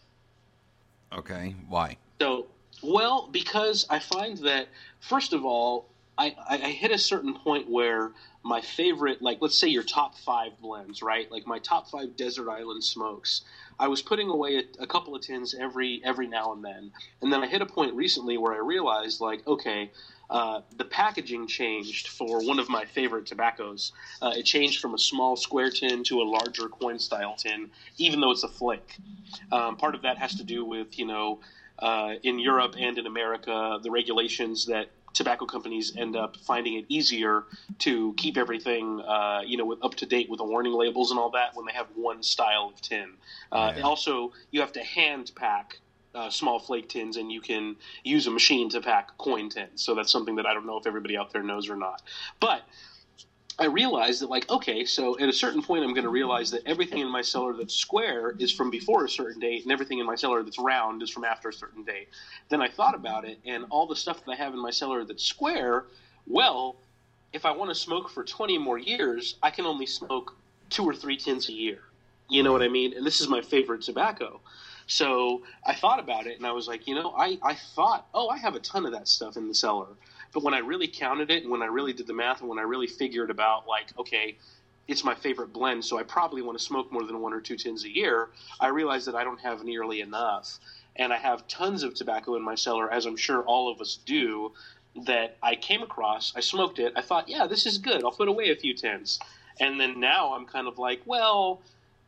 Okay, 1.13 1.55
why? 1.69 1.97
So, 2.19 2.47
well, 2.81 3.29
because 3.31 3.85
I 3.89 3.99
find 3.99 4.37
that 4.39 4.67
first 4.99 5.33
of 5.33 5.45
all, 5.45 5.85
I, 6.17 6.35
I 6.49 6.71
hit 6.71 6.91
a 6.91 6.97
certain 6.97 7.33
point 7.33 7.69
where 7.69 8.11
my 8.43 8.61
favorite, 8.61 9.21
like 9.21 9.37
let's 9.41 9.57
say 9.57 9.67
your 9.67 9.83
top 9.83 10.17
five 10.17 10.57
blends, 10.59 11.01
right? 11.01 11.29
Like 11.29 11.45
my 11.45 11.59
top 11.59 11.89
five 11.89 12.15
desert 12.15 12.49
island 12.49 12.83
smokes. 12.83 13.41
I 13.79 13.87
was 13.87 14.01
putting 14.01 14.29
away 14.29 14.57
a, 14.57 14.83
a, 14.83 14.87
couple 14.87 15.15
of 15.15 15.21
tins 15.21 15.53
every 15.53 16.01
every 16.03 16.27
now 16.27 16.53
and 16.53 16.63
then, 16.63 16.91
and 17.21 17.31
then 17.31 17.43
I 17.43 17.47
hit 17.47 17.61
a 17.61 17.65
point 17.65 17.93
recently 17.93 18.37
where 18.37 18.53
I 18.53 18.57
realized, 18.57 19.21
like, 19.21 19.45
okay, 19.45 19.91
uh, 20.29 20.61
the 20.75 20.85
packaging 20.85 21.47
changed 21.47 22.07
for 22.07 22.43
one 22.43 22.57
of 22.57 22.69
my 22.69 22.85
favorite 22.85 23.27
tobaccos. 23.27 23.91
Uh, 24.21 24.33
it 24.35 24.43
changed 24.43 24.79
from 24.79 24.95
a 24.95 24.97
small 24.97 25.35
square 25.35 25.69
tin 25.69 26.03
to 26.05 26.21
a 26.21 26.23
larger 26.23 26.67
coin 26.69 26.97
style 26.97 27.35
tin, 27.37 27.69
even 27.97 28.19
though 28.19 28.31
it's 28.31 28.43
a 28.43 28.47
flake. 28.47 28.97
Um, 29.51 29.75
part 29.75 29.93
of 29.93 30.01
that 30.01 30.17
has 30.17 30.35
to 30.35 30.43
do 30.43 30.65
with 30.65 30.97
you 30.97 31.05
know. 31.05 31.39
Uh, 31.79 32.15
in 32.23 32.39
Europe 32.39 32.73
and 32.75 32.97
in 32.97 33.05
America, 33.05 33.77
the 33.83 33.91
regulations 33.91 34.65
that 34.65 34.87
tobacco 35.17 35.45
companies 35.45 35.93
end 35.97 36.15
up 36.15 36.37
finding 36.37 36.75
it 36.75 36.85
easier 36.87 37.43
to 37.79 38.13
keep 38.17 38.37
everything, 38.37 39.01
uh, 39.01 39.41
you 39.45 39.57
know, 39.57 39.65
with, 39.65 39.83
up 39.83 39.95
to 39.95 40.05
date 40.05 40.29
with 40.29 40.37
the 40.37 40.45
warning 40.45 40.73
labels 40.73 41.09
and 41.11 41.19
all 41.19 41.31
that 41.31 41.49
when 41.55 41.65
they 41.65 41.73
have 41.73 41.87
one 41.95 42.21
style 42.21 42.71
of 42.73 42.81
tin. 42.81 43.09
Uh, 43.51 43.73
Yeah. 43.75 43.83
Also, 43.83 44.31
you 44.51 44.61
have 44.61 44.71
to 44.73 44.83
hand 44.83 45.31
pack 45.35 45.77
uh, 46.15 46.29
small 46.29 46.59
flake 46.59 46.89
tins, 46.89 47.17
and 47.17 47.31
you 47.31 47.41
can 47.41 47.75
use 48.03 48.27
a 48.27 48.31
machine 48.31 48.69
to 48.69 48.81
pack 48.81 49.17
coin 49.17 49.49
tins. 49.49 49.83
So 49.83 49.93
that's 49.93 50.11
something 50.11 50.35
that 50.35 50.45
I 50.45 50.53
don't 50.53 50.65
know 50.65 50.77
if 50.77 50.87
everybody 50.87 51.17
out 51.17 51.31
there 51.33 51.43
knows 51.43 51.69
or 51.69 51.75
not. 51.75 52.01
But 52.39 52.61
I 53.59 53.65
realized 53.65 54.21
that, 54.21 54.29
like, 54.29 54.49
okay, 54.51 54.85
so 54.85 55.17
at 55.19 55.27
a 55.27 55.33
certain 55.33 55.63
point, 55.63 55.83
I'm 55.83 55.93
going 55.93 56.03
to 56.03 56.11
realize 56.11 56.51
that 56.51 56.61
everything 56.67 56.99
in 56.99 57.11
my 57.11 57.23
cellar 57.23 57.53
that's 57.53 57.73
square 57.73 58.35
is 58.37 58.51
from 58.51 58.69
before 58.69 59.05
a 59.05 59.09
certain 59.09 59.39
date, 59.39 59.63
and 59.63 59.71
everything 59.71 59.97
in 59.97 60.05
my 60.05 60.15
cellar 60.15 60.43
that's 60.43 60.59
round 60.59 61.01
is 61.01 61.09
from 61.09 61.23
after 61.23 61.49
a 61.49 61.53
certain 61.53 61.83
date. 61.83 62.09
Then 62.49 62.61
I 62.61 62.67
thought 62.67 62.93
about 62.93 63.25
it, 63.25 63.39
and 63.45 63.65
all 63.71 63.87
the 63.87 63.95
stuff 63.95 64.23
that 64.23 64.31
I 64.31 64.35
have 64.35 64.53
in 64.53 64.61
my 64.61 64.69
cellar 64.69 65.03
that's 65.03 65.23
square, 65.23 65.85
well, 66.27 66.75
if 67.33 67.45
I 67.45 67.51
want 67.51 67.69
to 67.71 67.75
smoke 67.75 68.09
for 68.09 68.23
20 68.23 68.59
more 68.59 68.77
years, 68.77 69.37
I 69.41 69.49
can 69.49 69.65
only 69.65 69.87
smoke 69.87 70.35
two 70.69 70.83
or 70.83 70.93
three 70.93 71.17
tins 71.17 71.49
a 71.49 71.53
year. 71.53 71.79
You 72.29 72.43
know 72.43 72.51
what 72.51 72.61
I 72.61 72.67
mean? 72.67 72.93
And 72.95 73.05
this 73.05 73.21
is 73.21 73.27
my 73.27 73.41
favorite 73.41 73.81
tobacco. 73.81 74.39
So 74.85 75.41
I 75.65 75.73
thought 75.73 75.99
about 75.99 76.27
it, 76.27 76.37
and 76.37 76.45
I 76.45 76.51
was 76.51 76.67
like, 76.67 76.87
you 76.87 76.95
know, 76.95 77.13
I, 77.17 77.37
I 77.43 77.55
thought, 77.55 78.07
oh, 78.13 78.29
I 78.29 78.37
have 78.37 78.55
a 78.55 78.59
ton 78.59 78.85
of 78.85 78.91
that 78.91 79.07
stuff 79.07 79.35
in 79.35 79.47
the 79.47 79.55
cellar. 79.55 79.87
But 80.33 80.43
when 80.43 80.53
I 80.53 80.59
really 80.59 80.87
counted 80.87 81.31
it, 81.31 81.43
and 81.43 81.51
when 81.51 81.61
I 81.61 81.67
really 81.67 81.93
did 81.93 82.07
the 82.07 82.13
math, 82.13 82.41
and 82.41 82.49
when 82.49 82.59
I 82.59 82.63
really 82.63 82.87
figured 82.87 83.29
about, 83.29 83.67
like, 83.67 83.97
okay, 83.97 84.37
it's 84.87 85.03
my 85.03 85.15
favorite 85.15 85.51
blend, 85.51 85.83
so 85.83 85.97
I 85.97 86.03
probably 86.03 86.41
want 86.41 86.57
to 86.57 86.63
smoke 86.63 86.91
more 86.91 87.03
than 87.03 87.21
one 87.21 87.33
or 87.33 87.41
two 87.41 87.57
tins 87.57 87.83
a 87.83 87.89
year, 87.89 88.29
I 88.59 88.67
realized 88.67 89.07
that 89.07 89.15
I 89.15 89.23
don't 89.23 89.39
have 89.41 89.63
nearly 89.63 90.01
enough. 90.01 90.59
And 90.95 91.13
I 91.13 91.17
have 91.17 91.47
tons 91.47 91.83
of 91.83 91.93
tobacco 91.93 92.35
in 92.35 92.41
my 92.41 92.55
cellar, 92.55 92.91
as 92.91 93.05
I'm 93.05 93.17
sure 93.17 93.43
all 93.43 93.71
of 93.71 93.81
us 93.81 93.99
do, 94.05 94.53
that 95.05 95.37
I 95.43 95.55
came 95.55 95.83
across. 95.83 96.33
I 96.35 96.39
smoked 96.39 96.79
it. 96.79 96.93
I 96.95 97.01
thought, 97.01 97.29
yeah, 97.29 97.45
this 97.47 97.65
is 97.65 97.77
good. 97.77 98.03
I'll 98.03 98.11
put 98.11 98.27
away 98.27 98.49
a 98.49 98.55
few 98.55 98.73
tins. 98.73 99.19
And 99.59 99.79
then 99.79 99.99
now 99.99 100.33
I'm 100.33 100.45
kind 100.45 100.67
of 100.67 100.79
like, 100.79 101.01
well, 101.05 101.61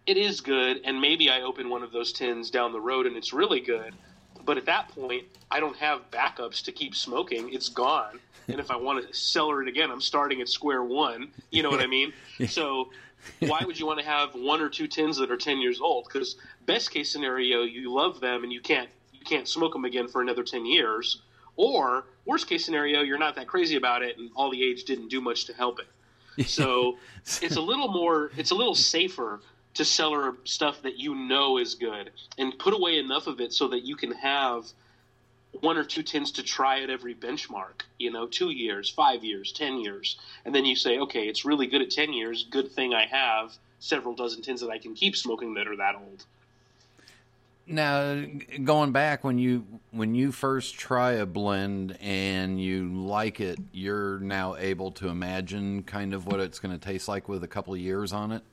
it 0.06 0.18
is 0.18 0.42
good, 0.42 0.82
and 0.86 1.00
maybe 1.00 1.30
I 1.30 1.42
open 1.42 1.70
one 1.70 1.84
of 1.84 1.92
those 1.92 2.12
tins 2.12 2.50
down 2.50 2.72
the 2.72 2.82
road 2.82 3.06
and 3.06 3.16
it's 3.16 3.32
really 3.32 3.60
good. 3.60 3.94
But 4.46 4.58
at 4.58 4.66
that 4.66 4.90
point, 4.90 5.26
I 5.52 5.60
don't 5.60 5.78
have 5.78 6.10
backups 6.12 6.64
to 6.64 6.72
keep 6.72 6.96
smoking. 6.96 7.54
It's 7.54 7.70
gone. 7.70 8.20
And 8.48 8.60
if 8.60 8.72
I 8.72 8.76
want 8.76 9.08
to 9.08 9.14
cellar 9.14 9.62
it 9.62 9.68
again, 9.68 9.92
I'm 9.92 10.02
starting 10.02 10.42
at 10.42 10.50
square 10.50 10.84
one. 10.84 11.32
You 11.52 11.64
know 11.64 11.70
what 11.70 11.82
I 11.82 11.88
mean? 11.98 12.14
So 12.48 12.90
why 13.40 13.62
would 13.66 13.80
you 13.80 13.86
want 13.86 14.00
to 14.00 14.06
have 14.06 14.34
one 14.34 14.62
or 14.62 14.70
two 14.70 14.88
tins 14.88 15.18
that 15.18 15.32
are 15.32 15.38
10 15.38 15.60
years 15.60 15.80
old? 15.82 16.06
Because 16.06 16.38
best 16.66 16.92
case 16.92 17.12
scenario, 17.12 17.62
you 17.64 17.94
love 17.94 18.20
them 18.20 18.44
and 18.44 18.52
you 18.52 18.62
can't 18.62 18.90
you 19.14 19.26
can't 19.26 19.48
smoke 19.48 19.74
them 19.74 19.86
again 19.86 20.08
for 20.08 20.22
another 20.22 20.44
10 20.44 20.66
years. 20.66 21.22
Or 21.58 22.06
worst 22.26 22.48
case 22.48 22.64
scenario, 22.64 23.02
you're 23.02 23.18
not 23.18 23.36
that 23.36 23.48
crazy 23.48 23.76
about 23.76 24.02
it 24.02 24.18
and 24.18 24.30
all 24.36 24.50
the 24.50 24.64
age 24.64 24.86
didn't 24.86 25.10
do 25.10 25.20
much 25.20 25.46
to 25.46 25.54
help 25.54 25.80
it. 25.80 26.48
So 26.48 26.98
it's 27.42 27.58
a 27.58 27.62
little 27.62 27.90
more, 27.90 28.32
it's 28.38 28.52
a 28.52 28.56
little 28.56 28.76
safer 28.76 29.42
to 29.80 29.86
cellar 29.86 30.36
stuff 30.44 30.82
that 30.82 31.00
you 31.00 31.16
know 31.16 31.58
is 31.58 31.76
good 31.76 32.12
and 32.38 32.60
put 32.60 32.74
away 32.74 33.00
enough 33.00 33.28
of 33.28 33.40
it 33.40 33.54
so 33.54 33.70
that 33.70 33.86
you 33.86 33.96
can 33.96 34.12
have 34.12 34.66
one 35.62 35.78
or 35.78 35.86
two 35.86 36.04
tins 36.04 36.34
to 36.34 36.44
try 36.44 36.82
at 36.82 36.90
every 36.90 37.16
benchmark, 37.16 37.84
you 37.98 38.12
know, 38.12 38.28
two 38.28 38.50
years, 38.50 38.90
five 38.90 39.24
years, 39.24 39.54
ten 39.54 39.80
years. 39.80 40.18
And 40.44 40.54
then 40.54 40.66
you 40.66 40.76
say, 40.76 41.00
okay, 41.00 41.30
it's 41.30 41.46
really 41.46 41.66
good 41.66 41.82
at 41.82 41.92
10 41.92 42.12
years. 42.12 42.46
Good 42.52 42.74
thing 42.74 42.94
I 42.94 43.06
have 43.06 43.58
several 43.80 44.16
dozen 44.16 44.42
tins 44.42 44.60
that 44.60 44.70
I 44.70 44.80
can 44.80 44.96
keep 44.96 45.16
smoking 45.16 45.54
that 45.54 45.66
are 45.66 45.78
that 45.78 45.96
old. 45.96 46.26
Now, 47.66 48.22
going 48.62 48.92
back 48.92 49.24
when 49.24 49.40
you 49.40 49.66
when 49.92 50.14
you 50.14 50.34
first 50.34 50.78
try 50.78 51.14
a 51.14 51.26
blend 51.26 51.98
and 52.02 52.62
you 52.62 52.90
like 52.90 53.40
it, 53.40 53.60
you're 53.72 54.20
now 54.20 54.58
able 54.58 54.92
to 54.94 55.08
imagine 55.08 55.84
kind 55.84 56.14
of 56.14 56.26
what 56.26 56.42
it's 56.42 56.60
going 56.60 56.78
to 56.78 56.86
taste 56.86 57.08
like 57.08 57.30
with 57.30 57.46
a 57.46 57.48
couple 57.48 57.74
of 57.74 57.80
years 57.80 58.12
on 58.12 58.34
it. 58.34 58.44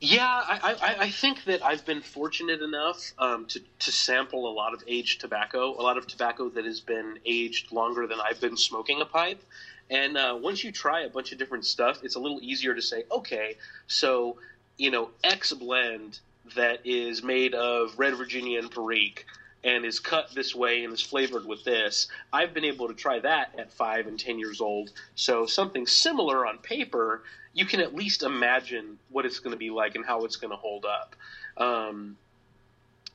Yeah, 0.00 0.24
I, 0.24 0.76
I, 0.80 0.96
I 1.06 1.10
think 1.10 1.42
that 1.44 1.64
I've 1.64 1.84
been 1.84 2.02
fortunate 2.02 2.62
enough 2.62 3.12
um, 3.18 3.46
to, 3.46 3.60
to 3.80 3.90
sample 3.90 4.48
a 4.48 4.54
lot 4.54 4.72
of 4.72 4.84
aged 4.86 5.20
tobacco, 5.20 5.74
a 5.76 5.82
lot 5.82 5.98
of 5.98 6.06
tobacco 6.06 6.48
that 6.50 6.64
has 6.64 6.80
been 6.80 7.18
aged 7.26 7.72
longer 7.72 8.06
than 8.06 8.18
I've 8.20 8.40
been 8.40 8.56
smoking 8.56 9.00
a 9.00 9.04
pipe. 9.04 9.42
And 9.90 10.16
uh, 10.16 10.38
once 10.40 10.62
you 10.62 10.70
try 10.70 11.00
a 11.00 11.08
bunch 11.08 11.32
of 11.32 11.38
different 11.38 11.64
stuff, 11.64 12.04
it's 12.04 12.14
a 12.14 12.20
little 12.20 12.38
easier 12.42 12.74
to 12.74 12.82
say, 12.82 13.04
okay, 13.10 13.56
so, 13.88 14.36
you 14.76 14.92
know, 14.92 15.10
X 15.24 15.52
blend 15.52 16.20
that 16.54 16.80
is 16.84 17.24
made 17.24 17.54
of 17.54 17.98
Red 17.98 18.14
Virginia 18.14 18.60
and 18.60 18.70
Perique 18.70 19.26
and 19.64 19.84
is 19.84 19.98
cut 20.00 20.30
this 20.34 20.54
way 20.54 20.84
and 20.84 20.92
is 20.92 21.02
flavored 21.02 21.44
with 21.44 21.64
this, 21.64 22.08
I've 22.32 22.54
been 22.54 22.64
able 22.64 22.88
to 22.88 22.94
try 22.94 23.18
that 23.20 23.54
at 23.58 23.72
five 23.72 24.06
and 24.06 24.18
ten 24.18 24.38
years 24.38 24.60
old. 24.60 24.92
So 25.14 25.46
something 25.46 25.86
similar 25.86 26.46
on 26.46 26.58
paper, 26.58 27.22
you 27.54 27.64
can 27.66 27.80
at 27.80 27.94
least 27.94 28.22
imagine 28.22 28.98
what 29.10 29.26
it's 29.26 29.40
going 29.40 29.52
to 29.52 29.58
be 29.58 29.70
like 29.70 29.94
and 29.96 30.04
how 30.04 30.24
it's 30.24 30.36
going 30.36 30.50
to 30.50 30.56
hold 30.56 30.84
up. 30.84 31.16
Um, 31.56 32.16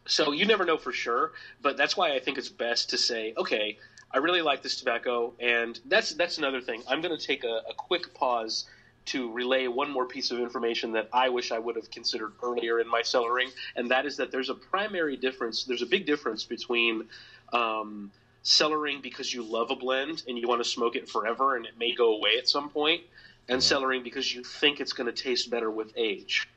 so 0.05 0.33
you 0.33 0.45
never 0.45 0.65
know 0.65 0.77
for 0.77 0.91
sure, 0.91 1.31
but 1.61 1.77
that's 1.77 1.95
why 1.95 2.13
I 2.13 2.19
think 2.19 2.37
it's 2.37 2.49
best 2.49 2.89
to 2.89 2.97
say, 2.97 3.33
okay, 3.37 3.77
I 4.11 4.17
really 4.17 4.41
like 4.41 4.61
this 4.61 4.75
tobacco, 4.75 5.33
and 5.39 5.79
that's 5.85 6.13
that's 6.13 6.37
another 6.37 6.61
thing. 6.61 6.83
I'm 6.87 7.01
going 7.01 7.17
to 7.17 7.25
take 7.25 7.43
a, 7.43 7.61
a 7.69 7.73
quick 7.75 8.13
pause 8.13 8.65
to 9.05 9.31
relay 9.31 9.67
one 9.67 9.91
more 9.91 10.05
piece 10.05 10.31
of 10.31 10.39
information 10.39 10.93
that 10.93 11.09
I 11.11 11.29
wish 11.29 11.51
I 11.51 11.59
would 11.59 11.75
have 11.75 11.91
considered 11.91 12.33
earlier 12.41 12.79
in 12.79 12.87
my 12.87 13.01
cellaring, 13.01 13.49
and 13.75 13.91
that 13.91 14.05
is 14.05 14.17
that 14.17 14.31
there's 14.31 14.49
a 14.49 14.55
primary 14.55 15.17
difference. 15.17 15.63
There's 15.63 15.81
a 15.81 15.87
big 15.87 16.05
difference 16.05 16.45
between 16.45 17.07
um, 17.51 18.11
cellaring 18.43 19.01
because 19.01 19.33
you 19.33 19.43
love 19.43 19.71
a 19.71 19.75
blend 19.75 20.23
and 20.27 20.37
you 20.37 20.47
want 20.47 20.63
to 20.63 20.69
smoke 20.69 20.95
it 20.95 21.09
forever 21.09 21.55
and 21.55 21.65
it 21.65 21.77
may 21.77 21.93
go 21.93 22.15
away 22.15 22.37
at 22.37 22.47
some 22.47 22.69
point, 22.69 23.01
and 23.49 23.59
cellaring 23.59 24.03
because 24.03 24.33
you 24.33 24.43
think 24.43 24.79
it's 24.79 24.93
going 24.93 25.13
to 25.13 25.23
taste 25.23 25.49
better 25.49 25.69
with 25.69 25.91
age. 25.97 26.47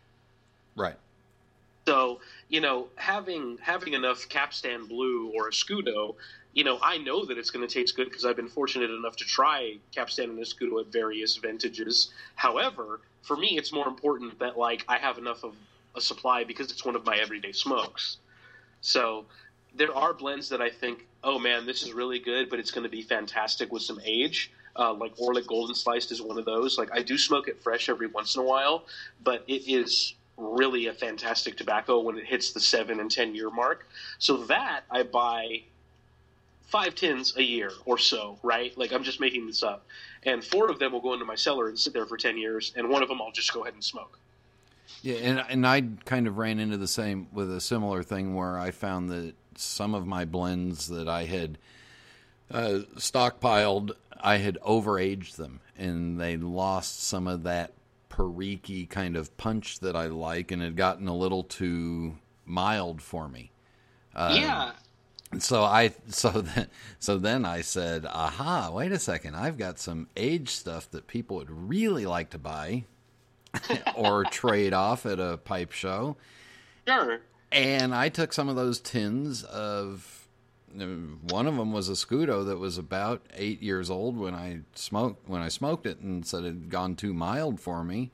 Right. 0.76 0.96
So 1.86 2.20
you 2.48 2.60
know, 2.60 2.88
having 2.96 3.58
having 3.60 3.94
enough 3.94 4.28
Capstan 4.28 4.86
Blue 4.86 5.32
or 5.34 5.48
Escudo, 5.50 6.16
you 6.52 6.64
know, 6.64 6.78
I 6.82 6.98
know 6.98 7.24
that 7.26 7.38
it's 7.38 7.50
going 7.50 7.66
to 7.66 7.72
taste 7.72 7.96
good 7.96 8.08
because 8.08 8.24
I've 8.24 8.36
been 8.36 8.48
fortunate 8.48 8.90
enough 8.90 9.16
to 9.16 9.24
try 9.24 9.76
Capstan 9.94 10.30
and 10.30 10.38
Escudo 10.38 10.80
at 10.80 10.92
various 10.92 11.36
vintages. 11.36 12.12
However, 12.34 13.00
for 13.22 13.36
me, 13.36 13.56
it's 13.56 13.72
more 13.72 13.86
important 13.86 14.38
that 14.40 14.58
like 14.58 14.84
I 14.88 14.98
have 14.98 15.18
enough 15.18 15.44
of 15.44 15.54
a 15.94 16.00
supply 16.00 16.44
because 16.44 16.70
it's 16.70 16.84
one 16.84 16.96
of 16.96 17.04
my 17.06 17.16
everyday 17.16 17.52
smokes. 17.52 18.18
So 18.80 19.26
there 19.74 19.94
are 19.94 20.12
blends 20.12 20.48
that 20.48 20.60
I 20.60 20.70
think, 20.70 21.06
oh 21.22 21.38
man, 21.38 21.66
this 21.66 21.82
is 21.82 21.92
really 21.92 22.18
good, 22.18 22.50
but 22.50 22.58
it's 22.58 22.70
going 22.70 22.84
to 22.84 22.90
be 22.90 23.02
fantastic 23.02 23.70
with 23.72 23.82
some 23.82 24.00
age. 24.04 24.50
Uh, 24.74 24.92
like 24.92 25.16
Orlik 25.16 25.46
Golden 25.46 25.74
Sliced 25.74 26.12
is 26.12 26.20
one 26.20 26.38
of 26.38 26.44
those. 26.44 26.78
Like 26.78 26.90
I 26.92 27.02
do 27.02 27.16
smoke 27.16 27.48
it 27.48 27.62
fresh 27.62 27.88
every 27.88 28.08
once 28.08 28.34
in 28.34 28.42
a 28.42 28.44
while, 28.44 28.84
but 29.22 29.44
it 29.46 29.70
is 29.70 30.14
really 30.36 30.86
a 30.86 30.92
fantastic 30.92 31.56
tobacco 31.56 32.00
when 32.00 32.18
it 32.18 32.26
hits 32.26 32.52
the 32.52 32.60
seven 32.60 33.00
and 33.00 33.10
ten 33.10 33.34
year 33.34 33.50
mark. 33.50 33.88
So 34.18 34.44
that 34.44 34.82
I 34.90 35.02
buy 35.02 35.62
five 36.66 36.94
tins 36.94 37.36
a 37.36 37.42
year 37.42 37.70
or 37.84 37.98
so, 37.98 38.38
right? 38.42 38.76
Like 38.76 38.92
I'm 38.92 39.02
just 39.02 39.20
making 39.20 39.46
this 39.46 39.62
up, 39.62 39.86
and 40.22 40.44
four 40.44 40.70
of 40.70 40.78
them 40.78 40.92
will 40.92 41.00
go 41.00 41.12
into 41.12 41.24
my 41.24 41.36
cellar 41.36 41.68
and 41.68 41.78
sit 41.78 41.92
there 41.92 42.06
for 42.06 42.16
ten 42.16 42.36
years, 42.36 42.72
and 42.76 42.88
one 42.88 43.02
of 43.02 43.08
them 43.08 43.20
I'll 43.22 43.32
just 43.32 43.52
go 43.52 43.62
ahead 43.62 43.74
and 43.74 43.84
smoke. 43.84 44.18
Yeah, 45.02 45.16
and 45.16 45.44
and 45.48 45.66
I 45.66 45.82
kind 46.04 46.26
of 46.26 46.38
ran 46.38 46.58
into 46.58 46.76
the 46.76 46.88
same 46.88 47.28
with 47.32 47.50
a 47.50 47.60
similar 47.60 48.02
thing 48.02 48.34
where 48.34 48.58
I 48.58 48.70
found 48.70 49.10
that 49.10 49.34
some 49.56 49.94
of 49.94 50.06
my 50.06 50.24
blends 50.24 50.88
that 50.88 51.08
I 51.08 51.24
had 51.24 51.58
uh, 52.50 52.80
stockpiled, 52.96 53.92
I 54.20 54.36
had 54.36 54.58
overaged 54.64 55.36
them, 55.36 55.60
and 55.76 56.20
they 56.20 56.36
lost 56.36 57.02
some 57.02 57.26
of 57.26 57.44
that 57.44 57.72
perique 58.16 58.88
kind 58.88 59.14
of 59.16 59.36
punch 59.36 59.80
that 59.80 59.94
I 59.94 60.06
like, 60.06 60.50
and 60.50 60.62
had 60.62 60.74
gotten 60.74 61.06
a 61.06 61.14
little 61.14 61.42
too 61.42 62.16
mild 62.46 63.02
for 63.02 63.28
me. 63.28 63.50
Um, 64.14 64.36
yeah, 64.36 64.72
So 65.38 65.62
I 65.62 65.92
so 66.08 66.30
then 66.40 66.68
so 66.98 67.18
then 67.18 67.44
I 67.44 67.60
said, 67.60 68.06
"Aha! 68.06 68.70
Wait 68.72 68.90
a 68.92 68.98
second! 68.98 69.34
I've 69.36 69.58
got 69.58 69.78
some 69.78 70.08
age 70.16 70.48
stuff 70.48 70.90
that 70.92 71.06
people 71.06 71.36
would 71.36 71.50
really 71.50 72.06
like 72.06 72.30
to 72.30 72.38
buy 72.38 72.84
or 73.94 74.24
trade 74.30 74.72
off 74.72 75.04
at 75.04 75.20
a 75.20 75.36
pipe 75.36 75.72
show." 75.72 76.16
sure. 76.88 77.20
And 77.52 77.94
I 77.94 78.08
took 78.08 78.32
some 78.32 78.48
of 78.48 78.56
those 78.56 78.80
tins 78.80 79.42
of 79.44 80.15
one 80.80 81.46
of 81.46 81.56
them 81.56 81.72
was 81.72 81.88
a 81.88 81.92
Scudo 81.92 82.44
that 82.46 82.58
was 82.58 82.78
about 82.78 83.22
eight 83.34 83.62
years 83.62 83.90
old 83.90 84.16
when 84.16 84.34
I 84.34 84.60
smoked 84.74 85.28
when 85.28 85.42
I 85.42 85.48
smoked 85.48 85.86
it, 85.86 85.98
and 86.00 86.26
said 86.26 86.44
it 86.44 86.46
had 86.48 86.70
gone 86.70 86.94
too 86.96 87.12
mild 87.14 87.60
for 87.60 87.82
me. 87.84 88.10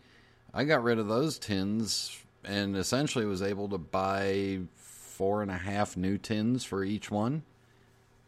I 0.55 0.65
got 0.65 0.83
rid 0.83 0.99
of 0.99 1.09
those 1.09 1.39
tins 1.39 2.19
and 2.45 2.77
essentially 2.77 3.25
was 3.25 3.41
able 3.43 3.69
to 3.69 3.79
buy 3.79 4.61
four 4.77 5.43
and 5.43 5.51
a 5.51 5.57
half 5.59 5.97
new 5.97 6.19
tins 6.19 6.65
for 6.65 6.83
each 6.85 7.11
one, 7.11 7.43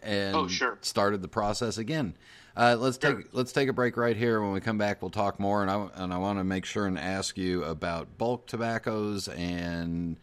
and 0.02 0.36
Oh, 0.36 0.48
sure. 0.48 0.78
started 0.80 1.20
the 1.22 1.28
process 1.28 1.78
again. 1.78 2.14
Uh, 2.56 2.76
let's 2.78 2.98
Sure. 3.00 3.16
take 3.16 3.26
let's 3.32 3.52
take 3.52 3.68
a 3.68 3.72
break 3.72 3.96
right 3.96 4.16
here. 4.16 4.40
When 4.40 4.52
we 4.52 4.60
come 4.60 4.78
back, 4.78 5.02
we'll 5.02 5.10
talk 5.10 5.40
more, 5.40 5.62
and 5.62 5.70
I 5.70 5.88
and 5.94 6.14
I 6.14 6.18
want 6.18 6.38
to 6.38 6.44
make 6.44 6.64
sure 6.64 6.86
and 6.86 6.98
ask 6.98 7.36
you 7.36 7.64
about 7.64 8.16
bulk 8.18 8.46
tobaccos 8.46 9.28
and 9.28 10.16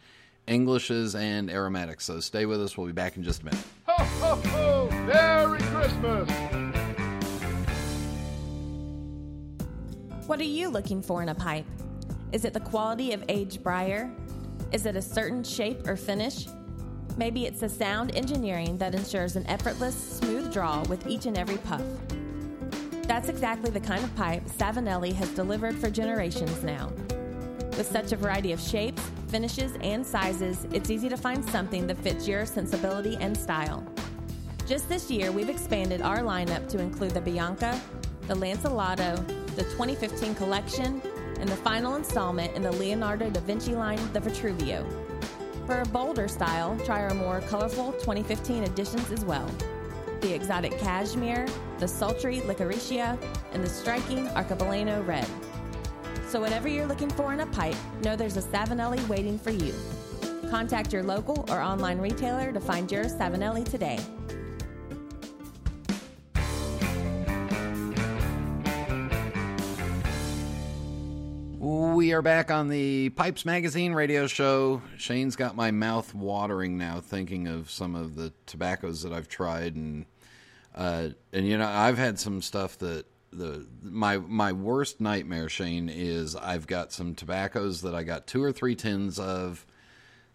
Englishes 0.48 1.14
and 1.16 1.52
aromatics. 1.52 2.06
So 2.06 2.20
stay 2.20 2.46
with 2.48 2.62
us. 2.62 2.76
We'll 2.76 2.88
be 2.88 2.94
back 2.94 3.16
in 3.16 3.24
just 3.24 3.44
a 3.44 3.46
minute 3.46 3.64
ho, 4.04 4.36
ho! 4.46 4.90
Merry 5.06 5.60
Christmas! 5.60 6.30
What 10.28 10.40
are 10.40 10.44
you 10.44 10.70
looking 10.70 11.02
for 11.02 11.22
in 11.22 11.30
a 11.30 11.36
pipe? 11.36 11.66
Is 12.32 12.46
it 12.46 12.54
the 12.54 12.60
quality 12.60 13.12
of 13.12 13.24
aged 13.28 13.64
briar? 13.64 14.10
Is 14.72 14.86
it 14.86 14.96
a 14.96 15.02
certain 15.02 15.44
shape 15.44 15.88
or 15.88 15.98
finish? 15.98 16.48
Maybe 17.18 17.46
it's 17.46 17.60
the 17.60 17.68
sound 17.68 18.16
engineering 18.16 18.78
that 18.78 18.96
ensures 18.96 19.36
an 19.36 19.46
effortless, 19.48 19.96
smooth 19.96 20.54
draw 20.54 20.84
with 20.84 21.06
each 21.08 21.26
and 21.26 21.38
every 21.38 21.58
puff. 21.58 21.84
That's 23.04 23.28
exactly 23.28 23.70
the 23.72 23.82
kind 23.82 24.04
of 24.04 24.16
pipe 24.16 24.46
Savinelli 24.46 25.12
has 25.14 25.30
delivered 25.30 25.76
for 25.76 25.90
generations 25.90 26.64
now. 26.64 26.90
With 27.78 27.90
such 27.92 28.12
a 28.12 28.16
variety 28.16 28.52
of 28.52 28.60
shapes, 28.60 29.02
finishes, 29.28 29.78
and 29.82 30.06
sizes, 30.06 30.68
it's 30.74 30.90
easy 30.90 31.10
to 31.10 31.18
find 31.18 31.44
something 31.50 31.88
that 31.88 31.98
fits 31.98 32.28
your 32.28 32.46
sensibility 32.46 33.18
and 33.20 33.36
style. 33.36 33.84
Just 34.68 34.88
this 34.90 35.10
year, 35.10 35.32
we've 35.32 35.50
expanded 35.50 36.02
our 36.02 36.20
lineup 36.20 36.68
to 36.70 36.80
include 36.80 37.12
the 37.12 37.22
Bianca, 37.22 37.80
the 38.28 38.36
Lancelotto, 38.36 39.16
the 39.56 39.64
2015 39.64 40.36
collection, 40.36 41.02
and 41.40 41.50
the 41.50 41.56
final 41.58 41.96
installment 41.96 42.56
in 42.56 42.62
the 42.62 42.72
Leonardo 42.72 43.30
da 43.30 43.40
Vinci 43.42 43.74
line, 43.74 44.00
the 44.14 44.20
Vitruvio. 44.20 44.86
For 45.66 45.82
a 45.82 45.86
bolder 45.86 46.28
style, 46.28 46.78
try 46.86 47.02
our 47.02 47.14
more 47.14 47.42
colorful 47.42 47.94
2015 47.94 48.64
editions 48.64 49.12
as 49.12 49.26
well 49.26 49.50
the 50.22 50.34
exotic 50.36 50.78
cashmere, 50.78 51.48
the 51.80 51.88
sultry 51.88 52.42
licoricia, 52.42 53.18
and 53.54 53.64
the 53.64 53.70
striking 53.70 54.28
arcobaleno 54.28 55.06
red. 55.08 55.28
So, 56.32 56.40
whatever 56.40 56.70
you're 56.70 56.86
looking 56.86 57.10
for 57.10 57.34
in 57.34 57.42
a 57.42 57.46
pipe, 57.46 57.76
know 58.06 58.16
there's 58.16 58.38
a 58.38 58.42
Savinelli 58.42 59.06
waiting 59.10 59.38
for 59.38 59.52
you. 59.52 59.74
Contact 60.50 60.94
your 60.94 61.04
local 61.04 61.46
or 61.50 61.60
online 61.60 61.98
retailer 61.98 62.54
to 62.54 62.60
find 62.62 62.90
your 62.90 63.04
Savinelli 63.04 63.66
today. 63.66 64.00
We 71.60 72.14
are 72.14 72.22
back 72.22 72.50
on 72.50 72.70
the 72.70 73.10
Pipes 73.10 73.44
Magazine 73.44 73.92
radio 73.92 74.26
show. 74.26 74.82
Shane's 74.96 75.36
got 75.36 75.58
my 75.58 75.72
mouth 75.72 76.16
watering 76.16 76.78
now, 76.78 77.02
thinking 77.02 77.50
of 77.50 77.70
some 77.70 77.94
of 77.94 78.16
the 78.16 78.32
tobaccos 78.46 79.04
that 79.04 79.12
I've 79.12 79.28
tried, 79.28 79.76
and 79.76 80.06
uh, 80.76 81.10
and 81.34 81.46
you 81.46 81.58
know 81.58 81.68
I've 81.68 81.98
had 81.98 82.18
some 82.18 82.42
stuff 82.42 82.78
that 82.78 83.06
the 83.32 83.68
my 83.82 84.18
my 84.18 84.52
worst 84.52 85.02
nightmare, 85.02 85.50
Shane, 85.50 85.90
is 85.90 86.36
I've 86.36 86.68
got 86.68 86.92
some 86.92 87.16
tobaccos 87.16 87.82
that 87.82 87.96
I 87.96 88.04
got 88.04 88.28
two 88.28 88.44
or 88.44 88.52
three 88.52 88.76
tins 88.76 89.20
of 89.20 89.66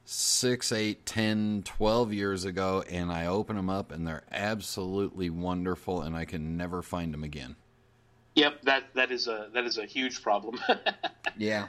six, 0.05 0.73
eight, 0.73 1.05
ten, 1.05 1.63
twelve 1.65 2.13
years 2.13 2.45
ago, 2.45 2.83
and 2.89 3.13
I 3.13 3.27
open 3.27 3.57
them 3.57 3.69
up 3.71 3.93
and 3.93 4.07
they're 4.07 4.25
absolutely 4.31 5.31
wonderful, 5.31 6.03
and 6.03 6.17
I 6.17 6.25
can 6.25 6.57
never 6.57 6.83
find 6.83 7.13
them 7.13 7.25
again. 7.25 7.57
Yep, 8.37 8.63
that 8.63 8.85
that 8.95 9.11
is 9.11 9.29
a 9.29 9.49
that 9.55 9.65
is 9.65 9.79
a 9.79 9.87
huge 9.87 10.23
problem. 10.23 10.61
yeah, 11.39 11.67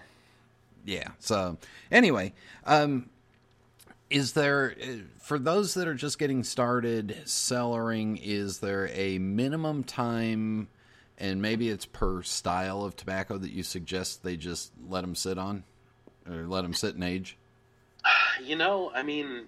yeah. 0.86 1.10
So 1.20 1.58
anyway, 1.92 2.34
um, 2.66 3.10
is 4.10 4.34
there 4.34 4.76
for 5.20 5.40
those 5.40 5.74
that 5.74 5.88
are 5.88 5.94
just 5.94 6.20
getting 6.20 6.44
started 6.44 7.22
cellaring? 7.26 8.20
Is 8.22 8.60
there 8.60 8.90
a 8.94 9.18
minimum 9.18 9.84
time, 9.84 10.68
and 11.18 11.42
maybe 11.42 11.70
it's 11.70 11.86
per 11.86 12.22
style 12.22 12.84
of 12.84 12.96
tobacco 12.96 13.38
that 13.38 13.52
you 13.52 13.64
suggest 13.64 14.24
they 14.24 14.38
just 14.38 14.72
let 14.88 15.02
them 15.02 15.16
sit 15.16 15.38
on, 15.38 15.64
or 16.28 16.48
let 16.48 16.62
them 16.62 16.74
sit 16.74 16.96
and 16.96 17.04
age? 17.04 17.38
You 18.44 18.56
know, 18.56 18.92
I 18.94 19.04
mean, 19.04 19.46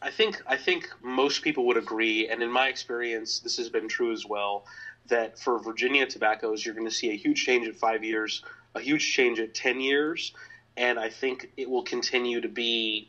I 0.00 0.10
think 0.10 0.42
I 0.46 0.56
think 0.56 0.88
most 1.02 1.42
people 1.42 1.66
would 1.66 1.76
agree, 1.76 2.28
and 2.28 2.42
in 2.42 2.50
my 2.50 2.68
experience, 2.68 3.40
this 3.40 3.56
has 3.58 3.68
been 3.68 3.88
true 3.88 4.12
as 4.12 4.24
well 4.26 4.64
that 5.08 5.38
for 5.38 5.58
Virginia 5.58 6.06
tobaccos, 6.06 6.64
you're 6.64 6.74
going 6.74 6.88
to 6.88 6.94
see 6.94 7.10
a 7.10 7.16
huge 7.16 7.44
change 7.44 7.68
at 7.68 7.76
five 7.76 8.02
years, 8.02 8.42
a 8.74 8.80
huge 8.80 9.12
change 9.12 9.38
at 9.38 9.54
10 9.54 9.80
years, 9.80 10.32
and 10.76 10.98
I 10.98 11.08
think 11.08 11.50
it 11.56 11.70
will 11.70 11.82
continue 11.82 12.40
to 12.40 12.48
be 12.48 13.08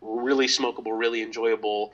really 0.00 0.46
smokable, 0.46 0.98
really 0.98 1.22
enjoyable, 1.22 1.92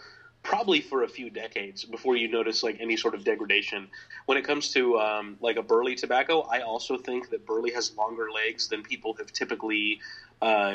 probably 0.48 0.80
for 0.80 1.02
a 1.02 1.08
few 1.08 1.28
decades 1.28 1.84
before 1.84 2.16
you 2.16 2.26
notice 2.26 2.62
like 2.62 2.78
any 2.80 2.96
sort 2.96 3.14
of 3.14 3.22
degradation. 3.22 3.86
When 4.24 4.38
it 4.38 4.44
comes 4.44 4.72
to 4.72 4.98
um, 4.98 5.36
like 5.42 5.58
a 5.58 5.62
burley 5.62 5.94
tobacco, 5.94 6.40
I 6.40 6.60
also 6.62 6.96
think 6.96 7.28
that 7.28 7.44
burley 7.44 7.70
has 7.72 7.94
longer 7.94 8.28
legs 8.30 8.66
than 8.66 8.82
people 8.82 9.12
have 9.18 9.30
typically 9.30 10.00
uh, 10.40 10.72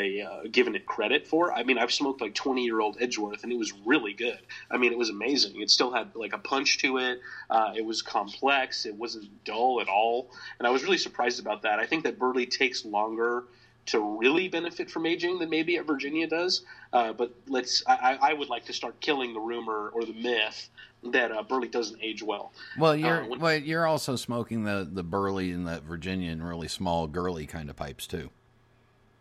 given 0.51 0.75
it 0.75 0.85
credit 0.85 1.25
for. 1.25 1.51
I 1.51 1.63
mean, 1.63 1.79
I've 1.79 1.91
smoked 1.91 2.21
like 2.21 2.35
20 2.35 2.63
year 2.63 2.81
old 2.81 2.97
Edgeworth 3.01 3.41
and 3.41 3.51
it 3.51 3.57
was 3.57 3.73
really 3.83 4.13
good. 4.13 4.37
I 4.69 4.77
mean, 4.77 4.91
it 4.91 4.97
was 4.97 5.09
amazing. 5.09 5.59
It 5.59 5.71
still 5.71 5.91
had 5.91 6.15
like 6.15 6.33
a 6.33 6.37
punch 6.37 6.77
to 6.79 6.99
it. 6.99 7.19
Uh, 7.49 7.73
it 7.75 7.83
was 7.83 8.03
complex. 8.03 8.85
It 8.85 8.93
wasn't 8.93 9.43
dull 9.43 9.81
at 9.81 9.87
all. 9.87 10.29
And 10.59 10.67
I 10.67 10.69
was 10.69 10.83
really 10.83 10.99
surprised 10.99 11.39
about 11.39 11.63
that. 11.63 11.79
I 11.79 11.87
think 11.87 12.03
that 12.03 12.19
Burley 12.19 12.45
takes 12.45 12.85
longer 12.85 13.45
to 13.85 14.17
really 14.17 14.47
benefit 14.47 14.89
from 14.89 15.05
aging 15.05 15.39
than 15.39 15.49
maybe 15.49 15.77
a 15.77 15.83
Virginia 15.83 16.27
does. 16.27 16.63
Uh, 16.91 17.13
but 17.13 17.33
let's, 17.47 17.83
I, 17.87 18.17
I, 18.21 18.33
would 18.33 18.49
like 18.49 18.65
to 18.65 18.73
start 18.73 18.99
killing 19.01 19.33
the 19.33 19.39
rumor 19.39 19.89
or 19.89 20.05
the 20.05 20.13
myth 20.13 20.69
that 21.11 21.31
uh, 21.31 21.43
Burley 21.43 21.67
doesn't 21.67 22.01
age 22.01 22.23
well. 22.23 22.53
Well, 22.77 22.95
you're, 22.95 23.23
uh, 23.23 23.27
when, 23.27 23.39
well, 23.39 23.57
you're 23.57 23.85
also 23.85 24.15
smoking 24.15 24.63
the, 24.63 24.87
the 24.89 25.03
Burley 25.03 25.51
and 25.51 25.67
the 25.67 25.81
Virginia 25.81 26.31
and 26.31 26.47
really 26.47 26.67
small 26.67 27.07
girly 27.07 27.45
kind 27.45 27.69
of 27.69 27.75
pipes 27.75 28.07
too. 28.07 28.29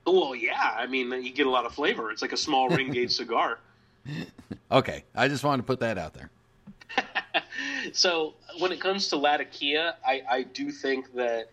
Well, 0.06 0.34
yeah. 0.34 0.74
I 0.76 0.86
mean, 0.86 1.10
you 1.10 1.32
get 1.32 1.46
a 1.46 1.50
lot 1.50 1.66
of 1.66 1.74
flavor. 1.74 2.10
It's 2.10 2.22
like 2.22 2.32
a 2.32 2.36
small 2.36 2.68
ring 2.76 2.90
gauge 2.90 3.12
cigar. 3.12 3.58
Okay, 4.70 5.04
I 5.14 5.28
just 5.28 5.44
wanted 5.44 5.62
to 5.62 5.66
put 5.66 5.80
that 5.80 5.98
out 5.98 6.14
there. 6.14 6.30
so 7.92 8.34
when 8.58 8.72
it 8.72 8.80
comes 8.80 9.08
to 9.08 9.16
Latakia, 9.16 9.96
I, 10.06 10.22
I 10.28 10.42
do 10.42 10.70
think 10.70 11.12
that 11.14 11.50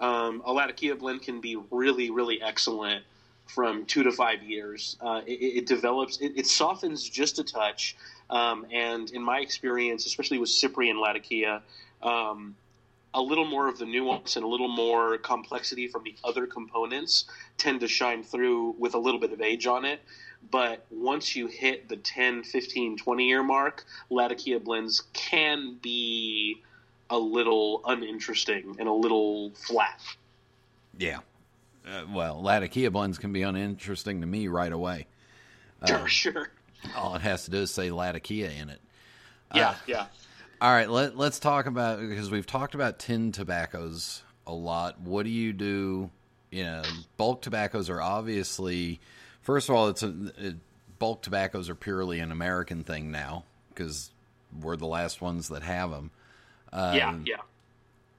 um, 0.00 0.42
a 0.44 0.52
Latakia 0.52 0.96
blend 0.96 1.22
can 1.22 1.40
be 1.40 1.56
really, 1.70 2.10
really 2.10 2.40
excellent 2.42 3.04
from 3.46 3.84
two 3.84 4.02
to 4.02 4.12
five 4.12 4.42
years. 4.42 4.96
Uh, 5.00 5.22
it, 5.26 5.32
it, 5.32 5.66
develops, 5.66 6.18
it, 6.18 6.32
it, 6.36 6.46
softens 6.46 7.08
just 7.08 7.38
a 7.38 7.44
touch, 7.44 7.96
um, 8.30 8.66
and 8.72 9.10
in 9.10 9.22
my 9.22 9.40
experience, 9.40 10.06
especially 10.06 10.38
with 10.38 10.48
Cyprian 10.48 11.00
Latakia, 11.00 11.62
um, 12.02 12.54
a 13.12 13.20
little 13.20 13.44
more 13.44 13.68
of 13.68 13.78
the 13.78 13.86
nuance 13.86 14.36
and 14.36 14.44
a 14.44 14.48
little 14.48 14.68
more 14.68 15.18
complexity 15.18 15.88
from 15.88 16.04
the 16.04 16.14
other 16.22 16.46
components 16.46 17.24
tend 17.58 17.80
to 17.80 17.88
shine 17.88 18.22
through 18.22 18.76
with 18.78 18.94
a 18.94 18.98
little 18.98 19.18
bit 19.20 19.32
of 19.32 19.40
age 19.40 19.66
on 19.66 19.84
it. 19.84 20.00
But 20.50 20.86
once 20.90 21.36
you 21.36 21.48
hit 21.48 21.88
the 21.88 21.96
10, 21.96 22.44
15, 22.44 22.96
20 22.98 23.28
year 23.28 23.42
mark, 23.42 23.84
Latakia 24.10 24.60
blends 24.60 25.02
can 25.12 25.76
be 25.82 26.62
a 27.10 27.18
little 27.18 27.82
uninteresting 27.84 28.76
and 28.78 28.88
a 28.88 28.92
little 28.92 29.50
flat. 29.50 30.00
Yeah. 30.96 31.18
Uh, 31.86 32.04
well, 32.12 32.42
Latakia 32.42 32.90
blends 32.90 33.18
can 33.18 33.32
be 33.32 33.42
uninteresting 33.42 34.20
to 34.20 34.26
me 34.26 34.48
right 34.48 34.72
away. 34.72 35.06
Uh, 35.82 36.04
sure. 36.04 36.50
All 36.94 37.14
it 37.14 37.22
has 37.22 37.46
to 37.46 37.50
do 37.50 37.60
is 37.60 37.70
say 37.70 37.90
Latakia 37.90 38.50
in 38.50 38.68
it. 38.68 38.82
Yeah, 39.54 39.70
uh, 39.70 39.74
yeah. 39.86 40.06
All 40.60 40.70
right, 40.70 40.90
let, 40.90 41.16
let's 41.16 41.38
talk 41.38 41.64
about 41.64 42.00
because 42.00 42.30
we've 42.30 42.46
talked 42.46 42.74
about 42.74 42.98
tin 42.98 43.32
tobaccos 43.32 44.22
a 44.46 44.52
lot. 44.52 45.00
What 45.00 45.22
do 45.22 45.30
you 45.30 45.54
do? 45.54 46.10
You 46.50 46.64
know, 46.64 46.82
bulk 47.16 47.40
tobaccos 47.40 47.88
are 47.88 48.02
obviously, 48.02 49.00
first 49.40 49.70
of 49.70 49.74
all, 49.74 49.88
it's 49.88 50.02
a 50.02 50.14
it, 50.36 50.56
bulk 50.98 51.22
tobaccos 51.22 51.70
are 51.70 51.74
purely 51.74 52.20
an 52.20 52.30
American 52.30 52.84
thing 52.84 53.10
now 53.10 53.44
because 53.70 54.10
we're 54.60 54.76
the 54.76 54.86
last 54.86 55.22
ones 55.22 55.48
that 55.48 55.62
have 55.62 55.90
them. 55.90 56.10
Um, 56.72 56.94
yeah, 56.94 57.18
yeah. 57.26 57.36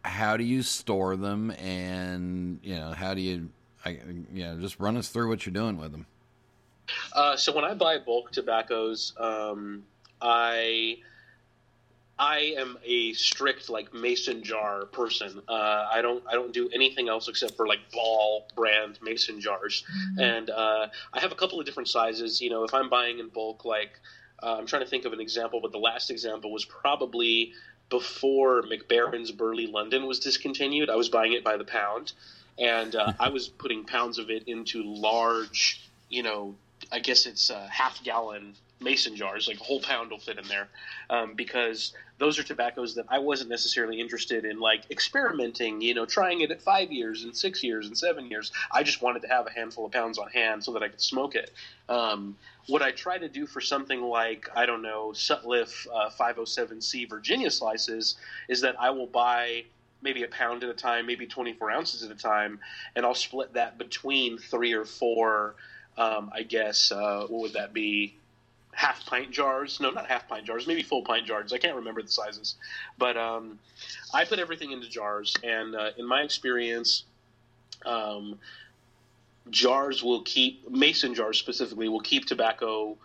How 0.03 0.37
do 0.37 0.43
you 0.43 0.63
store 0.63 1.15
them, 1.15 1.51
and 1.51 2.59
you 2.63 2.75
know, 2.75 2.91
how 2.91 3.13
do 3.13 3.21
you, 3.21 3.49
I, 3.85 3.99
you 4.33 4.43
know, 4.43 4.59
just 4.59 4.79
run 4.79 4.97
us 4.97 5.09
through 5.09 5.29
what 5.29 5.45
you're 5.45 5.53
doing 5.53 5.77
with 5.77 5.91
them. 5.91 6.05
Uh, 7.13 7.37
so 7.37 7.53
when 7.55 7.63
I 7.63 7.73
buy 7.73 7.97
bulk 7.99 8.31
tobaccos, 8.31 9.13
um, 9.17 9.83
I 10.21 10.97
I 12.21 12.53
am 12.57 12.77
a 12.85 13.13
strict 13.13 13.67
like 13.69 13.93
mason 13.95 14.43
jar 14.43 14.85
person. 14.85 15.41
Uh, 15.47 15.87
I 15.91 16.03
don't 16.03 16.23
I 16.27 16.33
don't 16.33 16.53
do 16.53 16.69
anything 16.69 17.09
else 17.09 17.27
except 17.27 17.55
for 17.55 17.67
like 17.67 17.79
ball 17.91 18.47
brand 18.55 18.99
mason 19.01 19.41
jars. 19.41 19.83
Mm-hmm. 19.91 20.19
And 20.19 20.49
uh, 20.51 20.87
I 21.13 21.19
have 21.19 21.31
a 21.31 21.35
couple 21.35 21.59
of 21.59 21.65
different 21.65 21.89
sizes. 21.89 22.39
You 22.39 22.51
know, 22.51 22.63
if 22.63 22.75
I'm 22.75 22.89
buying 22.89 23.17
in 23.17 23.29
bulk, 23.29 23.65
like 23.65 23.99
uh, 24.43 24.55
I'm 24.57 24.67
trying 24.67 24.83
to 24.83 24.87
think 24.87 25.05
of 25.05 25.13
an 25.13 25.19
example, 25.19 25.61
but 25.61 25.71
the 25.71 25.79
last 25.79 26.11
example 26.11 26.51
was 26.51 26.63
probably 26.63 27.53
before 27.91 28.63
Mac 28.63 28.87
Baren's 28.87 29.31
Burley 29.31 29.67
London 29.67 30.07
was 30.07 30.19
discontinued. 30.19 30.89
I 30.89 30.95
was 30.95 31.09
buying 31.09 31.33
it 31.33 31.43
by 31.43 31.57
the 31.57 31.63
pound, 31.63 32.13
and 32.57 32.95
uh, 32.95 33.13
I 33.19 33.29
was 33.29 33.47
putting 33.47 33.83
pounds 33.83 34.17
of 34.17 34.31
it 34.31 34.47
into 34.47 34.81
large, 34.83 35.87
you 36.09 36.23
know, 36.23 36.55
I 36.91 36.99
guess 36.99 37.27
it's 37.27 37.51
uh, 37.51 37.67
half 37.69 38.03
gallon 38.03 38.55
mason 38.81 39.15
jars, 39.15 39.47
like 39.47 39.59
a 39.59 39.63
whole 39.63 39.81
pound 39.81 40.11
will 40.11 40.19
fit 40.19 40.37
in 40.37 40.47
there, 40.47 40.67
um, 41.09 41.33
because 41.33 41.93
those 42.17 42.37
are 42.37 42.43
tobaccos 42.43 42.95
that 42.95 43.05
I 43.09 43.19
wasn't 43.19 43.49
necessarily 43.49 43.99
interested 43.99 44.45
in, 44.45 44.59
like 44.59 44.83
experimenting, 44.91 45.81
you 45.81 45.93
know, 45.93 46.05
trying 46.05 46.41
it 46.41 46.51
at 46.51 46.61
five 46.61 46.91
years 46.91 47.23
and 47.23 47.35
six 47.35 47.63
years 47.63 47.87
and 47.87 47.97
seven 47.97 48.29
years. 48.29 48.51
I 48.71 48.83
just 48.83 49.01
wanted 49.01 49.23
to 49.23 49.27
have 49.27 49.47
a 49.47 49.51
handful 49.51 49.85
of 49.85 49.91
pounds 49.91 50.17
on 50.17 50.29
hand 50.29 50.63
so 50.63 50.73
that 50.73 50.83
I 50.83 50.89
could 50.89 51.01
smoke 51.01 51.35
it. 51.35 51.51
Um, 51.89 52.37
what 52.67 52.81
I 52.81 52.91
try 52.91 53.17
to 53.17 53.27
do 53.27 53.47
for 53.47 53.61
something 53.61 54.01
like 54.01 54.49
I 54.55 54.65
don't 54.65 54.81
know 54.81 55.13
Sutliff 55.13 55.87
uh, 55.93 56.09
507C 56.11 57.09
Virginia 57.09 57.49
slices 57.49 58.17
is 58.47 58.61
that 58.61 58.79
I 58.79 58.91
will 58.91 59.07
buy 59.07 59.63
maybe 60.01 60.23
a 60.23 60.27
pound 60.27 60.63
at 60.63 60.69
a 60.69 60.73
time, 60.73 61.05
maybe 61.05 61.27
24 61.27 61.71
ounces 61.71 62.03
at 62.03 62.11
a 62.11 62.15
time, 62.15 62.59
and 62.95 63.05
I'll 63.05 63.15
split 63.15 63.53
that 63.53 63.77
between 63.77 64.37
three 64.37 64.73
or 64.73 64.85
four. 64.85 65.55
Um, 65.97 66.31
I 66.33 66.43
guess 66.43 66.91
uh, 66.91 67.25
what 67.27 67.41
would 67.41 67.53
that 67.53 67.73
be? 67.73 68.15
Half 68.73 69.05
pint 69.05 69.31
jars? 69.31 69.79
No, 69.79 69.89
not 69.91 70.07
half 70.07 70.27
pint 70.27 70.45
jars. 70.45 70.65
Maybe 70.65 70.81
full 70.81 71.03
pint 71.03 71.27
jars. 71.27 71.53
I 71.53 71.57
can't 71.57 71.75
remember 71.75 72.01
the 72.01 72.07
sizes, 72.07 72.55
but 72.97 73.17
um, 73.17 73.59
I 74.13 74.25
put 74.25 74.39
everything 74.39 74.71
into 74.71 74.89
jars, 74.89 75.35
and 75.43 75.75
uh, 75.75 75.91
in 75.97 76.07
my 76.07 76.21
experience, 76.21 77.03
um, 77.85 78.39
jars 79.49 80.03
will 80.03 80.21
keep 80.21 80.69
mason 80.69 81.13
jars 81.13 81.37
specifically 81.37 81.89
will 81.89 81.99
keep 81.99 82.25
tobacco 82.25 82.97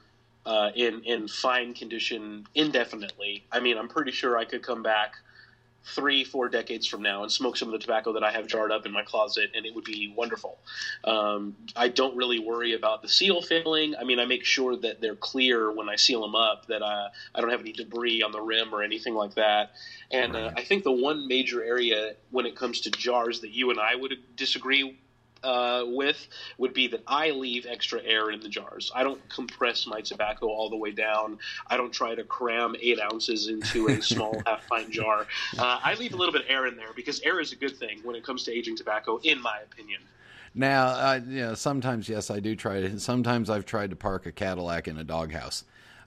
uh, 0.45 0.71
in 0.75 1.03
in 1.03 1.29
fine 1.29 1.75
condition 1.75 2.47
indefinitely. 2.55 3.45
I 3.51 3.61
mean, 3.61 3.77
I'm 3.77 3.89
pretty 3.89 4.13
sure 4.13 4.39
I 4.39 4.45
could 4.45 4.63
come 4.63 4.83
back 4.83 5.17
three, 5.95 6.25
four 6.25 6.49
decades 6.49 6.87
from 6.87 7.01
now 7.01 7.23
and 7.23 7.31
smoke 7.31 7.57
some 7.57 7.69
of 7.69 7.73
the 7.73 7.79
tobacco 7.79 8.13
that 8.13 8.25
I 8.25 8.33
have 8.33 8.47
jarred 8.47 8.73
up 8.73 8.87
in 8.87 8.93
my 8.93 9.03
closet, 9.03 9.51
and 9.55 9.65
it 9.65 9.75
would 9.75 9.85
be 9.85 10.13
wonderful. 10.17 10.59
Um, 11.05 11.57
I 11.77 11.89
don't 11.89 12.17
really 12.17 12.41
worry 12.41 12.75
about 12.75 13.03
the 13.03 13.09
seal 13.09 13.41
failing. 13.41 13.95
I 13.97 14.05
mean, 14.05 14.19
I 14.19 14.25
make 14.25 14.45
sure 14.45 14.77
that 14.77 15.01
they're 15.01 15.15
clear 15.15 15.73
when 15.73 15.89
I 15.89 15.97
seal 15.97 16.23
them 16.23 16.35
up, 16.35 16.67
that 16.67 16.83
I, 16.83 17.09
I 17.35 17.41
don't 17.41 17.51
have 17.51 17.61
any 17.61 17.73
debris 17.73 18.23
on 18.23 18.33
the 18.33 18.41
rim 18.41 18.75
or 18.75 18.83
anything 18.83 19.15
like 19.15 19.35
that. 19.37 19.73
And 20.11 20.37
uh, 20.37 20.51
I 20.57 20.63
think 20.65 20.85
the 20.85 20.93
one 20.93 21.29
major 21.29 21.65
area 21.65 22.15
when 22.31 22.47
it 22.47 22.57
comes 22.57 22.81
to 22.83 22.91
jars 22.91 23.41
that 23.41 23.51
you 23.51 23.71
and 23.71 23.79
I 23.79 23.95
would 23.95 24.15
disagree 24.37 24.99
uh, 25.47 25.85
with 25.87 26.27
would 26.59 26.75
be 26.75 26.89
that 26.89 27.03
I 27.07 27.31
leave 27.31 27.67
extra 27.69 28.03
air 28.03 28.31
in 28.31 28.41
the 28.41 28.49
jars. 28.49 28.91
I 28.95 29.05
don't 29.05 29.21
compress 29.29 29.87
my 29.87 30.01
tobacco 30.01 30.49
all 30.49 30.69
the 30.69 30.77
way 30.77 30.91
down. 30.91 31.39
I 31.69 31.77
don't 31.77 31.93
try 31.93 32.17
to 32.17 32.25
cram 32.25 32.75
eight 32.83 33.01
ounces 33.01 33.47
into 33.47 33.89
a 33.89 34.03
small 34.13 34.43
half 34.45 34.67
pint 34.69 34.91
jar. 34.91 35.27
Uh, 35.57 35.81
I 35.83 35.95
leave 35.95 36.13
a 36.13 36.17
little 36.17 36.33
bit 36.33 36.43
of 36.43 36.51
air 36.51 36.67
in 36.67 36.77
there 36.77 36.93
because 36.97 37.21
air 37.21 37.41
is 37.41 37.53
a 37.53 37.57
good 37.57 37.77
thing 37.77 38.01
when 38.03 38.17
it 38.17 38.25
comes 38.25 38.43
to 38.45 38.53
aging 38.53 38.77
tobacco, 38.77 39.21
in 39.23 39.41
my 39.41 39.59
opinion. 39.71 40.01
Now, 40.55 40.87
uh, 40.87 41.21
you 41.25 41.43
know, 41.43 41.55
sometimes 41.55 42.09
yes, 42.09 42.31
I 42.31 42.41
do 42.41 42.57
try 42.57 42.81
to. 42.81 42.99
Sometimes 42.99 43.49
I've 43.49 43.67
tried 43.67 43.91
to 43.91 43.97
park 43.97 44.27
a 44.27 44.33
Cadillac 44.33 44.89
in 44.89 44.97
a 44.97 45.05
doghouse. 45.05 45.65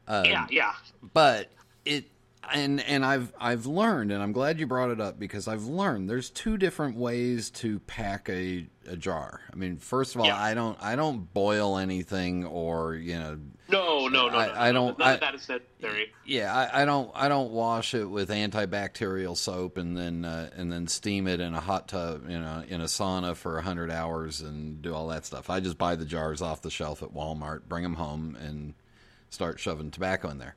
Um, 0.07 0.25
yeah, 0.25 0.47
yeah. 0.49 0.73
But 1.13 1.49
it 1.85 2.05
and 2.51 2.81
and 2.81 3.05
I've 3.05 3.33
I've 3.39 3.65
learned, 3.65 4.11
and 4.11 4.21
I'm 4.21 4.31
glad 4.31 4.59
you 4.59 4.67
brought 4.67 4.89
it 4.89 4.99
up 4.99 5.19
because 5.19 5.47
I've 5.47 5.65
learned 5.65 6.09
there's 6.09 6.29
two 6.29 6.57
different 6.57 6.95
ways 6.95 7.49
to 7.51 7.79
pack 7.79 8.29
a, 8.29 8.65
a 8.89 8.97
jar. 8.97 9.41
I 9.51 9.55
mean, 9.55 9.77
first 9.77 10.15
of 10.15 10.21
all, 10.21 10.27
Yeah. 10.27 10.37
I 10.41 10.53
don't 10.53 10.77
I 10.81 10.95
don't 10.95 11.31
boil 11.33 11.77
anything 11.77 12.45
or 12.45 12.95
you 12.95 13.17
know 13.19 13.39
No, 13.69 14.07
no, 14.07 14.27
no. 14.29 14.37
I- 14.37 14.47
no, 14.47 14.53
I 14.55 14.71
don't- 14.71 14.97
None 14.99 15.07
I- 15.07 15.13
of 15.13 15.19
that 15.19 15.35
is 15.35 15.47
necessary. 15.47 16.11
yeah 16.25 16.53
I, 16.73 16.81
I 16.81 16.85
don't 16.85 17.11
I 17.13 17.29
don't 17.29 17.51
wash 17.51 17.93
it 17.93 18.05
with 18.05 18.29
antibacterial 18.29 19.37
soap 19.37 19.77
and 19.77 19.95
then 19.95 20.25
uh, 20.25 20.49
and 20.55 20.71
then 20.71 20.87
steam 20.87 21.27
it 21.27 21.39
in 21.39 21.53
a 21.53 21.61
hot 21.61 21.87
tub 21.87 22.29
you 22.29 22.39
know 22.39 22.63
in 22.67 22.81
a 22.81 22.85
sauna 22.85 23.35
for 23.35 23.61
hundred 23.61 23.91
hours 23.91 24.41
and 24.41 24.81
do 24.81 24.93
all 24.93 25.07
that 25.09 25.25
stuff. 25.25 25.49
I 25.49 25.59
just 25.59 25.77
buy 25.77 25.95
the 25.95 26.05
jars 26.05 26.41
off 26.41 26.61
the 26.61 26.71
shelf 26.71 27.03
at 27.03 27.13
Walmart, 27.13 27.61
bring 27.67 27.83
them 27.83 27.95
home, 27.95 28.35
and 28.39 28.73
start 29.29 29.59
shoving 29.59 29.91
tobacco 29.91 30.29
in 30.29 30.39
there. 30.39 30.55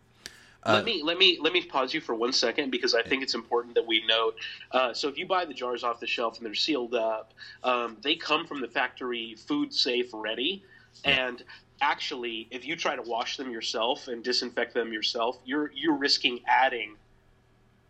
Uh, 0.64 0.75
let 0.75 0.85
me 0.85 1.03
let 1.03 1.18
me 1.18 1.38
let 1.40 1.53
me 1.53 1.62
pause 1.62 1.92
you 1.92 2.01
for 2.01 2.14
one 2.14 2.33
second 2.33 2.70
because 2.70 2.94
I 2.94 3.03
think 3.03 3.22
it's 3.22 3.35
important 3.35 3.75
that 3.75 3.87
we 3.87 4.05
note. 4.07 4.37
Uh, 4.70 4.92
so 4.94 5.09
if 5.09 5.18
you 5.18 5.27
buy 5.27 5.44
the 5.44 5.55
jars 5.55 5.83
off 5.83 5.98
the 5.98 6.07
shelf 6.07 6.37
and 6.38 6.46
they're 6.46 6.55
sealed 6.55 6.94
up, 6.94 7.33
um, 7.64 7.96
they 8.03 8.14
come 8.14 8.46
from 8.46 8.61
the 8.61 8.68
factory 8.68 9.35
food 9.35 9.75
safe 9.75 10.11
ready, 10.12 10.62
and 11.05 11.42
actually, 11.81 12.46
if 12.53 12.64
you 12.64 12.77
try 12.77 12.94
to 12.94 13.03
wash 13.03 13.37
them 13.37 13.51
yourself 13.51 14.07
and 14.07 14.22
disinfect 14.22 14.72
them 14.72 14.92
yourself, 14.92 15.38
you're 15.44 15.72
you're 15.75 15.96
risking 15.96 16.38
adding 16.46 16.94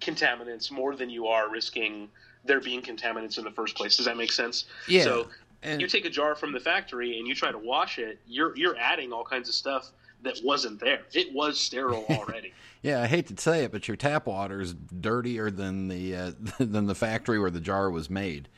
contaminants 0.01 0.71
more 0.71 0.97
than 0.97 1.11
you 1.11 1.27
are 1.27 1.51
risking 1.51 2.09
there 2.45 2.61
being 2.61 2.83
contaminants 2.83 3.39
in 3.39 3.45
the 3.45 3.51
first 3.51 3.77
place. 3.77 3.97
Does 3.97 4.07
that 4.07 4.17
make 4.17 4.33
sense? 4.33 4.65
Yeah, 4.89 5.05
So 5.05 5.29
and- 5.63 5.81
you 5.81 5.87
take 5.87 6.05
a 6.07 6.11
jar 6.11 6.35
from 6.35 6.53
the 6.53 6.59
factory 6.61 7.19
and 7.19 7.29
you 7.29 7.35
try 7.35 7.53
to 7.53 7.59
wash 7.59 7.99
it, 7.99 8.19
you're 8.27 8.57
you're 8.57 8.77
adding 8.79 9.13
all 9.13 9.25
kinds 9.25 9.49
of 9.49 9.55
stuff 9.55 9.91
that 10.23 10.39
wasn't 10.43 10.81
there. 10.81 11.01
It 11.13 11.33
was 11.33 11.59
sterile 11.59 12.05
already. 12.11 12.53
Yeah, 12.83 13.03
I 13.03 13.07
hate 13.07 13.29
to 13.29 13.41
say 13.41 13.65
it, 13.65 13.73
but 13.73 13.87
your 13.87 13.97
tap 13.97 14.27
water 14.27 14.61
is 14.61 14.75
dirtier 14.75 15.51
than 15.51 15.89
the 15.89 16.17
uh, 16.17 16.33
than 16.59 16.87
the 16.87 16.95
factory 16.95 17.39
where 17.39 17.51
the 17.51 17.61
jar 17.61 17.91
was 17.91 18.11
made. 18.11 18.49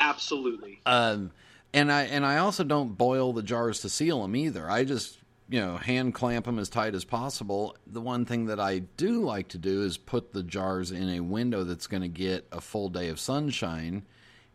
Absolutely. 0.00 0.80
Um, 0.86 1.30
and 1.72 1.90
I 1.92 2.02
and 2.04 2.24
I 2.24 2.38
also 2.38 2.64
don't 2.64 2.96
boil 2.96 3.32
the 3.32 3.42
jars 3.42 3.80
to 3.80 3.88
seal 3.88 4.22
them 4.22 4.36
either. 4.36 4.70
I 4.70 4.84
just 4.84 5.18
you 5.48 5.60
know 5.60 5.76
hand 5.76 6.14
clamp 6.14 6.46
them 6.46 6.58
as 6.58 6.68
tight 6.68 6.94
as 6.94 7.04
possible. 7.04 7.76
The 7.86 8.00
one 8.00 8.24
thing 8.24 8.46
that 8.46 8.60
I 8.60 8.80
do 8.96 9.22
like 9.22 9.48
to 9.48 9.58
do 9.58 9.82
is 9.82 9.98
put 9.98 10.32
the 10.32 10.42
jars 10.42 10.90
in 10.90 11.08
a 11.10 11.20
window 11.20 11.64
that's 11.64 11.86
going 11.86 12.02
to 12.02 12.08
get 12.08 12.46
a 12.52 12.60
full 12.60 12.88
day 12.88 13.08
of 13.08 13.20
sunshine, 13.20 14.04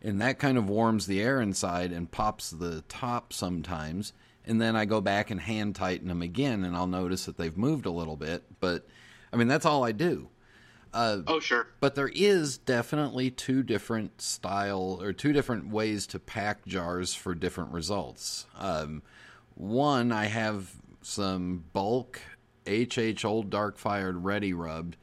and 0.02 0.22
that 0.22 0.40
kind 0.40 0.58
of 0.58 0.70
warms 0.70 1.06
the 1.06 1.22
air 1.22 1.42
inside 1.42 1.92
and 1.92 2.10
pops 2.10 2.50
the 2.50 2.84
top 2.88 3.34
sometimes. 3.34 4.14
And 4.50 4.60
then 4.60 4.76
I 4.76 4.86
go 4.86 5.00
back 5.00 5.30
and 5.30 5.40
hand 5.40 5.76
tighten 5.76 6.08
them 6.08 6.22
again, 6.22 6.64
and 6.64 6.76
I'll 6.76 6.88
notice 6.88 7.26
that 7.26 7.38
they've 7.38 7.56
moved 7.56 7.86
a 7.86 7.92
little 7.92 8.18
bit. 8.18 8.44
But 8.60 8.88
I 9.32 9.38
mean 9.38 9.48
that's 9.48 9.66
all 9.66 9.86
I 9.86 9.92
do. 9.92 10.30
Uh, 10.94 11.20
oh 11.28 11.40
sure. 11.40 11.68
But 11.80 11.96
there 11.96 12.10
is 12.14 12.58
definitely 12.58 13.30
two 13.30 13.62
different 13.62 14.22
style 14.22 15.00
or 15.02 15.14
two 15.14 15.34
different 15.34 15.70
ways 15.70 16.08
to 16.08 16.20
pack 16.20 16.66
jars 16.66 17.14
for 17.14 17.36
different 17.36 17.72
results. 17.72 18.48
Um, 18.58 19.04
one, 19.54 20.12
I 20.12 20.26
have 20.26 20.72
some 21.02 21.66
bulk 21.74 22.20
HH 22.68 23.24
Old 23.24 23.50
Dark 23.50 23.78
Fired 23.78 24.24
Ready 24.24 24.54
Rubbed 24.54 24.98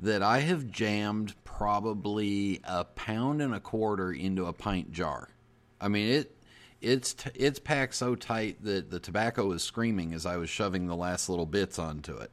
that 0.00 0.22
I 0.22 0.40
have 0.40 0.70
jammed 0.70 1.34
probably 1.44 2.60
a 2.64 2.84
pound 2.84 3.40
and 3.40 3.54
a 3.54 3.60
quarter 3.60 4.12
into 4.12 4.46
a 4.46 4.52
pint 4.52 4.92
jar. 4.92 5.28
I 5.80 5.88
mean 5.88 6.08
it. 6.08 6.36
It's 6.82 7.14
t- 7.14 7.30
it's 7.34 7.58
packed 7.58 7.94
so 7.94 8.14
tight 8.14 8.62
that 8.64 8.90
the 8.90 8.98
tobacco 9.00 9.46
was 9.46 9.62
screaming 9.62 10.12
as 10.14 10.26
I 10.26 10.36
was 10.36 10.50
shoving 10.50 10.86
the 10.86 10.96
last 10.96 11.28
little 11.28 11.46
bits 11.46 11.78
onto 11.78 12.16
it. 12.16 12.30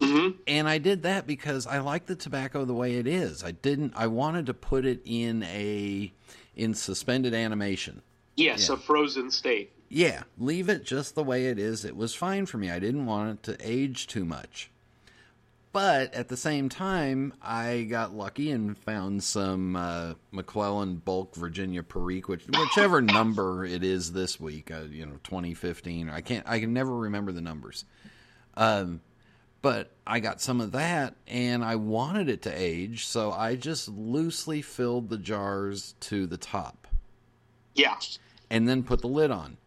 Mm-hmm. 0.00 0.38
And 0.46 0.68
I 0.68 0.78
did 0.78 1.02
that 1.02 1.26
because 1.26 1.66
I 1.66 1.78
like 1.80 2.06
the 2.06 2.16
tobacco 2.16 2.64
the 2.64 2.74
way 2.74 2.96
it 2.96 3.06
is. 3.06 3.44
I 3.44 3.50
didn't. 3.52 3.92
I 3.96 4.06
wanted 4.06 4.46
to 4.46 4.54
put 4.54 4.84
it 4.86 5.00
in 5.04 5.42
a 5.44 6.12
in 6.56 6.74
suspended 6.74 7.34
animation. 7.34 8.02
Yes, 8.36 8.68
Yeah. 8.68 8.74
a 8.74 8.78
frozen 8.78 9.30
state. 9.30 9.72
Yeah, 9.88 10.22
leave 10.38 10.68
it 10.68 10.84
just 10.84 11.14
the 11.14 11.24
way 11.24 11.46
it 11.46 11.58
is. 11.58 11.84
It 11.84 11.96
was 11.96 12.14
fine 12.14 12.46
for 12.46 12.58
me. 12.58 12.70
I 12.70 12.78
didn't 12.78 13.06
want 13.06 13.30
it 13.30 13.42
to 13.44 13.56
age 13.68 14.06
too 14.06 14.24
much. 14.24 14.70
But 15.72 16.12
at 16.14 16.28
the 16.28 16.36
same 16.36 16.68
time, 16.68 17.32
I 17.40 17.86
got 17.88 18.12
lucky 18.12 18.50
and 18.50 18.76
found 18.76 19.22
some 19.22 19.76
uh, 19.76 20.14
McClelland 20.32 21.04
Bulk 21.04 21.36
Virginia 21.36 21.84
Perique, 21.84 22.28
which 22.28 22.44
whichever 22.46 23.00
number 23.02 23.64
it 23.64 23.84
is 23.84 24.12
this 24.12 24.40
week, 24.40 24.72
uh, 24.72 24.80
you 24.90 25.06
know, 25.06 25.18
2015. 25.22 26.10
I 26.10 26.22
can't. 26.22 26.44
I 26.48 26.58
can 26.58 26.72
never 26.72 26.96
remember 26.96 27.30
the 27.30 27.40
numbers. 27.40 27.84
Um, 28.56 29.00
but 29.62 29.92
I 30.06 30.18
got 30.20 30.40
some 30.40 30.60
of 30.60 30.72
that, 30.72 31.14
and 31.28 31.62
I 31.62 31.76
wanted 31.76 32.28
it 32.28 32.42
to 32.42 32.50
age, 32.50 33.06
so 33.06 33.30
I 33.30 33.54
just 33.54 33.88
loosely 33.88 34.62
filled 34.62 35.08
the 35.08 35.18
jars 35.18 35.94
to 36.00 36.26
the 36.26 36.38
top 36.38 36.88
Yeah. 37.74 37.96
and 38.50 38.66
then 38.68 38.82
put 38.82 39.02
the 39.02 39.06
lid 39.08 39.30
on. 39.30 39.58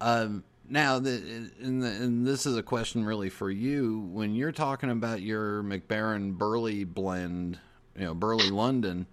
Um, 0.00 0.44
now, 0.70 1.00
the, 1.00 1.50
and, 1.60 1.82
the, 1.82 1.88
and 1.88 2.26
this 2.26 2.46
is 2.46 2.56
a 2.56 2.62
question 2.62 3.04
really 3.04 3.28
for 3.28 3.50
you. 3.50 4.08
When 4.12 4.34
you're 4.34 4.52
talking 4.52 4.90
about 4.90 5.20
your 5.20 5.62
Mac 5.64 5.88
Baren 5.88 6.38
Burley 6.38 6.84
blend, 6.84 7.58
you 7.96 8.04
know, 8.04 8.14
Burley 8.14 8.50
London, 8.50 9.06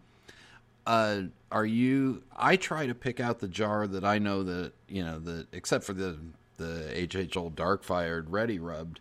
uh, 0.86 1.23
are 1.51 1.65
you? 1.65 2.23
I 2.36 2.55
try 2.55 2.86
to 2.86 2.93
pick 2.93 3.19
out 3.19 3.39
the 3.39 3.47
jar 3.47 3.88
that 3.88 4.05
I 4.05 4.19
know 4.19 4.43
that 4.43 4.73
you 4.88 5.03
know 5.03 5.19
that, 5.19 5.47
except 5.51 5.84
for 5.84 5.93
the 5.93 6.17
the 6.57 7.07
HH 7.11 7.36
Old 7.36 7.55
Dark 7.55 7.84
Fired 7.84 8.29
Ready 8.29 8.59
Rubbed. 8.59 8.99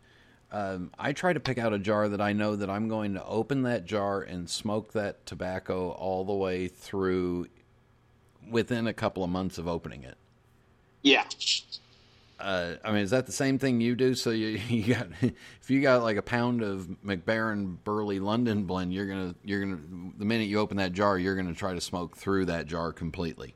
Um, 0.51 0.91
I 0.99 1.13
try 1.13 1.33
to 1.33 1.41
pick 1.41 1.59
out 1.59 1.73
a 1.73 1.79
jar 1.79 2.09
that 2.09 2.21
I 2.21 2.33
know 2.33 2.57
that 2.57 2.71
I'm 2.71 2.89
going 2.89 3.15
to 3.15 3.25
open 3.25 3.63
that 3.63 3.85
jar 3.85 4.23
and 4.23 4.49
smoke 4.49 4.93
that 4.93 5.27
tobacco 5.27 5.91
all 5.91 6.25
the 6.25 6.33
way 6.33 6.69
through 6.69 7.49
within 8.49 8.87
a 8.87 8.93
couple 8.93 9.25
of 9.25 9.31
months 9.31 9.59
of 9.59 9.67
opening 9.69 10.05
it. 10.05 10.17
Yeah. 11.03 11.25
Uh, 12.39 12.75
I 12.85 12.93
mean, 12.93 13.03
is 13.03 13.11
that 13.11 13.27
the 13.27 13.33
same 13.33 13.59
thing 13.59 13.81
you 13.81 13.95
do? 13.95 14.15
So 14.15 14.31
you, 14.31 14.49
you 14.69 14.95
got 14.95 15.09
if 15.23 15.71
you 15.71 15.81
got 15.81 16.03
like 16.03 16.17
a 16.17 16.23
pound 16.23 16.63
of 16.63 16.89
Mac 17.03 17.25
Baren 17.25 17.77
Burley 17.85 18.21
London 18.21 18.65
blend, 18.65 18.93
you're 18.93 19.07
gonna 19.07 19.35
you're 19.45 19.61
gonna 19.61 19.79
the 20.19 20.25
minute 20.25 20.49
you 20.49 20.59
open 20.59 20.77
that 20.79 20.93
jar, 20.93 21.19
you're 21.19 21.37
gonna 21.37 21.55
try 21.55 21.75
to 21.75 21.81
smoke 21.81 22.17
through 22.17 22.47
that 22.47 22.67
jar 22.67 22.93
completely. 22.93 23.55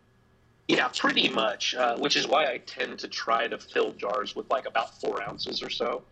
Yeah, 0.69 0.89
pretty 0.89 1.29
much. 1.29 1.75
Uh, 1.75 1.97
which 1.97 2.17
is 2.17 2.29
why 2.29 2.47
I 2.47 2.59
tend 2.59 2.99
to 3.01 3.09
try 3.09 3.49
to 3.49 3.59
fill 3.59 3.93
jars 3.93 4.37
with 4.37 4.49
like 4.51 4.67
about 4.67 5.01
four 5.01 5.23
ounces 5.23 5.63
or 5.63 5.71
so. 5.71 6.05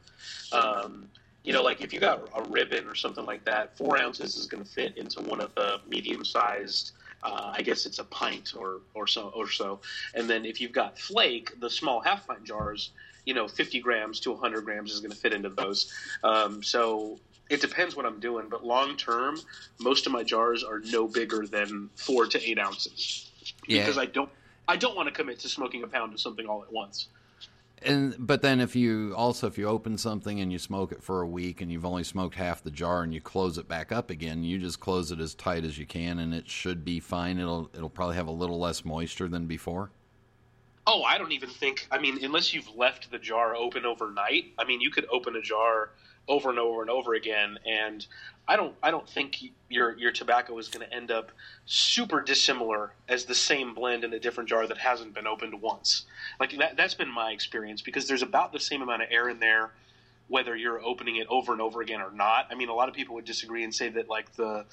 Um, 0.53 1.09
you 1.45 1.53
know, 1.53 1.63
like 1.63 1.81
if 1.81 1.93
you 1.93 2.01
got 2.01 2.29
a 2.37 2.43
ribbon 2.51 2.87
or 2.87 2.95
something 2.95 3.25
like 3.25 3.45
that, 3.45 3.79
four 3.79 3.99
ounces 3.99 4.37
is 4.37 4.47
going 4.47 4.65
to 4.65 4.69
fit 4.69 4.99
into 4.99 5.23
one 5.23 5.41
of 5.41 5.55
the 5.55 5.81
medium-sized. 5.89 6.93
Uh, 7.23 7.53
I 7.57 7.63
guess 7.63 7.85
it's 7.87 7.99
a 7.99 8.05
pint 8.05 8.55
or 8.57 8.81
or 8.95 9.07
so 9.07 9.33
or 9.35 9.49
so. 9.51 9.81
And 10.15 10.29
then 10.31 10.45
if 10.45 10.61
you've 10.61 10.73
got 10.73 10.99
flake, 10.99 11.59
the 11.61 11.69
small 11.71 12.01
half 12.01 12.27
pint 12.27 12.45
jars, 12.45 12.91
you 13.25 13.35
know, 13.35 13.49
50 13.49 13.81
grams 13.81 14.21
to 14.21 14.31
100 14.33 14.65
grams 14.65 14.93
is 14.93 15.01
going 15.01 15.11
to 15.11 15.17
fit 15.17 15.33
into 15.33 15.49
those. 15.49 15.93
Um, 16.23 16.63
so 16.63 17.19
it 17.51 17.61
depends 17.61 17.97
what 17.97 18.07
I'm 18.07 18.21
doing, 18.21 18.49
but 18.49 18.65
long 18.65 18.97
term, 18.97 19.39
most 19.81 20.07
of 20.07 20.13
my 20.13 20.23
jars 20.23 20.63
are 20.63 20.81
no 20.81 21.09
bigger 21.09 21.47
than 21.47 21.91
four 21.97 22.27
to 22.27 22.43
eight 22.49 22.59
ounces 22.59 23.31
Yeah. 23.67 23.83
because 23.83 23.99
I 23.99 24.07
don't 24.07 24.31
I 24.69 24.77
don't 24.77 24.95
want 24.95 25.09
to 25.09 25.15
commit 25.15 25.41
to 25.41 25.49
smoking 25.49 25.83
a 25.83 25.89
pound 25.89 26.13
of 26.13 26.21
something 26.21 26.47
all 26.47 26.63
at 26.63 26.73
once. 26.73 27.09
And 27.83 28.15
but 28.19 28.43
then 28.43 28.61
if 28.61 28.75
you 28.75 29.15
also 29.17 29.47
if 29.47 29.57
you 29.57 29.69
open 29.69 29.99
something 29.99 30.41
and 30.41 30.51
you 30.53 30.59
smoke 30.59 30.93
it 30.93 31.03
for 31.03 31.21
a 31.21 31.27
week 31.27 31.61
and 31.61 31.71
you've 31.71 31.85
only 31.85 32.05
smoked 32.05 32.35
half 32.35 32.63
the 32.63 32.71
jar 32.71 33.03
and 33.03 33.15
you 33.15 33.21
close 33.21 33.59
it 33.59 33.69
back 33.69 33.93
up 33.93 34.11
again, 34.11 34.43
you 34.43 34.59
just 34.59 34.81
close 34.81 35.13
it 35.13 35.21
as 35.21 35.35
tight 35.35 35.65
as 35.65 35.79
you 35.79 35.87
can 35.87 36.19
and 36.19 36.35
it 36.35 36.49
should 36.49 36.85
be 36.85 37.01
fine. 37.01 37.39
It'll 37.39 37.71
it'll 37.75 37.89
probably 37.89 38.17
have 38.17 38.27
a 38.27 38.33
little 38.33 38.59
less 38.59 38.85
moisture 38.85 39.29
than 39.29 39.47
before. 39.47 39.91
Oh, 40.87 41.03
I 41.03 41.19
don't 41.19 41.33
even 41.33 41.51
think. 41.51 41.87
I 41.91 41.99
mean, 41.99 42.25
unless 42.25 42.55
you've 42.55 42.75
left 42.75 43.11
the 43.11 43.19
jar 43.19 43.55
open 43.55 43.85
overnight. 43.85 44.55
I 44.59 44.65
mean, 44.65 44.81
you 44.81 44.91
could 44.91 45.07
open 45.13 45.37
a 45.37 45.43
jar 45.43 45.91
over 46.29 46.51
and 46.51 46.59
over 46.59 46.83
and 46.83 46.91
over 46.91 47.15
again, 47.15 47.59
and 47.67 48.07
I 48.47 48.57
don't. 48.57 48.75
I 48.83 48.91
don't 48.91 49.09
think 49.09 49.39
your 49.69 49.97
your 49.99 50.13
tobacco 50.13 50.57
is 50.59 50.69
going 50.69 50.87
to 50.87 50.95
end 50.95 51.11
up 51.11 51.33
super 51.67 52.23
dissimilar 52.23 52.93
as 53.09 53.25
the 53.25 53.35
same 53.35 53.75
blend 53.75 54.05
in 54.05 54.13
a 54.13 54.19
different 54.19 54.49
jar 54.49 54.67
that 54.67 54.79
hasn't 54.79 55.15
been 55.15 55.27
opened 55.27 55.61
once. 55.61 56.07
Like 56.41 56.57
that. 56.59 56.77
That's 56.77 56.95
been 56.95 57.13
my 57.13 57.33
experience 57.33 57.83
because 57.83 58.09
there's 58.09 58.23
about 58.23 58.53
the 58.53 58.61
same 58.61 58.83
amount 58.83 59.03
of 59.03 59.09
air 59.11 59.29
in 59.29 59.39
there, 59.39 59.73
whether 60.29 60.57
you're 60.57 60.83
opening 60.83 61.17
it 61.17 61.27
over 61.29 61.53
and 61.53 61.61
over 61.61 61.83
again 61.83 62.01
or 62.01 62.11
not. 62.11 62.47
I 62.51 62.55
mean, 62.55 62.69
a 62.71 62.75
lot 62.75 62.89
of 62.89 62.95
people 62.95 63.15
would 63.17 63.27
disagree 63.27 63.65
and 63.65 63.75
say 63.75 63.89
that 63.91 64.09
like 64.09 64.33
the 64.35 64.65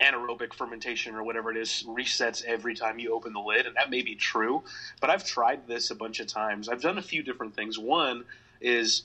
anaerobic 0.00 0.52
fermentation 0.52 1.14
or 1.14 1.22
whatever 1.22 1.50
it 1.50 1.56
is 1.56 1.84
resets 1.86 2.44
every 2.44 2.74
time 2.74 2.98
you 2.98 3.14
open 3.14 3.32
the 3.32 3.40
lid, 3.40 3.66
and 3.66 3.76
that 3.76 3.90
may 3.90 4.02
be 4.02 4.16
true. 4.16 4.62
But 5.00 5.10
I've 5.10 5.24
tried 5.24 5.66
this 5.66 5.90
a 5.90 5.94
bunch 5.94 6.20
of 6.20 6.26
times. 6.26 6.68
I've 6.68 6.82
done 6.82 6.98
a 6.98 7.02
few 7.02 7.22
different 7.22 7.54
things. 7.54 7.78
One 7.78 8.24
is 8.60 9.02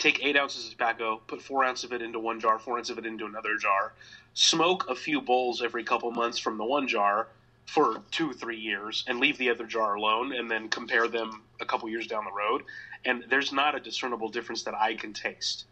take 0.00 0.24
eight 0.24 0.36
ounces 0.36 0.64
of 0.64 0.70
tobacco, 0.72 1.20
put 1.26 1.42
four 1.42 1.62
ounces 1.62 1.84
of 1.84 1.92
it 1.92 2.02
into 2.02 2.18
one 2.18 2.40
jar, 2.40 2.58
four 2.58 2.78
ounces 2.78 2.90
of 2.90 2.98
it 2.98 3.06
into 3.06 3.26
another 3.26 3.56
jar, 3.56 3.92
smoke 4.34 4.88
a 4.88 4.94
few 4.94 5.20
bowls 5.20 5.62
every 5.62 5.84
couple 5.84 6.10
months 6.10 6.38
from 6.38 6.58
the 6.58 6.64
one 6.64 6.88
jar 6.88 7.28
for 7.66 8.02
two, 8.10 8.32
three 8.32 8.58
years, 8.58 9.04
and 9.06 9.20
leave 9.20 9.38
the 9.38 9.50
other 9.50 9.64
jar 9.64 9.94
alone, 9.94 10.32
and 10.32 10.50
then 10.50 10.68
compare 10.68 11.06
them 11.06 11.42
a 11.60 11.64
couple 11.64 11.88
years 11.88 12.06
down 12.06 12.24
the 12.24 12.32
road. 12.32 12.64
And 13.04 13.24
there's 13.28 13.52
not 13.52 13.76
a 13.76 13.80
discernible 13.80 14.28
difference 14.28 14.64
that 14.64 14.74
I 14.74 14.94
can 14.94 15.12
taste. 15.12 15.66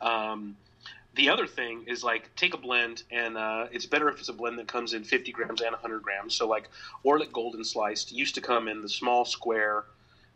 Um, 0.00 0.56
the 1.14 1.30
other 1.30 1.46
thing 1.46 1.84
is 1.86 2.02
like 2.02 2.34
take 2.34 2.54
a 2.54 2.58
blend, 2.58 3.04
and 3.10 3.36
uh, 3.36 3.66
it's 3.70 3.86
better 3.86 4.08
if 4.08 4.18
it's 4.18 4.28
a 4.28 4.32
blend 4.32 4.58
that 4.58 4.68
comes 4.68 4.92
in 4.92 5.04
50 5.04 5.32
grams 5.32 5.60
and 5.60 5.72
100 5.72 6.02
grams. 6.02 6.34
So 6.34 6.48
like 6.48 6.68
Orlik 7.04 7.32
Golden 7.32 7.64
Sliced 7.64 8.10
used 8.10 8.34
to 8.34 8.40
come 8.40 8.68
in 8.68 8.80
the 8.80 8.88
small 8.88 9.24
square 9.24 9.84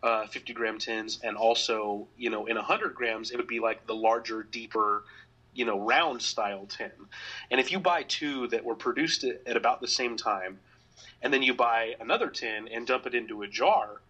uh, 0.03 0.27
50 0.27 0.53
gram 0.53 0.79
tins, 0.79 1.19
and 1.23 1.37
also 1.37 2.09
you 2.17 2.31
know 2.31 2.47
in 2.47 2.57
100 2.57 2.95
grams 2.95 3.31
it 3.31 3.37
would 3.37 3.47
be 3.47 3.61
like 3.61 3.87
the 3.87 3.95
larger, 3.95 4.43
deeper, 4.43 5.05
you 5.55 5.65
know 5.65 5.79
round 5.79 6.23
style 6.23 6.67
tin. 6.67 6.93
And 7.51 7.61
if 7.61 7.71
you 7.71 7.79
buy 7.79 8.05
two 8.05 8.49
that 8.49 8.65
were 8.65 8.75
produced 8.75 9.25
at, 9.25 9.57
about 9.57 9.81
the 9.81 9.89
same 9.89 10.17
time, 10.17 10.59
and 11.23 11.33
then 11.33 11.43
you 11.43 11.55
buy 11.55 11.97
another 12.01 12.29
tin 12.29 12.69
and 12.69 12.87
dump 12.87 13.07
it 13.07 13.15
into 13.15 13.43
a 13.43 13.49
jar, 13.49 14.01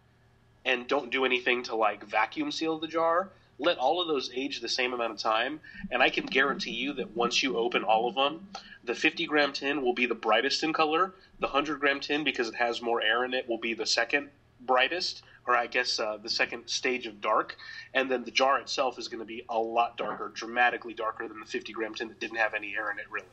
and 0.64 0.86
don't 0.86 1.10
do 1.10 1.24
anything 1.24 1.62
to 1.64 1.74
like 1.74 2.04
vacuum 2.04 2.52
seal 2.52 2.78
the 2.78 2.88
jar. 2.88 3.30
Let 3.58 3.76
all 3.76 4.00
of 4.00 4.08
those 4.08 4.30
age 4.34 4.60
the 4.60 4.70
same 4.70 4.94
amount 4.94 5.12
of 5.12 5.18
time, 5.18 5.60
and 5.90 6.02
I 6.02 6.08
can 6.08 6.24
guarantee 6.24 6.70
you 6.70 6.94
that 6.94 7.14
once 7.14 7.42
you 7.42 7.58
open 7.58 7.84
all 7.84 8.08
of 8.08 8.14
them, 8.14 8.48
the 8.84 8.94
50 8.94 9.26
gram 9.26 9.52
tin 9.52 9.82
will 9.82 9.92
be 9.92 10.06
the 10.06 10.14
brightest 10.14 10.62
in 10.62 10.72
color. 10.72 11.12
The 11.40 11.46
100 11.46 11.78
gram 11.78 12.00
tin, 12.00 12.24
because 12.24 12.48
it 12.48 12.54
has 12.54 12.80
more 12.80 13.02
air 13.02 13.22
in 13.22 13.34
it, 13.34 13.46
will 13.46 13.58
be 13.58 13.74
the 13.74 13.84
second 13.84 14.30
brightest, 14.66 15.22
or 15.46 15.56
I 15.56 15.66
guess 15.66 15.98
uh, 15.98 16.18
the 16.22 16.30
second 16.30 16.68
stage 16.68 17.06
of 17.06 17.20
dark. 17.20 17.56
And 17.94 18.10
then 18.10 18.24
the 18.24 18.30
jar 18.30 18.58
itself 18.58 18.98
is 18.98 19.08
going 19.08 19.20
to 19.20 19.26
be 19.26 19.44
a 19.48 19.58
lot 19.58 19.96
darker, 19.96 20.30
dramatically 20.34 20.94
darker 20.94 21.26
than 21.28 21.40
the 21.40 21.46
50 21.46 21.72
gram 21.72 21.94
tin 21.94 22.08
that 22.08 22.20
didn't 22.20 22.36
have 22.38 22.54
any 22.54 22.74
air 22.76 22.90
in 22.90 22.98
it, 22.98 23.06
really. 23.10 23.26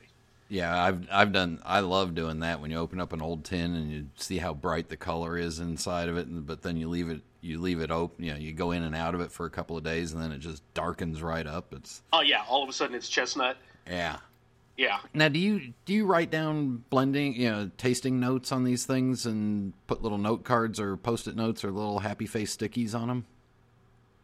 Yeah, 0.49 0.81
I've 0.81 1.05
I've 1.11 1.33
done. 1.33 1.61
I 1.65 1.81
love 1.81 2.15
doing 2.15 2.39
that 2.39 2.61
when 2.61 2.71
you 2.71 2.77
open 2.77 3.01
up 3.01 3.11
an 3.11 3.21
old 3.21 3.43
tin 3.43 3.75
and 3.75 3.91
you 3.91 4.07
see 4.15 4.37
how 4.37 4.53
bright 4.53 4.87
the 4.87 4.95
color 4.95 5.37
is 5.37 5.59
inside 5.59 6.07
of 6.07 6.17
it, 6.17 6.27
and, 6.27 6.47
but 6.47 6.61
then 6.61 6.77
you 6.77 6.87
leave 6.87 7.09
it 7.09 7.19
you 7.41 7.59
leave 7.59 7.81
it 7.81 7.91
open. 7.91 8.23
You 8.23 8.31
know, 8.31 8.39
you 8.39 8.53
go 8.53 8.71
in 8.71 8.83
and 8.83 8.95
out 8.95 9.13
of 9.13 9.19
it 9.19 9.29
for 9.29 9.45
a 9.45 9.49
couple 9.49 9.75
of 9.75 9.83
days, 9.83 10.13
and 10.13 10.21
then 10.23 10.31
it 10.31 10.39
just 10.39 10.63
darkens 10.73 11.21
right 11.21 11.45
up. 11.45 11.73
It's 11.73 12.01
Oh, 12.13 12.21
yeah, 12.21 12.43
all 12.47 12.63
of 12.63 12.69
a 12.69 12.73
sudden 12.73 12.95
it's 12.95 13.09
chestnut. 13.09 13.57
yeah. 13.85 14.19
Yeah. 14.77 14.99
Now, 15.11 15.27
do 15.27 15.39
you 15.39 15.73
do 15.85 15.93
you 15.93 16.05
write 16.05 16.29
down 16.29 16.83
blending, 16.91 17.33
you 17.33 17.49
know, 17.49 17.71
tasting 17.77 18.19
notes 18.19 18.51
on 18.51 18.63
these 18.63 18.85
things 18.85 19.25
and 19.25 19.73
put 19.87 20.03
little 20.03 20.19
note 20.19 20.43
cards 20.43 20.79
or 20.79 20.95
post-it 20.95 21.35
notes 21.35 21.65
or 21.65 21.71
little 21.71 21.99
happy 21.99 22.27
face 22.27 22.55
stickies 22.55 22.93
on 22.93 23.07
them? 23.07 23.25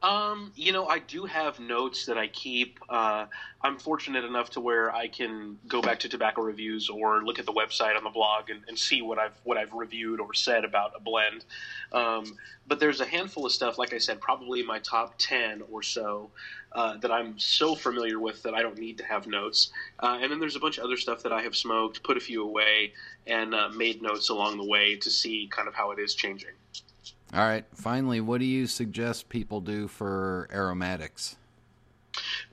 Um, 0.04 0.52
you 0.58 0.74
know, 0.74 0.86
I 0.86 1.00
do 1.00 1.24
have 1.24 1.62
notes 1.62 2.06
that 2.08 2.18
I 2.18 2.28
keep. 2.28 2.78
Uh, 2.90 3.26
I'm 3.62 3.78
fortunate 3.80 4.26
enough 4.26 4.50
to 4.52 4.60
where 4.60 4.94
I 4.94 5.08
can 5.08 5.58
go 5.70 5.82
back 5.82 6.00
to 6.02 6.10
tobacco 6.10 6.42
reviews 6.42 6.90
or 6.90 7.24
look 7.24 7.40
at 7.40 7.46
the 7.46 7.54
website 7.54 7.96
on 7.96 8.04
the 8.04 8.10
blog 8.10 8.50
and, 8.50 8.62
and 8.68 8.78
see 8.78 9.02
what 9.02 9.18
I've 9.18 9.40
what 9.46 9.58
I've 9.58 9.72
reviewed 9.74 10.20
or 10.20 10.34
said 10.34 10.66
about 10.66 10.92
a 10.96 11.00
blend. 11.00 11.46
Um, 11.94 12.38
but 12.68 12.82
there's 12.82 13.00
a 13.00 13.06
handful 13.06 13.46
of 13.46 13.54
stuff, 13.54 13.78
like 13.78 13.94
I 13.94 13.98
said, 13.98 14.20
probably 14.20 14.62
my 14.62 14.80
top 14.80 15.16
ten 15.18 15.64
or 15.72 15.82
so 15.82 16.30
uh, 16.74 16.98
that 16.98 17.12
I'm 17.12 17.38
so 17.38 17.76
familiar 17.76 18.20
with 18.20 18.44
that 18.44 18.54
I 18.54 18.62
don't 18.62 18.78
need 18.78 18.98
to 18.98 19.06
have 19.06 19.28
notes. 19.28 19.72
Uh, 20.00 20.20
and 20.22 20.32
then 20.32 20.40
there's 20.40 20.56
a 20.56 20.60
bunch 20.60 20.78
of 20.78 20.86
other 20.86 20.98
stuff 20.98 21.24
that 21.24 21.32
I 21.32 21.42
have 21.42 21.56
smoked, 21.56 22.04
put 22.04 22.18
a 22.18 22.20
few 22.20 22.44
away, 22.44 22.94
and 23.28 23.54
uh, 23.54 23.70
made 23.70 24.02
notes 24.02 24.30
along 24.30 24.58
the 24.58 24.66
way 24.66 24.96
to 24.98 25.10
see 25.10 25.48
kind 25.52 25.68
of 25.68 25.76
how 25.76 25.92
it 25.92 26.00
is 26.00 26.16
changing. 26.16 26.52
All 27.34 27.42
right. 27.42 27.66
Finally, 27.74 28.22
what 28.22 28.40
do 28.40 28.46
you 28.46 28.68
suggest 28.68 29.30
people 29.30 29.62
do 29.62 29.88
for 29.88 30.48
aromatics? 30.52 31.36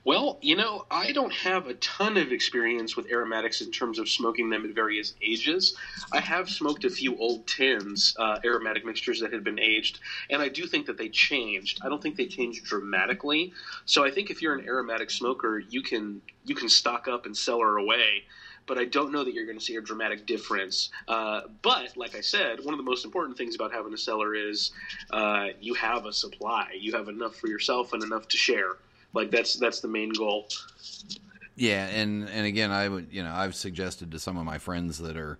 Well, 0.03 0.39
you 0.41 0.55
know, 0.55 0.85
I 0.89 1.11
don't 1.11 1.31
have 1.31 1.67
a 1.67 1.75
ton 1.75 2.17
of 2.17 2.31
experience 2.31 2.95
with 2.95 3.11
aromatics 3.11 3.61
in 3.61 3.71
terms 3.71 3.99
of 3.99 4.09
smoking 4.09 4.49
them 4.49 4.65
at 4.65 4.73
various 4.73 5.13
ages. 5.21 5.77
I 6.11 6.19
have 6.19 6.49
smoked 6.49 6.85
a 6.85 6.89
few 6.89 7.15
old 7.17 7.45
tins, 7.45 8.15
uh, 8.17 8.39
aromatic 8.43 8.83
mixtures 8.83 9.19
that 9.19 9.31
had 9.31 9.43
been 9.43 9.59
aged, 9.59 9.99
and 10.31 10.41
I 10.41 10.49
do 10.49 10.65
think 10.65 10.87
that 10.87 10.97
they 10.97 11.09
changed. 11.09 11.81
I 11.83 11.89
don't 11.89 12.01
think 12.01 12.15
they 12.15 12.25
changed 12.25 12.65
dramatically. 12.65 13.53
So 13.85 14.03
I 14.03 14.09
think 14.09 14.31
if 14.31 14.41
you're 14.41 14.55
an 14.55 14.65
aromatic 14.65 15.11
smoker, 15.11 15.59
you 15.59 15.83
can 15.83 16.23
you 16.45 16.55
can 16.55 16.67
stock 16.67 17.07
up 17.07 17.27
and 17.27 17.37
cellar 17.37 17.77
away. 17.77 18.23
But 18.65 18.79
I 18.79 18.85
don't 18.85 19.11
know 19.11 19.23
that 19.23 19.33
you're 19.33 19.45
going 19.45 19.57
to 19.59 19.63
see 19.63 19.75
a 19.75 19.81
dramatic 19.81 20.25
difference. 20.25 20.89
Uh, 21.07 21.41
but 21.61 21.95
like 21.95 22.15
I 22.15 22.21
said, 22.21 22.63
one 22.63 22.73
of 22.73 22.77
the 22.77 22.83
most 22.83 23.05
important 23.05 23.37
things 23.37 23.53
about 23.53 23.71
having 23.71 23.93
a 23.93 23.97
cellar 23.97 24.33
is 24.33 24.71
uh, 25.11 25.47
you 25.59 25.75
have 25.75 26.05
a 26.05 26.13
supply. 26.13 26.69
You 26.79 26.93
have 26.93 27.07
enough 27.07 27.35
for 27.35 27.47
yourself 27.47 27.93
and 27.93 28.01
enough 28.01 28.27
to 28.29 28.37
share. 28.37 28.77
Like 29.13 29.31
that's 29.31 29.55
that's 29.55 29.81
the 29.81 29.87
main 29.87 30.09
goal. 30.09 30.47
Yeah, 31.55 31.87
and 31.87 32.27
and 32.29 32.45
again, 32.45 32.71
I 32.71 32.87
would 32.87 33.07
you 33.11 33.23
know 33.23 33.31
I've 33.31 33.55
suggested 33.55 34.11
to 34.11 34.19
some 34.19 34.37
of 34.37 34.45
my 34.45 34.57
friends 34.57 34.99
that 34.99 35.17
are, 35.17 35.37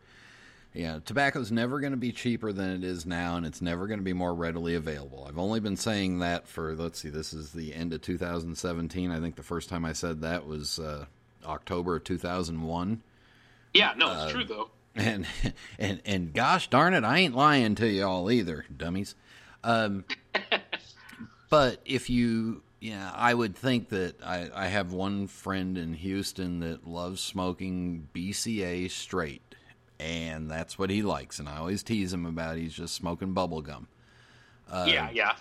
you 0.74 0.84
know, 0.84 1.02
tobacco's 1.06 1.52
never 1.52 1.80
going 1.80 1.92
to 1.92 1.98
be 1.98 2.12
cheaper 2.12 2.52
than 2.52 2.70
it 2.72 2.84
is 2.84 3.06
now, 3.06 3.38
and 3.38 3.46
it's 3.46 3.62
never 3.62 3.88
going 3.88 4.00
to 4.00 4.04
be 4.04 4.14
more 4.14 4.34
readily 4.34 4.76
available. 4.76 5.26
I've 5.28 5.40
only 5.40 5.60
been 5.60 5.78
saying 5.78 6.20
that 6.20 6.48
for 6.48 6.76
let's 6.76 7.00
see, 7.00 7.10
this 7.10 7.34
is 7.34 7.52
the 7.52 7.74
end 7.74 7.94
of 7.94 8.02
2017. 8.02 9.10
I 9.10 9.20
think 9.20 9.36
the 9.36 9.44
first 9.44 9.70
time 9.70 9.86
I 9.86 9.94
said 9.94 10.22
that 10.22 10.46
was 10.46 10.80
uh, 10.80 11.06
October 11.46 11.96
of 11.96 12.04
2001. 12.04 13.02
Yeah, 13.74 13.94
no, 13.96 14.12
it's 14.12 14.32
true 14.32 14.44
though. 14.44 14.70
And 14.96 15.26
and 15.80 16.02
and 16.06 16.34
gosh 16.34 16.70
darn 16.70 16.94
it, 16.94 17.04
I 17.04 17.20
ain't 17.20 17.36
lying 17.36 17.76
to 17.76 17.88
you 17.88 18.06
all 18.06 18.30
either, 18.30 18.66
dummies. 18.76 19.16
Um, 19.64 20.06
but 21.50 21.80
if 21.86 22.10
you, 22.10 22.64
yeah, 22.82 23.12
I 23.16 23.36
would 23.36 23.56
think 23.56 23.90
that 23.90 24.16
I, 24.24 24.50
I 24.54 24.68
have 24.68 24.92
one 24.92 25.28
friend 25.28 25.78
in 25.78 25.94
Houston 25.94 26.62
that 26.62 26.88
loves 26.88 27.22
smoking 27.22 28.10
BCA 28.12 28.90
straight, 28.90 29.44
and 30.00 30.50
that's 30.50 30.80
what 30.80 30.90
he 30.90 31.04
likes. 31.04 31.38
And 31.38 31.48
I 31.48 31.58
always 31.58 31.84
tease 31.84 32.12
him 32.12 32.26
about 32.26 32.58
he's 32.58 32.74
just 32.74 32.96
smoking 32.96 33.34
bubble 33.34 33.62
gum. 33.62 33.88
yeah, 34.88 35.06
um, 35.06 35.10
yeah. 35.14 35.36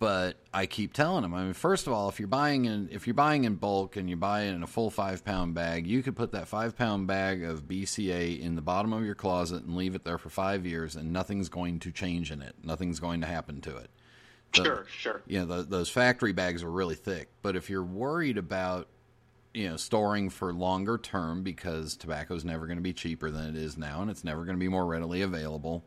But 0.00 0.38
I 0.52 0.66
keep 0.66 0.92
telling 0.92 1.22
him. 1.22 1.32
I 1.32 1.44
mean, 1.44 1.52
first 1.52 1.86
of 1.86 1.92
all, 1.92 2.08
if 2.08 2.18
you're 2.18 2.26
buying 2.26 2.64
in 2.64 2.88
if 2.90 3.06
you're 3.06 3.14
buying 3.14 3.44
in 3.44 3.54
bulk 3.54 3.96
and 3.96 4.10
you 4.10 4.16
buy 4.16 4.44
it 4.44 4.54
in 4.54 4.64
a 4.64 4.66
full 4.66 4.90
five 4.90 5.24
pound 5.24 5.54
bag, 5.54 5.86
you 5.86 6.02
could 6.02 6.16
put 6.16 6.32
that 6.32 6.48
five 6.48 6.76
pound 6.76 7.06
bag 7.06 7.44
of 7.44 7.68
BCA 7.68 8.40
in 8.40 8.56
the 8.56 8.62
bottom 8.62 8.92
of 8.92 9.04
your 9.04 9.14
closet 9.14 9.62
and 9.62 9.76
leave 9.76 9.94
it 9.94 10.02
there 10.02 10.18
for 10.18 10.30
five 10.30 10.66
years, 10.66 10.96
and 10.96 11.12
nothing's 11.12 11.48
going 11.48 11.78
to 11.80 11.92
change 11.92 12.32
in 12.32 12.42
it. 12.42 12.56
Nothing's 12.64 12.98
going 12.98 13.20
to 13.20 13.28
happen 13.28 13.60
to 13.60 13.76
it. 13.76 13.90
The- 14.52 14.64
Sure, 14.64 14.86
sure. 14.98 15.22
you 15.26 15.38
know, 15.40 15.46
the, 15.46 15.62
those 15.62 15.88
factory 15.88 16.32
bags 16.32 16.62
are 16.62 16.70
really 16.70 16.96
thick. 16.96 17.28
But 17.42 17.54
if 17.56 17.70
you're 17.70 17.84
worried 17.84 18.36
about, 18.36 18.88
you 19.54 19.68
know, 19.68 19.76
storing 19.76 20.28
for 20.30 20.52
longer 20.52 20.98
term 20.98 21.42
because 21.42 21.96
tobacco 21.96 22.34
is 22.34 22.44
never 22.44 22.66
going 22.66 22.78
to 22.78 22.82
be 22.82 22.92
cheaper 22.92 23.30
than 23.30 23.48
it 23.48 23.56
is 23.56 23.76
now, 23.76 24.02
and 24.02 24.10
it's 24.10 24.24
never 24.24 24.44
going 24.44 24.56
to 24.56 24.60
be 24.60 24.68
more 24.68 24.86
readily 24.86 25.22
available, 25.22 25.84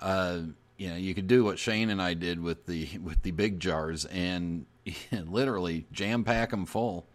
uh, 0.00 0.38
you 0.76 0.88
know, 0.90 0.96
you 0.96 1.14
could 1.14 1.26
do 1.26 1.42
what 1.42 1.58
Shane 1.58 1.90
and 1.90 2.00
I 2.02 2.14
did 2.14 2.40
with 2.40 2.66
the 2.66 2.98
with 2.98 3.22
the 3.22 3.30
big 3.30 3.58
jars 3.60 4.04
and 4.04 4.66
literally 5.12 5.86
jam 5.90 6.22
pack 6.22 6.50
them 6.50 6.66
full 6.66 7.06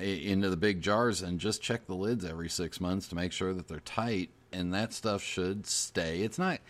into 0.00 0.50
the 0.50 0.56
big 0.56 0.80
jars 0.82 1.22
and 1.22 1.40
just 1.40 1.62
check 1.62 1.86
the 1.86 1.94
lids 1.94 2.24
every 2.24 2.48
six 2.48 2.80
months 2.80 3.08
to 3.08 3.14
make 3.14 3.32
sure 3.32 3.52
that 3.54 3.66
they're 3.68 3.80
tight. 3.80 4.30
And 4.52 4.72
that 4.72 4.92
stuff 4.92 5.22
should 5.22 5.66
stay. 5.66 6.20
It's 6.20 6.38
not. 6.38 6.60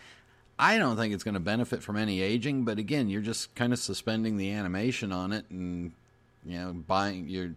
I 0.58 0.78
don't 0.78 0.96
think 0.96 1.12
it's 1.12 1.24
going 1.24 1.34
to 1.34 1.40
benefit 1.40 1.82
from 1.82 1.96
any 1.96 2.22
aging, 2.22 2.64
but 2.64 2.78
again, 2.78 3.08
you're 3.08 3.20
just 3.20 3.54
kind 3.54 3.72
of 3.72 3.78
suspending 3.78 4.36
the 4.36 4.52
animation 4.52 5.12
on 5.12 5.32
it, 5.32 5.44
and 5.50 5.92
you 6.44 6.58
know, 6.58 6.72
buying 6.72 7.28
you're 7.28 7.54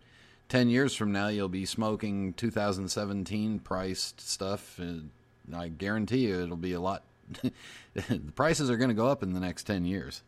ten 0.50 0.70
years 0.70 0.95
from 0.95 1.12
now, 1.12 1.28
you'll 1.30 1.47
be 1.47 1.66
smoking 1.66 2.34
2017 2.34 3.60
priced 3.60 4.20
stuff. 4.20 4.78
And 4.80 5.12
I 5.54 5.70
guarantee 5.70 6.28
you, 6.28 6.41
it'll 6.41 6.58
be 6.58 6.74
a 6.74 6.82
lot. 6.82 7.04
the 7.93 8.32
prices 8.36 8.70
are 8.70 8.78
going 8.78 8.89
to 8.89 8.95
go 8.95 9.08
up 9.08 9.24
in 9.24 9.34
the 9.34 9.39
next 9.39 9.64
ten 9.64 9.86
years. 9.86 10.24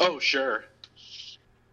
Oh, 0.00 0.18
sure. 0.18 0.64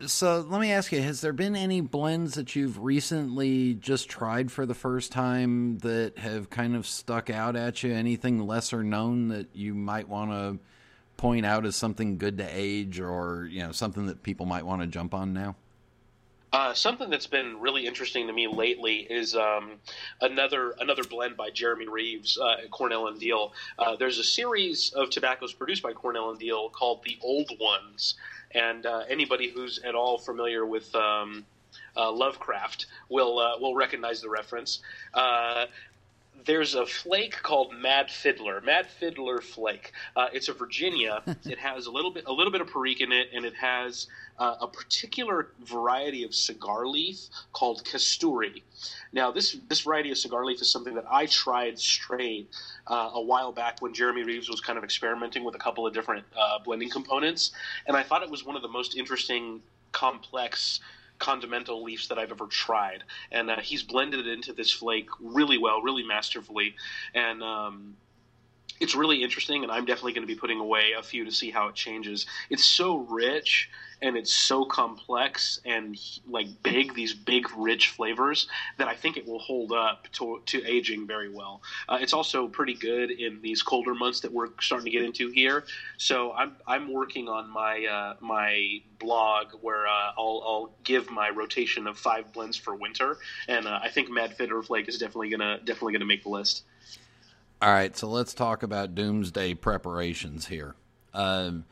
So 0.07 0.39
let 0.41 0.59
me 0.59 0.71
ask 0.71 0.91
you: 0.91 1.01
Has 1.01 1.21
there 1.21 1.33
been 1.33 1.55
any 1.55 1.81
blends 1.81 2.33
that 2.33 2.55
you've 2.55 2.79
recently 2.79 3.75
just 3.75 4.09
tried 4.09 4.51
for 4.51 4.65
the 4.65 4.73
first 4.73 5.11
time 5.11 5.77
that 5.79 6.17
have 6.17 6.49
kind 6.49 6.75
of 6.75 6.87
stuck 6.87 7.29
out 7.29 7.55
at 7.55 7.83
you? 7.83 7.93
Anything 7.93 8.45
lesser 8.45 8.83
known 8.83 9.27
that 9.27 9.55
you 9.55 9.75
might 9.75 10.09
want 10.09 10.31
to 10.31 10.59
point 11.17 11.45
out 11.45 11.65
as 11.65 11.75
something 11.75 12.17
good 12.17 12.39
to 12.39 12.47
age, 12.49 12.99
or 12.99 13.47
you 13.51 13.61
know 13.61 13.71
something 13.71 14.07
that 14.07 14.23
people 14.23 14.45
might 14.45 14.65
want 14.65 14.81
to 14.81 14.87
jump 14.87 15.13
on 15.13 15.33
now? 15.33 15.55
Uh, 16.53 16.73
something 16.73 17.09
that's 17.09 17.27
been 17.27 17.59
really 17.61 17.87
interesting 17.87 18.27
to 18.27 18.33
me 18.33 18.45
lately 18.45 19.07
is 19.09 19.35
um, 19.35 19.79
another 20.19 20.75
another 20.81 21.03
blend 21.03 21.37
by 21.37 21.49
Jeremy 21.49 21.87
Reeves, 21.87 22.37
uh, 22.37 22.67
Cornell 22.69 23.07
and 23.07 23.19
Diehl. 23.21 23.51
Uh, 23.79 23.95
there's 23.95 24.19
a 24.19 24.23
series 24.23 24.91
of 24.93 25.09
tobaccos 25.09 25.53
produced 25.53 25.81
by 25.81 25.93
Cornell 25.93 26.29
and 26.29 26.39
Diehl 26.39 26.69
called 26.69 27.03
the 27.05 27.17
Old 27.21 27.51
Ones, 27.57 28.15
and 28.53 28.85
uh, 28.85 29.03
anybody 29.07 29.49
who's 29.49 29.79
at 29.79 29.95
all 29.95 30.17
familiar 30.17 30.65
with 30.65 30.93
um, 30.93 31.45
uh, 31.95 32.11
Lovecraft 32.11 32.87
will 33.07 33.39
uh, 33.39 33.57
will 33.57 33.75
recognize 33.75 34.19
the 34.19 34.29
reference. 34.29 34.79
Uh, 35.13 35.67
there's 36.45 36.75
a 36.75 36.85
flake 36.85 37.41
called 37.41 37.73
Mad 37.73 38.09
Fiddler, 38.09 38.61
Mad 38.61 38.87
Fiddler 38.87 39.41
flake. 39.41 39.91
Uh, 40.15 40.27
it's 40.33 40.49
a 40.49 40.53
Virginia. 40.53 41.21
it 41.45 41.59
has 41.59 41.85
a 41.85 41.91
little 41.91 42.11
bit 42.11 42.25
a 42.27 42.33
little 42.33 42.51
bit 42.51 42.61
of 42.61 42.67
perique 42.67 43.01
in 43.01 43.11
it, 43.11 43.29
and 43.33 43.45
it 43.45 43.55
has 43.55 44.07
uh, 44.39 44.55
a 44.61 44.67
particular 44.67 45.49
variety 45.63 46.23
of 46.23 46.33
cigar 46.33 46.87
leaf 46.87 47.19
called 47.53 47.83
Casturi. 47.83 48.63
Now, 49.13 49.31
this 49.31 49.57
this 49.69 49.81
variety 49.81 50.11
of 50.11 50.17
cigar 50.17 50.45
leaf 50.45 50.61
is 50.61 50.71
something 50.71 50.95
that 50.95 51.05
I 51.09 51.25
tried 51.25 51.79
straight 51.79 52.49
uh, 52.87 53.11
a 53.13 53.21
while 53.21 53.51
back 53.51 53.81
when 53.81 53.93
Jeremy 53.93 54.23
Reeves 54.23 54.49
was 54.49 54.61
kind 54.61 54.77
of 54.77 54.83
experimenting 54.83 55.43
with 55.43 55.55
a 55.55 55.59
couple 55.59 55.85
of 55.85 55.93
different 55.93 56.25
uh, 56.37 56.59
blending 56.59 56.89
components, 56.89 57.51
and 57.87 57.95
I 57.95 58.03
thought 58.03 58.23
it 58.23 58.29
was 58.29 58.45
one 58.45 58.55
of 58.55 58.61
the 58.61 58.67
most 58.69 58.95
interesting, 58.95 59.61
complex 59.91 60.79
condimental 61.21 61.83
leaves 61.83 62.09
that 62.09 62.17
I've 62.17 62.31
ever 62.31 62.47
tried, 62.47 63.03
and 63.31 63.49
uh, 63.49 63.61
he's 63.61 63.83
blended 63.83 64.19
it 64.21 64.27
into 64.27 64.51
this 64.51 64.71
flake 64.71 65.07
really 65.21 65.57
well, 65.57 65.81
really 65.81 66.03
masterfully, 66.03 66.75
and 67.13 67.41
um, 67.41 67.95
it's 68.81 68.95
really 68.95 69.23
interesting. 69.23 69.63
And 69.63 69.71
I'm 69.71 69.85
definitely 69.85 70.13
going 70.13 70.27
to 70.27 70.33
be 70.33 70.39
putting 70.39 70.59
away 70.59 70.93
a 70.97 71.03
few 71.03 71.23
to 71.23 71.31
see 71.31 71.51
how 71.51 71.67
it 71.67 71.75
changes. 71.75 72.25
It's 72.49 72.65
so 72.65 72.97
rich 72.97 73.69
and 74.01 74.17
it's 74.17 74.33
so 74.33 74.65
complex 74.65 75.59
and 75.65 75.97
like 76.27 76.47
big 76.63 76.93
these 76.95 77.13
big 77.13 77.45
rich 77.55 77.89
flavors 77.89 78.47
that 78.77 78.87
i 78.87 78.95
think 78.95 79.17
it 79.17 79.27
will 79.27 79.39
hold 79.39 79.71
up 79.71 80.07
to, 80.11 80.41
to 80.45 80.63
aging 80.65 81.07
very 81.07 81.29
well. 81.29 81.61
Uh, 81.87 81.97
it's 82.01 82.13
also 82.13 82.47
pretty 82.47 82.73
good 82.73 83.11
in 83.11 83.41
these 83.41 83.61
colder 83.61 83.93
months 83.93 84.19
that 84.21 84.31
we're 84.31 84.49
starting 84.59 84.85
to 84.85 84.91
get 84.91 85.03
into 85.03 85.29
here. 85.29 85.65
So 85.97 86.31
i'm, 86.33 86.55
I'm 86.67 86.91
working 86.91 87.27
on 87.27 87.49
my 87.49 87.85
uh, 87.85 88.15
my 88.19 88.81
blog 88.99 89.47
where 89.61 89.87
uh, 89.87 90.11
I'll, 90.17 90.43
I'll 90.45 90.71
give 90.83 91.09
my 91.09 91.29
rotation 91.29 91.87
of 91.87 91.97
five 91.97 92.31
blends 92.33 92.57
for 92.57 92.75
winter. 92.75 93.17
And 93.47 93.67
uh, 93.67 93.79
i 93.81 93.89
think 93.89 94.09
mad 94.09 94.35
fiddler 94.35 94.61
flake 94.63 94.87
is 94.87 94.97
definitely 94.97 95.29
gonna 95.29 95.59
definitely 95.59 95.93
gonna 95.93 96.05
make 96.05 96.23
the 96.23 96.29
list. 96.29 96.63
All 97.61 97.71
right 97.71 97.95
so 97.95 98.07
let's 98.07 98.33
talk 98.33 98.63
about 98.63 98.95
doomsday 98.95 99.53
preparations 99.55 100.47
here. 100.47 100.75
Um, 101.13 101.65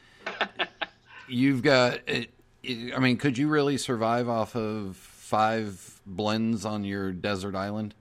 you've 1.30 1.61
got. 1.61 1.99
I 2.09 2.99
mean, 2.99 3.17
could 3.17 3.38
you 3.38 3.47
really 3.47 3.77
survive 3.77 4.27
off 4.27 4.55
of 4.55 4.97
five 4.97 6.01
blends 6.05 6.65
on 6.65 6.84
your 6.84 7.11
desert 7.11 7.55
island? 7.55 7.95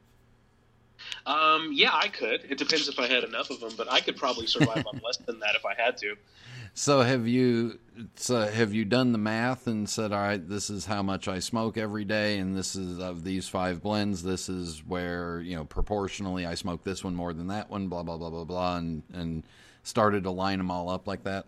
Um, 1.26 1.70
yeah, 1.72 1.90
I 1.92 2.08
could. 2.08 2.44
It 2.48 2.58
depends 2.58 2.88
if 2.88 2.98
I 2.98 3.06
had 3.06 3.22
enough 3.24 3.50
of 3.50 3.60
them, 3.60 3.72
but 3.76 3.90
I 3.90 4.00
could 4.00 4.16
probably 4.16 4.46
survive 4.46 4.84
on 4.86 5.00
less 5.04 5.18
than 5.18 5.38
that 5.40 5.54
if 5.54 5.64
I 5.64 5.80
had 5.80 5.96
to. 5.98 6.16
So 6.74 7.00
have 7.00 7.26
you? 7.26 7.80
So 8.14 8.42
have 8.46 8.72
you 8.72 8.84
done 8.84 9.10
the 9.10 9.18
math 9.18 9.66
and 9.66 9.88
said, 9.88 10.12
"All 10.12 10.20
right, 10.20 10.48
this 10.48 10.70
is 10.70 10.84
how 10.84 11.02
much 11.02 11.26
I 11.26 11.40
smoke 11.40 11.76
every 11.76 12.04
day, 12.04 12.38
and 12.38 12.56
this 12.56 12.76
is 12.76 13.00
of 13.00 13.24
these 13.24 13.48
five 13.48 13.82
blends. 13.82 14.22
This 14.22 14.48
is 14.48 14.84
where 14.86 15.40
you 15.40 15.56
know 15.56 15.64
proportionally 15.64 16.46
I 16.46 16.54
smoke 16.54 16.84
this 16.84 17.02
one 17.02 17.16
more 17.16 17.32
than 17.32 17.48
that 17.48 17.68
one." 17.68 17.88
Blah 17.88 18.04
blah 18.04 18.16
blah 18.16 18.30
blah 18.30 18.44
blah, 18.44 18.76
and 18.76 19.02
and 19.12 19.42
started 19.82 20.22
to 20.22 20.30
line 20.30 20.58
them 20.58 20.70
all 20.70 20.88
up 20.88 21.08
like 21.08 21.24
that. 21.24 21.46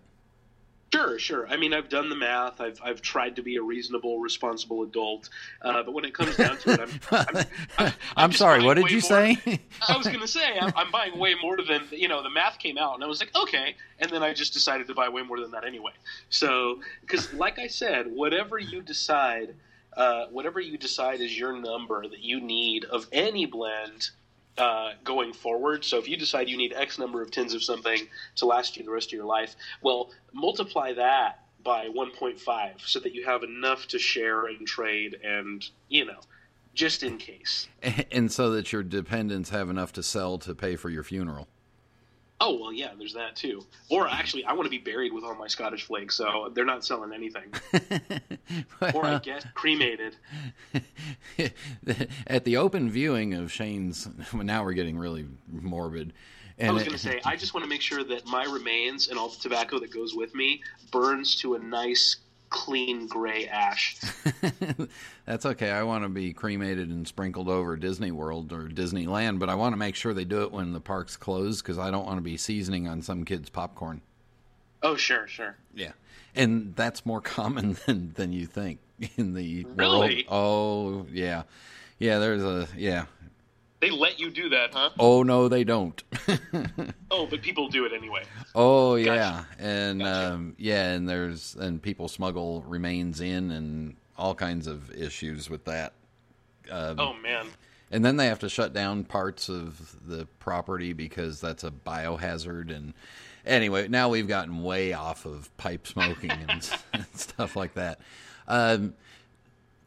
Sure, 0.92 1.20
sure. 1.20 1.46
I 1.48 1.56
mean, 1.56 1.72
I've 1.72 1.88
done 1.88 2.08
the 2.08 2.16
math. 2.16 2.60
I've 2.60 2.80
I've 2.82 3.00
tried 3.00 3.36
to 3.36 3.42
be 3.42 3.56
a 3.56 3.62
reasonable, 3.62 4.18
responsible 4.18 4.82
adult. 4.82 5.28
Uh, 5.62 5.84
but 5.84 5.92
when 5.92 6.04
it 6.04 6.12
comes 6.12 6.36
down 6.36 6.58
to 6.58 6.72
it, 6.72 6.80
I'm 6.80 6.90
I'm, 7.12 7.46
I'm, 7.78 7.92
I'm, 8.16 8.32
sorry. 8.32 8.64
What 8.64 8.74
did 8.74 8.90
you 8.90 8.96
more, 8.96 9.00
say? 9.02 9.60
I 9.88 9.96
was 9.96 10.08
going 10.08 10.20
to 10.20 10.26
say 10.26 10.58
I'm, 10.60 10.72
I'm, 10.74 10.90
buying 10.90 11.16
way 11.16 11.36
more 11.40 11.56
than 11.56 11.82
you 11.92 12.08
know. 12.08 12.24
The 12.24 12.30
math 12.30 12.58
came 12.58 12.76
out, 12.76 12.94
and 12.94 13.04
I 13.04 13.06
was 13.06 13.20
like, 13.20 13.30
okay. 13.36 13.76
And 14.00 14.10
then 14.10 14.24
I 14.24 14.34
just 14.34 14.52
decided 14.52 14.88
to 14.88 14.94
buy 14.94 15.08
way 15.08 15.22
more 15.22 15.38
than 15.38 15.52
that 15.52 15.64
anyway. 15.64 15.92
So, 16.28 16.80
because 17.02 17.32
like 17.34 17.60
I 17.60 17.68
said, 17.68 18.08
whatever 18.08 18.58
you 18.58 18.82
decide, 18.82 19.54
uh, 19.96 20.26
whatever 20.26 20.58
you 20.58 20.76
decide 20.76 21.20
is 21.20 21.38
your 21.38 21.52
number 21.52 22.08
that 22.08 22.20
you 22.20 22.40
need 22.40 22.84
of 22.86 23.06
any 23.12 23.46
blend 23.46 24.10
uh, 24.58 24.92
going 25.04 25.32
forward. 25.32 25.84
So 25.84 25.98
if 25.98 26.08
you 26.08 26.16
decide 26.16 26.48
you 26.48 26.56
need 26.56 26.72
X 26.74 26.98
number 26.98 27.22
of 27.22 27.30
tins 27.30 27.54
of 27.54 27.62
something 27.62 28.00
to 28.36 28.46
last 28.46 28.76
you 28.76 28.84
the 28.84 28.90
rest 28.90 29.08
of 29.08 29.12
your 29.12 29.24
life, 29.24 29.56
well, 29.82 30.10
multiply 30.32 30.92
that 30.94 31.44
by 31.62 31.86
1.5 31.88 32.80
so 32.80 33.00
that 33.00 33.14
you 33.14 33.24
have 33.24 33.42
enough 33.42 33.86
to 33.88 33.98
share 33.98 34.46
and 34.46 34.66
trade 34.66 35.18
and, 35.22 35.68
you 35.88 36.04
know, 36.04 36.20
just 36.74 37.02
in 37.02 37.18
case. 37.18 37.68
And 38.12 38.30
so 38.30 38.50
that 38.50 38.72
your 38.72 38.82
dependents 38.82 39.50
have 39.50 39.70
enough 39.70 39.92
to 39.94 40.02
sell 40.02 40.38
to 40.38 40.54
pay 40.54 40.76
for 40.76 40.90
your 40.90 41.02
funeral. 41.02 41.48
Oh 42.40 42.58
well, 42.58 42.72
yeah. 42.72 42.92
There's 42.96 43.14
that 43.14 43.36
too. 43.36 43.62
Or 43.90 44.08
actually, 44.08 44.44
I 44.44 44.52
want 44.52 44.64
to 44.64 44.70
be 44.70 44.78
buried 44.78 45.12
with 45.12 45.24
all 45.24 45.34
my 45.34 45.46
Scottish 45.46 45.84
flakes, 45.84 46.16
so 46.16 46.50
they're 46.54 46.64
not 46.64 46.84
selling 46.84 47.12
anything. 47.12 47.52
well, 48.80 48.96
or 48.96 49.04
I 49.04 49.18
guess 49.18 49.44
cremated. 49.54 50.16
At 52.26 52.44
the 52.44 52.56
open 52.56 52.90
viewing 52.90 53.34
of 53.34 53.52
Shane's, 53.52 54.08
now 54.32 54.64
we're 54.64 54.72
getting 54.72 54.98
really 54.98 55.26
morbid. 55.50 56.12
And 56.58 56.70
I 56.70 56.72
was 56.72 56.82
going 56.82 56.92
to 56.92 56.98
say, 56.98 57.20
I 57.24 57.36
just 57.36 57.54
want 57.54 57.64
to 57.64 57.70
make 57.70 57.80
sure 57.80 58.04
that 58.04 58.26
my 58.26 58.44
remains 58.44 59.08
and 59.08 59.18
all 59.18 59.30
the 59.30 59.38
tobacco 59.38 59.78
that 59.78 59.90
goes 59.90 60.14
with 60.14 60.34
me 60.34 60.62
burns 60.90 61.36
to 61.36 61.54
a 61.54 61.58
nice 61.58 62.16
clean 62.50 63.06
gray 63.06 63.46
ash. 63.46 63.96
That's 65.24 65.46
okay. 65.46 65.70
I 65.70 65.84
want 65.84 66.04
to 66.04 66.08
be 66.08 66.32
cremated 66.32 66.90
and 66.90 67.06
sprinkled 67.06 67.48
over 67.48 67.76
Disney 67.76 68.10
World 68.10 68.52
or 68.52 68.68
Disneyland, 68.68 69.38
but 69.38 69.48
I 69.48 69.54
want 69.54 69.72
to 69.72 69.76
make 69.76 69.94
sure 69.94 70.12
they 70.12 70.24
do 70.24 70.42
it 70.42 70.52
when 70.52 70.72
the 70.72 70.80
park's 70.80 71.16
closed 71.16 71.62
because 71.62 71.78
I 71.78 71.90
don't 71.90 72.04
want 72.04 72.18
to 72.18 72.22
be 72.22 72.36
seasoning 72.36 72.88
on 72.88 73.00
some 73.00 73.24
kid's 73.24 73.48
popcorn. 73.48 74.02
Oh, 74.82 74.96
sure, 74.96 75.26
sure. 75.26 75.56
Yeah. 75.74 75.92
And 76.34 76.74
that's 76.74 77.06
more 77.06 77.20
common 77.22 77.76
than, 77.86 78.12
than 78.14 78.32
you 78.32 78.46
think 78.46 78.80
in 79.16 79.34
the 79.34 79.64
really? 79.76 80.26
world. 80.28 81.06
Oh, 81.06 81.06
yeah. 81.12 81.44
Yeah, 81.98 82.18
there's 82.18 82.42
a, 82.42 82.68
yeah. 82.76 83.06
They 83.80 83.90
let 83.90 84.20
you 84.20 84.30
do 84.30 84.50
that, 84.50 84.74
huh? 84.74 84.90
Oh 84.98 85.22
no, 85.22 85.48
they 85.48 85.64
don't. 85.64 86.02
oh, 87.10 87.26
but 87.26 87.40
people 87.40 87.68
do 87.68 87.86
it 87.86 87.92
anyway. 87.94 88.24
Oh 88.54 88.96
gotcha. 88.96 89.14
yeah, 89.14 89.44
and 89.58 90.00
gotcha. 90.00 90.32
um, 90.32 90.54
yeah, 90.58 90.90
and 90.90 91.08
there's 91.08 91.56
and 91.56 91.80
people 91.80 92.08
smuggle 92.08 92.62
remains 92.66 93.22
in 93.22 93.50
and 93.50 93.96
all 94.18 94.34
kinds 94.34 94.66
of 94.66 94.90
issues 94.92 95.48
with 95.48 95.64
that. 95.64 95.94
Um, 96.70 97.00
oh 97.00 97.14
man. 97.14 97.46
And 97.90 98.04
then 98.04 98.16
they 98.16 98.26
have 98.26 98.38
to 98.40 98.48
shut 98.48 98.72
down 98.72 99.02
parts 99.02 99.48
of 99.48 99.96
the 100.06 100.26
property 100.38 100.92
because 100.92 101.40
that's 101.40 101.64
a 101.64 101.72
biohazard. 101.72 102.70
And 102.74 102.94
anyway, 103.44 103.88
now 103.88 104.08
we've 104.10 104.28
gotten 104.28 104.62
way 104.62 104.92
off 104.92 105.24
of 105.24 105.54
pipe 105.56 105.86
smoking 105.88 106.30
and, 106.30 106.70
and 106.92 107.06
stuff 107.14 107.56
like 107.56 107.74
that. 107.74 107.98
Um, 108.46 108.94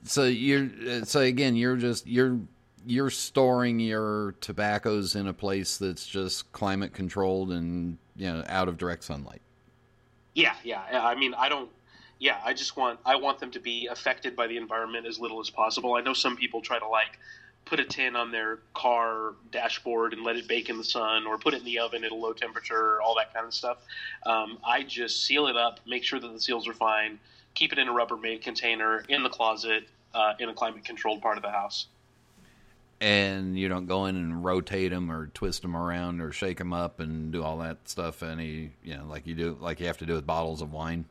so 0.04 0.26
you're 0.26 1.06
so 1.06 1.22
again, 1.22 1.56
you're 1.56 1.78
just 1.78 2.08
you're 2.08 2.40
you're 2.86 3.10
storing 3.10 3.80
your 3.80 4.36
tobaccos 4.42 5.16
in 5.16 5.28
a 5.28 5.34
place 5.34 5.78
that's 5.78 6.06
just 6.06 6.52
climate 6.52 6.94
controlled 6.94 7.52
and 7.52 7.98
you 8.16 8.32
know 8.32 8.44
out 8.48 8.68
of 8.68 8.78
direct 8.78 9.04
sunlight. 9.04 9.42
Yeah, 10.34 10.56
yeah. 10.64 10.82
I 10.92 11.16
mean, 11.16 11.34
I 11.34 11.50
don't. 11.50 11.70
Yeah, 12.20 12.40
I 12.44 12.54
just 12.54 12.78
want 12.78 13.00
I 13.06 13.16
want 13.16 13.40
them 13.40 13.52
to 13.52 13.60
be 13.60 13.88
affected 13.88 14.36
by 14.36 14.48
the 14.48 14.58
environment 14.58 15.06
as 15.06 15.20
little 15.20 15.40
as 15.40 15.50
possible. 15.50 15.96
I 15.96 16.02
know 16.02 16.14
some 16.14 16.36
people 16.36 16.62
try 16.62 16.80
to 16.80 16.88
like 16.88 17.20
put 17.66 17.80
a 17.80 17.86
tin 17.86 18.16
on 18.16 18.32
their 18.32 18.60
car 18.74 19.36
dashboard 19.52 20.14
and 20.14 20.24
let 20.24 20.36
it 20.36 20.48
bake 20.48 20.70
in 20.70 20.78
the 20.78 20.84
sun, 20.84 21.26
or 21.26 21.38
put 21.38 21.54
it 21.54 21.60
in 21.60 21.66
the 21.66 21.80
oven 21.80 22.04
at 22.04 22.12
a 22.12 22.16
low 22.16 22.34
temperature, 22.34 23.02
all 23.02 23.16
that 23.16 23.34
kind 23.34 23.46
of 23.46 23.54
stuff. 23.54 23.78
Um, 24.26 24.58
I 24.66 24.84
just 24.84 25.26
seal 25.26 25.48
it 25.48 25.56
up, 25.56 25.80
make 25.88 26.04
sure 26.04 26.20
that 26.20 26.28
the 26.28 26.42
seals 26.42 26.68
are 26.68 26.74
fine, 26.74 27.20
keep 27.54 27.72
it 27.72 27.80
in 27.80 27.88
a 27.88 27.94
Rubbermaid 27.94 28.42
container 28.42 29.06
in 29.08 29.24
the 29.24 29.30
closet 29.30 29.88
uh, 30.14 30.34
in 30.40 30.50
a 30.50 30.54
climate 30.54 30.84
controlled 30.84 31.22
part 31.22 31.38
of 31.38 31.44
the 31.44 31.52
house 31.52 31.88
and 33.02 33.58
you 33.58 33.68
don't 33.68 33.86
go 33.86 34.06
in 34.06 34.16
and 34.16 34.44
rotate 34.46 34.92
them 34.92 35.12
or 35.12 35.28
twist 35.28 35.62
them 35.62 35.76
around 35.76 36.22
or 36.22 36.32
shake 36.32 36.58
them 36.58 36.72
up 36.74 37.00
and 37.00 37.32
do 37.32 37.44
all 37.44 37.58
that 37.58 37.78
stuff 37.90 38.24
any 38.24 38.72
you 38.84 38.96
know 38.96 39.06
like 39.08 39.28
you 39.28 39.36
do 39.36 39.58
like 39.60 39.80
you 39.80 39.88
have 39.88 39.98
to 39.98 40.06
do 40.06 40.14
with 40.14 40.26
bottles 40.26 40.62
of 40.62 40.72
wine 40.72 41.06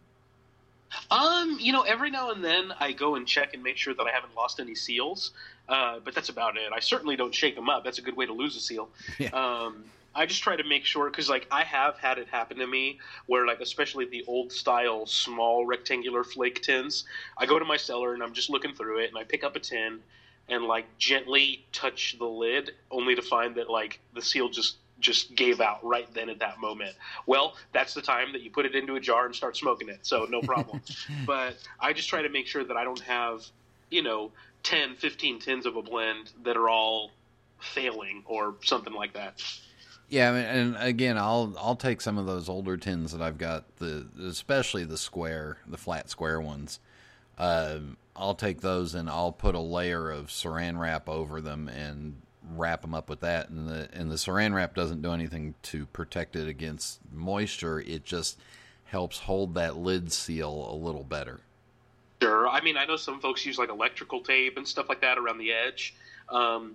Um, 1.10 1.56
you 1.60 1.72
know, 1.72 1.82
every 1.82 2.10
now 2.10 2.30
and 2.32 2.44
then 2.44 2.72
I 2.78 2.92
go 2.92 3.14
and 3.14 3.26
check 3.26 3.54
and 3.54 3.62
make 3.62 3.76
sure 3.76 3.94
that 3.94 4.02
I 4.02 4.10
haven't 4.10 4.34
lost 4.34 4.60
any 4.60 4.74
seals, 4.74 5.32
uh, 5.68 6.00
but 6.04 6.14
that's 6.14 6.28
about 6.28 6.56
it. 6.56 6.70
I 6.74 6.80
certainly 6.80 7.16
don't 7.16 7.34
shake 7.34 7.54
them 7.54 7.70
up. 7.70 7.82
That's 7.84 7.98
a 7.98 8.02
good 8.02 8.16
way 8.16 8.26
to 8.26 8.32
lose 8.32 8.56
a 8.56 8.60
seal. 8.60 8.88
Yeah. 9.18 9.30
Um, 9.30 9.84
I 10.14 10.26
just 10.26 10.42
try 10.42 10.56
to 10.56 10.64
make 10.64 10.84
sure 10.84 11.08
because, 11.08 11.30
like, 11.30 11.46
I 11.50 11.64
have 11.64 11.96
had 11.96 12.18
it 12.18 12.28
happen 12.28 12.58
to 12.58 12.66
me 12.66 13.00
where, 13.24 13.46
like, 13.46 13.60
especially 13.60 14.04
the 14.04 14.22
old 14.28 14.52
style 14.52 15.06
small 15.06 15.64
rectangular 15.64 16.22
flake 16.24 16.60
tins. 16.60 17.04
I 17.38 17.46
go 17.46 17.58
to 17.58 17.64
my 17.64 17.78
cellar 17.78 18.12
and 18.12 18.22
I'm 18.22 18.34
just 18.34 18.50
looking 18.50 18.74
through 18.74 18.98
it 18.98 19.08
and 19.08 19.16
I 19.16 19.24
pick 19.24 19.42
up 19.42 19.56
a 19.56 19.60
tin 19.60 20.00
and 20.52 20.64
like 20.64 20.84
gently 20.98 21.64
touch 21.72 22.16
the 22.18 22.26
lid, 22.26 22.72
only 22.90 23.14
to 23.14 23.22
find 23.22 23.54
that 23.54 23.70
like 23.70 23.98
the 24.14 24.20
seal 24.20 24.50
just 24.50 24.76
just 25.00 25.34
gave 25.34 25.60
out 25.60 25.84
right 25.84 26.12
then 26.14 26.28
at 26.28 26.38
that 26.38 26.60
moment. 26.60 26.94
Well, 27.26 27.56
that's 27.72 27.94
the 27.94 28.02
time 28.02 28.32
that 28.34 28.42
you 28.42 28.50
put 28.50 28.66
it 28.66 28.74
into 28.76 28.94
a 28.94 29.00
jar 29.00 29.26
and 29.26 29.34
start 29.34 29.56
smoking 29.56 29.88
it. 29.88 30.00
So 30.02 30.26
no 30.30 30.42
problem. 30.42 30.80
but 31.26 31.56
I 31.80 31.92
just 31.92 32.08
try 32.08 32.22
to 32.22 32.28
make 32.28 32.46
sure 32.46 32.62
that 32.62 32.76
I 32.76 32.84
don't 32.84 33.00
have, 33.00 33.44
you 33.90 34.02
know, 34.02 34.30
10, 34.62 34.94
15 34.94 35.40
tins 35.40 35.66
of 35.66 35.74
a 35.74 35.82
blend 35.82 36.30
that 36.44 36.56
are 36.56 36.68
all 36.68 37.10
failing 37.58 38.22
or 38.26 38.54
something 38.62 38.92
like 38.92 39.14
that. 39.14 39.42
Yeah, 40.08 40.30
I 40.30 40.32
mean, 40.34 40.44
and 40.44 40.76
again, 40.76 41.16
I'll 41.16 41.54
I'll 41.58 41.76
take 41.76 42.02
some 42.02 42.18
of 42.18 42.26
those 42.26 42.48
older 42.48 42.76
tins 42.76 43.12
that 43.12 43.22
I've 43.22 43.38
got, 43.38 43.64
the 43.78 44.06
especially 44.22 44.84
the 44.84 44.98
square, 44.98 45.56
the 45.66 45.78
flat 45.78 46.10
square 46.10 46.38
ones. 46.38 46.78
Um, 47.38 47.96
I'll 48.14 48.34
take 48.34 48.60
those 48.60 48.94
and 48.94 49.08
I'll 49.08 49.32
put 49.32 49.54
a 49.54 49.60
layer 49.60 50.10
of 50.10 50.26
Saran 50.26 50.78
wrap 50.78 51.08
over 51.08 51.40
them 51.40 51.68
and 51.68 52.20
wrap 52.50 52.82
them 52.82 52.94
up 52.94 53.08
with 53.08 53.20
that. 53.20 53.48
And 53.48 53.68
the 53.68 53.88
and 53.92 54.10
the 54.10 54.16
Saran 54.16 54.54
wrap 54.54 54.74
doesn't 54.74 55.02
do 55.02 55.12
anything 55.12 55.54
to 55.62 55.86
protect 55.86 56.36
it 56.36 56.48
against 56.48 57.00
moisture. 57.12 57.80
It 57.80 58.04
just 58.04 58.38
helps 58.84 59.20
hold 59.20 59.54
that 59.54 59.76
lid 59.76 60.12
seal 60.12 60.68
a 60.70 60.76
little 60.76 61.04
better. 61.04 61.40
Sure. 62.20 62.48
I 62.48 62.60
mean, 62.60 62.76
I 62.76 62.84
know 62.84 62.96
some 62.96 63.20
folks 63.20 63.44
use 63.44 63.58
like 63.58 63.70
electrical 63.70 64.20
tape 64.20 64.56
and 64.56 64.68
stuff 64.68 64.88
like 64.88 65.00
that 65.00 65.18
around 65.18 65.38
the 65.38 65.52
edge. 65.52 65.94
Um, 66.28 66.74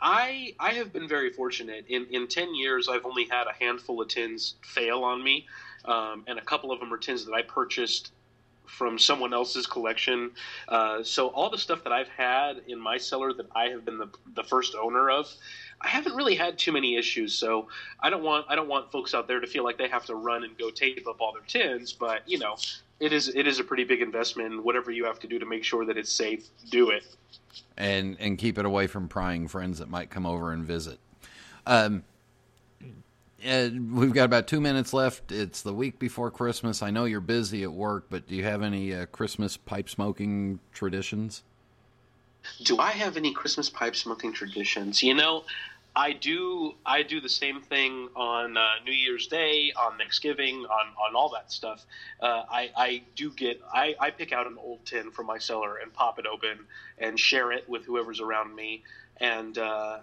I 0.00 0.54
I 0.60 0.72
have 0.74 0.92
been 0.92 1.08
very 1.08 1.32
fortunate. 1.32 1.86
In 1.88 2.06
in 2.10 2.28
ten 2.28 2.54
years, 2.54 2.88
I've 2.88 3.04
only 3.04 3.24
had 3.24 3.46
a 3.46 3.52
handful 3.52 4.00
of 4.00 4.08
tins 4.08 4.54
fail 4.62 5.02
on 5.02 5.22
me, 5.22 5.46
um, 5.84 6.24
and 6.26 6.38
a 6.38 6.42
couple 6.42 6.70
of 6.70 6.80
them 6.80 6.92
are 6.92 6.98
tins 6.98 7.24
that 7.24 7.32
I 7.32 7.42
purchased 7.42 8.12
from 8.66 8.98
someone 8.98 9.32
else's 9.32 9.66
collection. 9.66 10.30
Uh, 10.68 11.02
so 11.02 11.28
all 11.28 11.50
the 11.50 11.58
stuff 11.58 11.82
that 11.84 11.92
I've 11.92 12.08
had 12.08 12.62
in 12.68 12.80
my 12.80 12.98
cellar 12.98 13.32
that 13.34 13.46
I 13.54 13.66
have 13.66 13.84
been 13.84 13.98
the, 13.98 14.08
the 14.34 14.42
first 14.42 14.74
owner 14.74 15.10
of, 15.10 15.32
I 15.80 15.88
haven't 15.88 16.14
really 16.14 16.34
had 16.34 16.58
too 16.58 16.72
many 16.72 16.96
issues. 16.96 17.34
So 17.34 17.68
I 18.00 18.10
don't 18.10 18.22
want 18.22 18.46
I 18.48 18.56
don't 18.56 18.68
want 18.68 18.90
folks 18.90 19.14
out 19.14 19.28
there 19.28 19.40
to 19.40 19.46
feel 19.46 19.64
like 19.64 19.78
they 19.78 19.88
have 19.88 20.06
to 20.06 20.14
run 20.14 20.44
and 20.44 20.56
go 20.58 20.70
tape 20.70 21.06
up 21.06 21.20
all 21.20 21.32
their 21.32 21.42
tins. 21.42 21.92
But 21.92 22.22
you 22.26 22.38
know, 22.38 22.56
it 23.00 23.12
is 23.12 23.28
it 23.28 23.46
is 23.46 23.58
a 23.58 23.64
pretty 23.64 23.84
big 23.84 24.02
investment. 24.02 24.64
Whatever 24.64 24.90
you 24.90 25.04
have 25.04 25.18
to 25.20 25.26
do 25.26 25.38
to 25.38 25.46
make 25.46 25.64
sure 25.64 25.84
that 25.84 25.96
it's 25.96 26.12
safe, 26.12 26.48
do 26.70 26.90
it. 26.90 27.04
And 27.76 28.16
and 28.18 28.38
keep 28.38 28.58
it 28.58 28.64
away 28.64 28.86
from 28.86 29.08
prying 29.08 29.48
friends 29.48 29.78
that 29.78 29.88
might 29.88 30.10
come 30.10 30.26
over 30.26 30.52
and 30.52 30.64
visit. 30.64 30.98
Um, 31.66 32.04
we've 33.92 34.12
got 34.12 34.24
about 34.24 34.46
two 34.46 34.60
minutes 34.60 34.92
left. 34.92 35.30
It's 35.30 35.62
the 35.62 35.72
week 35.72 35.98
before 35.98 36.30
Christmas. 36.30 36.82
I 36.82 36.90
know 36.90 37.04
you're 37.04 37.20
busy 37.20 37.62
at 37.62 37.72
work, 37.72 38.06
but 38.10 38.26
do 38.26 38.34
you 38.34 38.44
have 38.44 38.62
any 38.62 38.94
uh, 38.94 39.06
Christmas 39.06 39.56
pipe 39.56 39.88
smoking 39.88 40.58
traditions? 40.72 41.42
Do 42.62 42.78
I 42.78 42.90
have 42.90 43.16
any 43.16 43.32
Christmas 43.32 43.68
pipe 43.68 43.96
smoking 43.96 44.32
traditions? 44.32 45.02
You 45.02 45.14
know, 45.14 45.44
I 45.96 46.12
do. 46.12 46.74
I 46.84 47.02
do 47.02 47.20
the 47.20 47.28
same 47.28 47.62
thing 47.62 48.08
on 48.14 48.56
uh, 48.56 48.68
New 48.84 48.92
Year's 48.92 49.26
Day, 49.26 49.72
on 49.76 49.96
Thanksgiving, 49.96 50.56
on, 50.66 50.86
on 50.98 51.16
all 51.16 51.30
that 51.30 51.50
stuff. 51.50 51.86
Uh, 52.20 52.42
I, 52.50 52.70
I 52.76 53.02
do 53.16 53.32
get. 53.32 53.60
I, 53.72 53.94
I 53.98 54.10
pick 54.10 54.32
out 54.32 54.46
an 54.46 54.58
old 54.58 54.84
tin 54.84 55.10
from 55.10 55.26
my 55.26 55.38
cellar 55.38 55.76
and 55.76 55.92
pop 55.92 56.18
it 56.18 56.26
open 56.26 56.66
and 56.98 57.18
share 57.18 57.50
it 57.50 57.68
with 57.68 57.84
whoever's 57.84 58.20
around 58.20 58.54
me. 58.54 58.84
And 59.18 59.56
uh, 59.56 60.00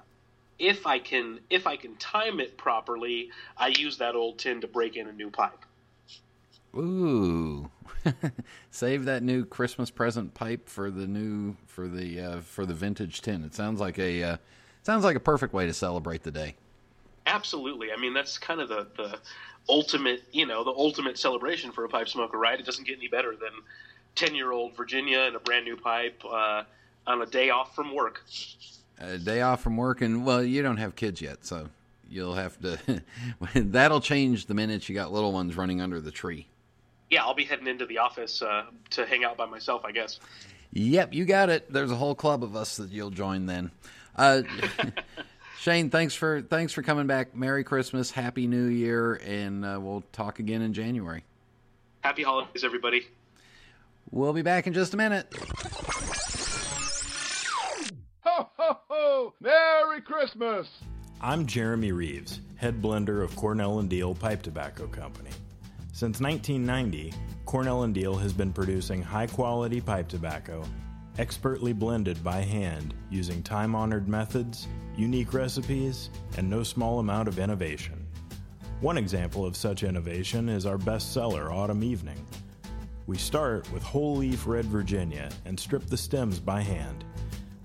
if 0.59 0.85
I 0.85 0.99
can 0.99 1.39
if 1.49 1.67
I 1.67 1.75
can 1.75 1.95
time 1.95 2.39
it 2.39 2.57
properly, 2.57 3.29
I 3.57 3.67
use 3.67 3.97
that 3.97 4.15
old 4.15 4.39
tin 4.39 4.61
to 4.61 4.67
break 4.67 4.95
in 4.95 5.07
a 5.07 5.13
new 5.13 5.29
pipe. 5.29 5.65
Ooh, 6.75 7.69
save 8.71 9.05
that 9.05 9.21
new 9.21 9.45
Christmas 9.45 9.91
present 9.91 10.33
pipe 10.33 10.67
for 10.67 10.89
the 10.89 11.05
new 11.05 11.55
for 11.67 11.87
the 11.87 12.19
uh, 12.19 12.41
for 12.41 12.65
the 12.65 12.73
vintage 12.73 13.21
tin. 13.21 13.43
It 13.43 13.53
sounds 13.53 13.79
like 13.79 13.99
a 13.99 14.23
uh, 14.23 14.37
sounds 14.81 15.03
like 15.03 15.15
a 15.15 15.19
perfect 15.19 15.53
way 15.53 15.65
to 15.65 15.73
celebrate 15.73 16.23
the 16.23 16.31
day. 16.31 16.55
Absolutely. 17.25 17.91
I 17.91 17.97
mean, 17.97 18.13
that's 18.13 18.37
kind 18.37 18.59
of 18.59 18.69
the 18.69 18.87
the 18.97 19.19
ultimate 19.69 20.23
you 20.31 20.45
know 20.45 20.63
the 20.63 20.71
ultimate 20.71 21.17
celebration 21.17 21.71
for 21.71 21.85
a 21.85 21.89
pipe 21.89 22.09
smoker, 22.09 22.37
right? 22.37 22.59
It 22.59 22.65
doesn't 22.65 22.87
get 22.87 22.97
any 22.97 23.07
better 23.07 23.31
than 23.31 23.51
ten 24.15 24.35
year 24.35 24.51
old 24.51 24.75
Virginia 24.75 25.19
and 25.21 25.35
a 25.35 25.39
brand 25.39 25.65
new 25.65 25.77
pipe 25.77 26.21
uh, 26.25 26.63
on 27.05 27.21
a 27.21 27.25
day 27.25 27.49
off 27.49 27.75
from 27.75 27.93
work. 27.93 28.23
A 28.99 29.17
day 29.17 29.41
off 29.41 29.61
from 29.61 29.77
work, 29.77 30.01
and 30.01 30.25
well, 30.25 30.43
you 30.43 30.61
don't 30.61 30.77
have 30.77 30.95
kids 30.95 31.21
yet, 31.21 31.45
so 31.45 31.69
you'll 32.09 32.35
have 32.35 32.59
to. 32.61 33.03
that'll 33.55 34.01
change 34.01 34.45
the 34.45 34.53
minute 34.53 34.87
you 34.87 34.95
got 34.95 35.11
little 35.11 35.31
ones 35.31 35.57
running 35.57 35.81
under 35.81 35.99
the 35.99 36.11
tree. 36.11 36.47
Yeah, 37.09 37.23
I'll 37.23 37.33
be 37.33 37.43
heading 37.43 37.67
into 37.67 37.85
the 37.85 37.97
office 37.97 38.41
uh, 38.41 38.65
to 38.91 39.05
hang 39.05 39.23
out 39.23 39.37
by 39.37 39.45
myself, 39.45 39.83
I 39.85 39.91
guess. 39.91 40.19
Yep, 40.71 41.13
you 41.13 41.25
got 41.25 41.49
it. 41.49 41.71
There's 41.71 41.91
a 41.91 41.95
whole 41.95 42.15
club 42.15 42.43
of 42.43 42.55
us 42.55 42.77
that 42.77 42.89
you'll 42.89 43.11
join 43.11 43.45
then. 43.45 43.71
Uh, 44.15 44.41
Shane, 45.59 45.89
thanks 45.89 46.13
for 46.13 46.41
thanks 46.41 46.73
for 46.73 46.81
coming 46.81 47.07
back. 47.07 47.35
Merry 47.35 47.63
Christmas, 47.63 48.11
Happy 48.11 48.47
New 48.47 48.65
Year, 48.65 49.15
and 49.25 49.63
uh, 49.63 49.79
we'll 49.81 50.03
talk 50.11 50.39
again 50.39 50.61
in 50.61 50.73
January. 50.73 51.23
Happy 52.01 52.23
holidays, 52.23 52.63
everybody. 52.63 53.07
We'll 54.11 54.33
be 54.33 54.41
back 54.41 54.67
in 54.67 54.73
just 54.73 54.93
a 54.93 54.97
minute. 54.97 55.33
Christmas! 60.23 60.69
I'm 61.19 61.45
Jeremy 61.45 61.91
Reeves, 61.91 62.39
head 62.55 62.81
blender 62.81 63.21
of 63.21 63.35
Cornell 63.35 63.79
and 63.79 63.89
Diehl 63.89 64.17
Pipe 64.17 64.41
Tobacco 64.41 64.87
Company. 64.87 65.31
Since 65.91 66.21
1990, 66.21 67.13
Cornell 67.45 67.83
and 67.83 67.93
Diehl 67.93 68.21
has 68.21 68.31
been 68.31 68.53
producing 68.53 69.01
high 69.01 69.27
quality 69.27 69.81
pipe 69.81 70.07
tobacco, 70.07 70.63
expertly 71.19 71.73
blended 71.73 72.23
by 72.23 72.39
hand 72.39 72.93
using 73.09 73.43
time 73.43 73.75
honored 73.75 74.07
methods, 74.07 74.69
unique 74.95 75.33
recipes, 75.33 76.09
and 76.37 76.49
no 76.49 76.63
small 76.63 76.99
amount 76.99 77.27
of 77.27 77.37
innovation. 77.37 78.07
One 78.79 78.97
example 78.97 79.45
of 79.45 79.57
such 79.57 79.83
innovation 79.83 80.47
is 80.47 80.65
our 80.65 80.77
bestseller, 80.77 81.51
Autumn 81.51 81.83
Evening. 81.83 82.25
We 83.07 83.17
start 83.17 83.69
with 83.73 83.83
whole 83.83 84.15
leaf 84.15 84.47
red 84.47 84.63
Virginia 84.67 85.29
and 85.43 85.59
strip 85.59 85.85
the 85.87 85.97
stems 85.97 86.39
by 86.39 86.61
hand. 86.61 87.03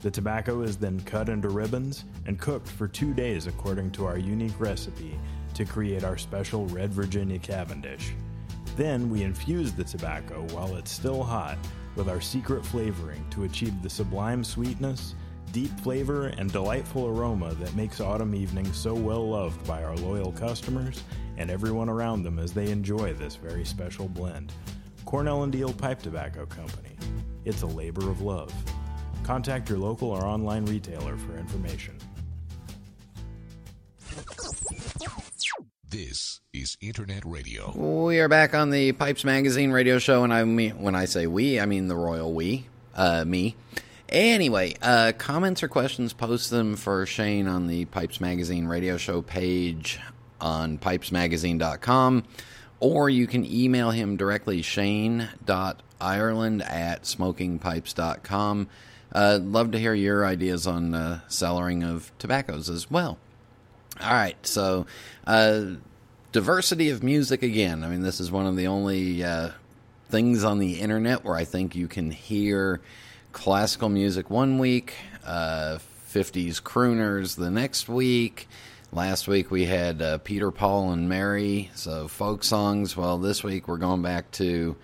The 0.00 0.10
tobacco 0.10 0.62
is 0.62 0.76
then 0.76 1.00
cut 1.00 1.28
into 1.28 1.48
ribbons 1.48 2.04
and 2.26 2.38
cooked 2.38 2.68
for 2.68 2.86
two 2.86 3.12
days 3.12 3.48
according 3.48 3.90
to 3.92 4.06
our 4.06 4.16
unique 4.16 4.58
recipe 4.60 5.18
to 5.54 5.64
create 5.64 6.04
our 6.04 6.16
special 6.16 6.66
red 6.66 6.92
Virginia 6.92 7.38
Cavendish. 7.40 8.12
Then 8.76 9.10
we 9.10 9.24
infuse 9.24 9.72
the 9.72 9.82
tobacco 9.82 10.46
while 10.52 10.76
it's 10.76 10.92
still 10.92 11.24
hot 11.24 11.58
with 11.96 12.08
our 12.08 12.20
secret 12.20 12.64
flavoring 12.64 13.24
to 13.30 13.42
achieve 13.42 13.82
the 13.82 13.90
sublime 13.90 14.44
sweetness, 14.44 15.16
deep 15.50 15.70
flavor, 15.80 16.28
and 16.28 16.52
delightful 16.52 17.08
aroma 17.08 17.54
that 17.54 17.74
makes 17.74 18.00
Autumn 18.00 18.36
evenings 18.36 18.76
so 18.76 18.94
well 18.94 19.28
loved 19.28 19.66
by 19.66 19.82
our 19.82 19.96
loyal 19.96 20.30
customers 20.30 21.02
and 21.38 21.50
everyone 21.50 21.88
around 21.88 22.22
them 22.22 22.38
as 22.38 22.52
they 22.52 22.70
enjoy 22.70 23.14
this 23.14 23.34
very 23.34 23.64
special 23.64 24.08
blend. 24.08 24.52
Cornell 25.04 25.42
and 25.42 25.52
Diehl 25.52 25.76
Pipe 25.76 26.00
Tobacco 26.00 26.46
Company. 26.46 26.96
It's 27.44 27.62
a 27.62 27.66
labor 27.66 28.08
of 28.08 28.20
love. 28.20 28.52
Contact 29.28 29.68
your 29.68 29.76
local 29.76 30.08
or 30.08 30.24
online 30.24 30.64
retailer 30.64 31.18
for 31.18 31.36
information. 31.36 31.94
This 35.86 36.40
is 36.54 36.78
Internet 36.80 37.26
Radio. 37.26 37.70
We 37.76 38.20
are 38.20 38.28
back 38.28 38.54
on 38.54 38.70
the 38.70 38.92
Pipes 38.92 39.26
Magazine 39.26 39.70
radio 39.70 39.98
show, 39.98 40.24
and 40.24 40.32
I 40.32 40.44
mean, 40.44 40.80
when 40.80 40.94
I 40.94 41.04
say 41.04 41.26
we, 41.26 41.60
I 41.60 41.66
mean 41.66 41.88
the 41.88 41.94
royal 41.94 42.32
we, 42.32 42.68
uh, 42.94 43.26
me. 43.26 43.54
Anyway, 44.08 44.76
uh, 44.80 45.12
comments 45.18 45.62
or 45.62 45.68
questions, 45.68 46.14
post 46.14 46.48
them 46.48 46.74
for 46.74 47.04
Shane 47.04 47.46
on 47.46 47.66
the 47.66 47.84
Pipes 47.84 48.22
Magazine 48.22 48.66
radio 48.66 48.96
show 48.96 49.20
page 49.20 50.00
on 50.40 50.78
pipesmagazine.com, 50.78 52.24
or 52.80 53.10
you 53.10 53.26
can 53.26 53.44
email 53.44 53.90
him 53.90 54.16
directly, 54.16 54.62
shane.ireland 54.62 56.62
at 56.62 57.02
smokingpipes.com. 57.02 58.68
Uh, 59.12 59.38
love 59.42 59.72
to 59.72 59.78
hear 59.78 59.94
your 59.94 60.26
ideas 60.26 60.66
on 60.66 60.94
uh, 60.94 61.20
cellaring 61.28 61.88
of 61.88 62.12
tobaccos 62.18 62.68
as 62.68 62.90
well. 62.90 63.18
All 64.00 64.12
right, 64.12 64.36
so 64.46 64.86
uh, 65.26 65.64
diversity 66.32 66.90
of 66.90 67.02
music 67.02 67.42
again. 67.42 67.82
I 67.82 67.88
mean, 67.88 68.02
this 68.02 68.20
is 68.20 68.30
one 68.30 68.46
of 68.46 68.56
the 68.56 68.66
only 68.66 69.24
uh, 69.24 69.50
things 70.08 70.44
on 70.44 70.58
the 70.58 70.80
internet 70.80 71.24
where 71.24 71.36
I 71.36 71.44
think 71.44 71.74
you 71.74 71.88
can 71.88 72.10
hear 72.10 72.80
classical 73.32 73.88
music 73.88 74.30
one 74.30 74.58
week, 74.58 74.94
uh, 75.24 75.78
50s 76.12 76.62
crooners 76.62 77.36
the 77.36 77.50
next 77.50 77.88
week. 77.88 78.48
Last 78.92 79.28
week 79.28 79.50
we 79.50 79.66
had 79.66 80.00
uh, 80.00 80.18
Peter, 80.18 80.50
Paul, 80.50 80.92
and 80.92 81.08
Mary, 81.08 81.70
so 81.74 82.08
folk 82.08 82.42
songs. 82.42 82.96
Well, 82.96 83.18
this 83.18 83.44
week 83.44 83.68
we're 83.68 83.76
going 83.76 84.00
back 84.00 84.30
to 84.32 84.76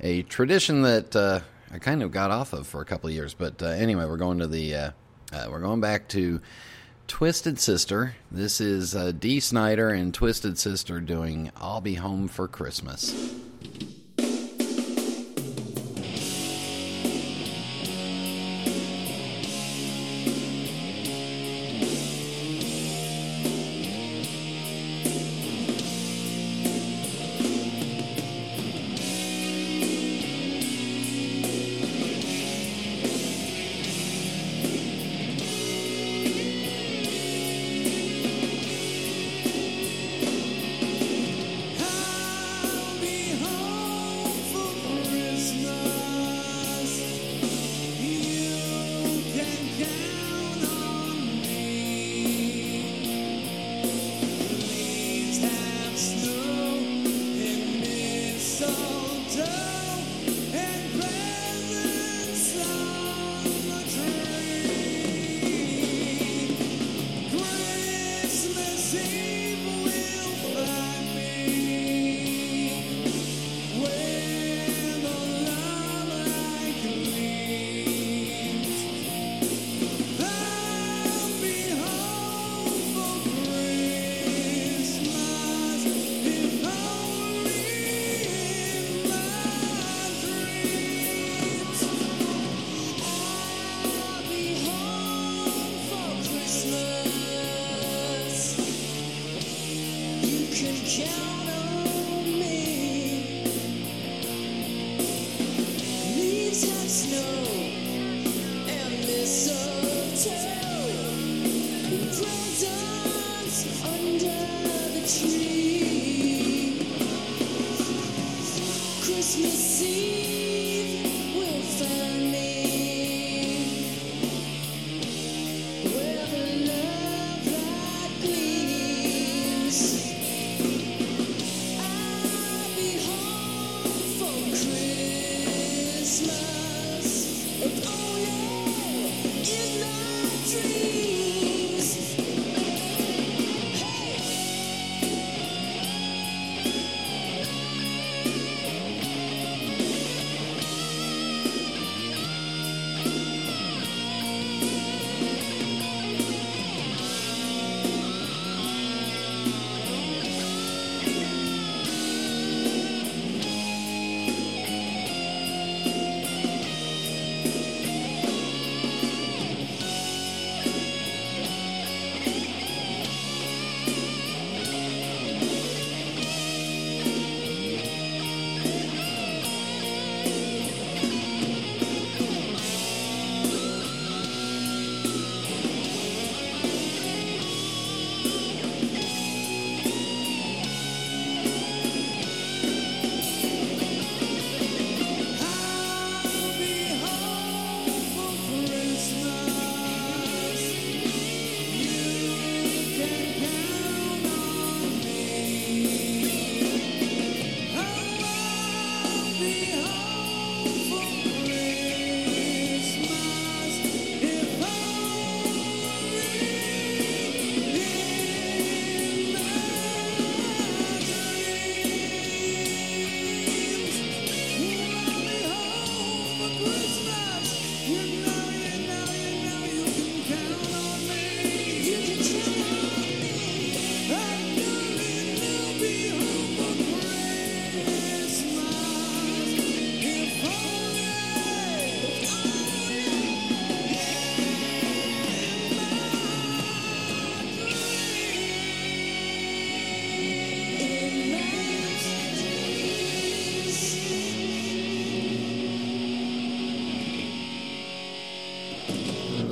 a 0.00 0.22
tradition 0.22 0.82
that 0.82 1.14
uh, 1.14 1.40
I 1.72 1.78
kind 1.78 2.02
of 2.02 2.10
got 2.10 2.30
off 2.30 2.52
of 2.52 2.66
for 2.66 2.80
a 2.80 2.84
couple 2.84 3.08
of 3.08 3.14
years. 3.14 3.34
But 3.34 3.62
uh, 3.62 3.66
anyway, 3.66 4.04
we're 4.04 4.16
going 4.16 4.38
to 4.38 4.46
the 4.46 4.74
uh, 4.74 4.90
uh, 5.32 5.46
we're 5.50 5.60
going 5.60 5.80
back 5.80 6.08
to 6.08 6.40
Twisted 7.06 7.58
Sister. 7.60 8.16
This 8.30 8.60
is 8.60 8.94
uh, 8.94 9.12
Dee 9.12 9.40
Snider 9.40 9.90
and 9.90 10.12
Twisted 10.12 10.58
Sister 10.58 11.00
doing 11.00 11.50
"I'll 11.56 11.80
Be 11.80 11.94
Home 11.94 12.28
for 12.28 12.48
Christmas." 12.48 13.34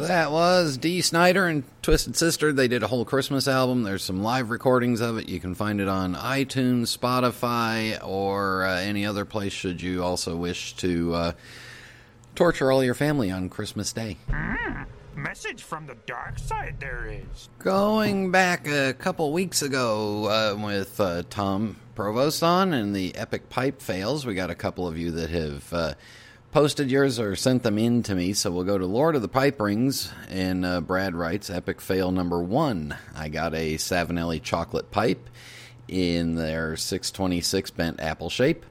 That 0.09 0.33
was 0.33 0.79
Dee 0.79 1.03
Snider 1.03 1.47
and 1.49 1.65
Twisted 1.83 2.17
Sister. 2.17 2.51
They 2.51 2.67
did 2.67 2.83
a 2.83 2.87
whole 2.87 3.05
Christmas 3.05 3.47
album. 3.47 3.83
There's 3.83 4.03
some 4.03 4.23
live 4.23 4.49
recordings 4.49 5.03
of 5.03 5.19
it. 5.19 5.29
You 5.29 5.39
can 5.39 5.55
find 5.55 5.83
it 5.83 5.89
on 5.89 6.15
iTunes, 6.15 6.97
Spotify, 6.97 8.03
or 8.03 8.65
uh, 8.65 8.77
any 8.77 9.05
other 9.05 9.27
place 9.27 9.53
should 9.53 9.83
you 9.83 10.03
also 10.03 10.35
wish 10.35 10.75
to 10.77 11.15
uh, 11.15 11.33
torture 12.35 12.73
all 12.73 12.83
your 12.83 12.95
family 12.95 13.31
on 13.31 13.51
Christmas 13.51 13.93
Day. 13.93 14.17
Mm, 14.31 14.87
message 15.15 15.63
from 15.63 15.87
the 15.87 15.97
dark 16.07 16.39
side 16.39 16.77
there 16.81 17.07
is. 17.07 17.51
Going 17.59 18.31
back 18.31 18.67
a 18.67 18.95
couple 18.95 19.31
weeks 19.31 19.61
ago 19.61 20.25
uh, 20.25 20.57
with 20.59 20.99
uh, 20.99 21.25
Tom 21.29 21.77
Provost 21.95 22.43
on 22.43 22.73
and 22.73 22.97
the 22.97 23.15
Epic 23.15 23.51
Pipe 23.51 23.83
Fails, 23.83 24.25
we 24.25 24.33
got 24.33 24.49
a 24.49 24.55
couple 24.55 24.89
of 24.89 24.97
you 24.97 25.11
that 25.11 25.29
have 25.29 25.71
uh, 25.71 25.93
posted 26.59 26.91
yours 26.91 27.21
or 27.21 27.37
sent 27.37 27.63
them 27.63 27.79
in 27.79 28.03
to 28.03 28.17
me. 28.17 28.33
So 28.33 28.51
we'll 28.51 28.65
go 28.65 28.79
to 28.79 28.85
Lord 28.85 29.15
of 29.15 29.23
the 29.23 29.29
Pipe 29.29 29.61
Rings, 29.61 30.13
and 30.29 30.67
uh, 30.67 30.81
Brad 30.81 31.15
writes 31.15 31.51
Epic 31.51 31.81
Fail 31.81 32.11
number 32.11 32.43
one. 32.43 32.97
I 33.15 33.29
got 33.29 33.55
a 33.55 33.77
Savinelli 33.77 34.43
chocolate 34.43 34.91
pipe 34.91 35.31
in 35.87 36.35
their 36.35 36.77
626 36.77 37.71
bent 37.71 38.01
apple 38.01 38.29
shape. 38.29 38.67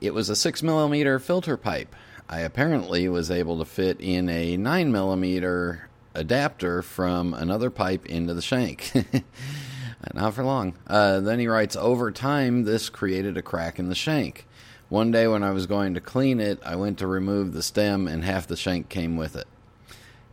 It 0.00 0.14
was 0.14 0.28
a 0.28 0.36
6 0.36 0.62
millimeter 0.62 1.18
filter 1.18 1.56
pipe. 1.56 1.96
I 2.28 2.42
apparently 2.42 3.08
was 3.08 3.28
able 3.28 3.58
to 3.58 3.64
fit 3.64 4.00
in 4.00 4.28
a 4.28 4.56
9 4.56 4.92
millimeter 4.92 5.88
adapter 6.14 6.80
from 6.80 7.34
another 7.34 7.70
pipe 7.70 8.06
into 8.06 8.34
the 8.34 8.42
shank. 8.42 8.92
Not 10.14 10.34
for 10.34 10.44
long. 10.44 10.74
Uh, 10.86 11.18
then 11.18 11.40
he 11.40 11.48
writes, 11.48 11.74
Over 11.74 12.12
time, 12.12 12.62
this 12.62 12.88
created 12.88 13.36
a 13.36 13.42
crack 13.42 13.80
in 13.80 13.88
the 13.88 13.96
shank. 13.96 14.45
One 14.88 15.10
day 15.10 15.26
when 15.26 15.42
I 15.42 15.50
was 15.50 15.66
going 15.66 15.94
to 15.94 16.00
clean 16.00 16.38
it, 16.38 16.60
I 16.64 16.76
went 16.76 16.98
to 16.98 17.06
remove 17.06 17.52
the 17.52 17.62
stem 17.62 18.06
and 18.06 18.24
half 18.24 18.46
the 18.46 18.56
shank 18.56 18.88
came 18.88 19.16
with 19.16 19.34
it. 19.34 19.48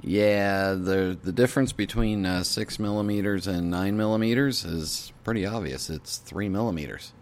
Yeah, 0.02 0.74
the 0.74 1.18
the 1.22 1.32
difference 1.32 1.72
between 1.72 2.26
uh, 2.26 2.44
six 2.44 2.78
millimeters 2.78 3.48
and 3.48 3.72
nine 3.72 3.96
millimeters 3.96 4.66
is 4.66 5.14
pretty 5.24 5.46
obvious. 5.46 5.90
It's 5.90 6.18
three 6.18 6.50
millimeters. 6.50 7.14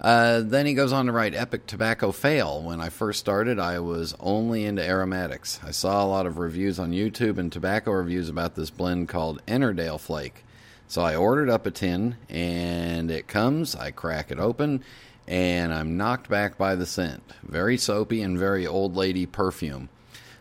Uh, 0.00 0.40
then 0.40 0.66
he 0.66 0.74
goes 0.74 0.92
on 0.92 1.06
to 1.06 1.12
write 1.12 1.34
Epic 1.34 1.66
Tobacco 1.66 2.10
Fail. 2.10 2.62
When 2.62 2.80
I 2.80 2.88
first 2.88 3.20
started, 3.20 3.58
I 3.58 3.78
was 3.78 4.16
only 4.18 4.64
into 4.64 4.84
aromatics. 4.84 5.60
I 5.64 5.70
saw 5.70 6.04
a 6.04 6.06
lot 6.06 6.26
of 6.26 6.38
reviews 6.38 6.78
on 6.78 6.90
YouTube 6.90 7.38
and 7.38 7.52
tobacco 7.52 7.92
reviews 7.92 8.28
about 8.28 8.56
this 8.56 8.70
blend 8.70 9.08
called 9.08 9.44
Ennerdale 9.46 10.00
Flake. 10.00 10.44
So 10.88 11.02
I 11.02 11.14
ordered 11.14 11.48
up 11.48 11.66
a 11.66 11.70
tin, 11.70 12.16
and 12.28 13.10
it 13.10 13.28
comes. 13.28 13.76
I 13.76 13.92
crack 13.92 14.30
it 14.30 14.38
open, 14.38 14.82
and 15.26 15.72
I'm 15.72 15.96
knocked 15.96 16.28
back 16.28 16.58
by 16.58 16.74
the 16.74 16.86
scent. 16.86 17.22
Very 17.42 17.76
soapy 17.76 18.22
and 18.22 18.38
very 18.38 18.66
old 18.66 18.96
lady 18.96 19.26
perfume. 19.26 19.88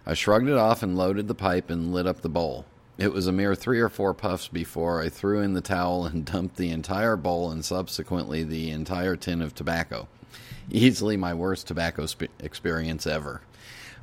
I 0.06 0.14
shrugged 0.14 0.50
it 0.50 0.58
off 0.58 0.82
and 0.82 0.98
loaded 0.98 1.28
the 1.28 1.36
pipe 1.36 1.70
and 1.70 1.94
lit 1.94 2.08
up 2.08 2.22
the 2.22 2.30
bowl. 2.30 2.66
It 2.98 3.14
was 3.14 3.28
a 3.28 3.32
mere 3.32 3.56
three 3.56 3.80
or 3.80 3.90
four 3.90 4.14
puffs 4.14 4.48
before 4.48 5.02
I 5.02 5.10
threw 5.10 5.42
in 5.42 5.54
the 5.54 5.62
towel 5.62 6.06
and 6.06 6.26
dumped 6.32 6.58
the 6.58 6.70
entire 6.70 7.16
bowl 7.16 7.52
and 7.52 7.64
subsequently 7.64 8.44
the 8.44 8.72
entire 8.72 9.16
tin 9.16 9.42
of 9.42 9.56
tobacco. 9.56 10.08
Easily 10.70 11.18
my 11.18 11.34
worst 11.34 11.68
tobacco 11.68 12.06
sp- 12.06 12.34
experience 12.40 13.06
ever. 13.06 13.42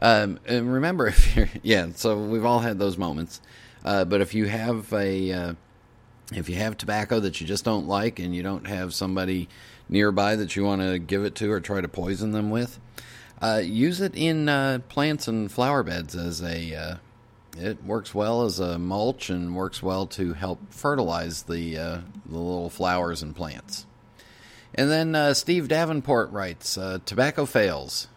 Um, 0.00 0.38
and 0.46 0.72
remember, 0.72 1.06
if 1.08 1.36
you're, 1.36 1.48
yeah, 1.62 1.88
so 1.94 2.18
we've 2.18 2.44
all 2.44 2.60
had 2.60 2.78
those 2.78 2.96
moments. 2.96 3.40
Uh, 3.84 4.04
but 4.04 4.20
if 4.20 4.34
you 4.34 4.46
have 4.46 4.92
a, 4.92 5.32
uh, 5.32 5.54
if 6.34 6.48
you 6.48 6.56
have 6.56 6.76
tobacco 6.76 7.20
that 7.20 7.40
you 7.40 7.46
just 7.46 7.64
don't 7.64 7.86
like 7.86 8.18
and 8.18 8.34
you 8.34 8.42
don't 8.42 8.66
have 8.66 8.94
somebody 8.94 9.48
nearby 9.88 10.36
that 10.36 10.56
you 10.56 10.64
want 10.64 10.82
to 10.82 10.98
give 10.98 11.24
it 11.24 11.34
to 11.36 11.50
or 11.50 11.60
try 11.60 11.80
to 11.80 11.88
poison 11.88 12.32
them 12.32 12.50
with, 12.50 12.78
uh, 13.40 13.60
use 13.62 14.00
it 14.00 14.14
in 14.14 14.48
uh, 14.48 14.80
plants 14.88 15.28
and 15.28 15.50
flower 15.50 15.82
beds 15.82 16.14
as 16.16 16.42
a. 16.42 16.74
Uh, 16.74 16.96
it 17.56 17.82
works 17.82 18.14
well 18.14 18.42
as 18.42 18.60
a 18.60 18.78
mulch 18.78 19.30
and 19.30 19.56
works 19.56 19.82
well 19.82 20.06
to 20.06 20.32
help 20.34 20.60
fertilize 20.72 21.44
the 21.44 21.78
uh, 21.78 21.98
the 22.26 22.38
little 22.38 22.70
flowers 22.70 23.22
and 23.22 23.34
plants. 23.34 23.86
And 24.74 24.90
then 24.90 25.14
uh, 25.14 25.34
Steve 25.34 25.68
Davenport 25.68 26.30
writes, 26.30 26.76
uh, 26.76 26.98
"Tobacco 27.04 27.46
fails." 27.46 28.08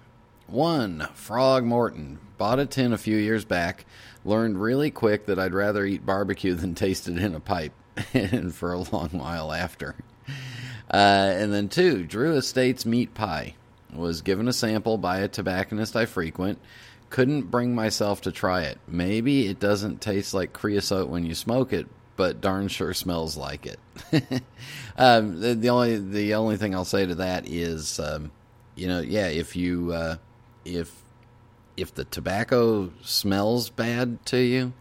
One 0.47 1.07
Frog 1.13 1.63
Morton 1.63 2.19
bought 2.37 2.59
a 2.59 2.65
tin 2.65 2.91
a 2.91 2.97
few 2.97 3.15
years 3.15 3.45
back. 3.45 3.85
Learned 4.25 4.61
really 4.61 4.91
quick 4.91 5.25
that 5.27 5.39
I'd 5.39 5.53
rather 5.53 5.85
eat 5.85 6.05
barbecue 6.05 6.53
than 6.55 6.75
taste 6.75 7.07
it 7.07 7.17
in 7.17 7.33
a 7.33 7.39
pipe, 7.39 7.73
and 8.13 8.53
for 8.55 8.73
a 8.73 8.79
long 8.79 9.09
while 9.09 9.51
after. 9.51 9.95
and 10.89 11.53
then 11.53 11.69
two 11.69 12.03
Drew 12.03 12.35
Estates 12.35 12.85
meat 12.85 13.13
pie 13.13 13.55
was 13.93 14.21
given 14.21 14.47
a 14.47 14.53
sample 14.53 14.97
by 14.97 15.19
a 15.19 15.27
tobacconist 15.27 15.95
I 15.95 16.05
frequent. 16.05 16.59
Couldn't 17.09 17.51
bring 17.51 17.75
myself 17.75 18.21
to 18.21 18.31
try 18.31 18.61
it. 18.63 18.77
Maybe 18.87 19.47
it 19.47 19.59
doesn't 19.59 20.01
taste 20.01 20.33
like 20.33 20.53
creosote 20.53 21.09
when 21.09 21.25
you 21.25 21.35
smoke 21.35 21.73
it, 21.73 21.87
but 22.15 22.39
darn 22.39 22.69
sure 22.69 22.93
smells 22.93 23.35
like 23.35 23.65
it. 23.65 23.79
um, 24.97 25.41
the, 25.41 25.55
the, 25.55 25.69
only 25.69 25.97
the 25.97 26.35
only 26.35 26.55
thing 26.55 26.73
I'll 26.73 26.85
say 26.85 27.05
to 27.05 27.15
that 27.15 27.47
is, 27.47 27.99
um, 27.99 28.31
you 28.75 28.87
know, 28.87 29.01
yeah, 29.01 29.27
if 29.27 29.55
you 29.57 29.91
uh, 29.91 30.15
if 30.63 30.93
if 31.75 31.93
the 31.93 32.05
tobacco 32.05 32.91
smells 33.01 33.69
bad 33.69 34.25
to 34.27 34.37
you, 34.37 34.73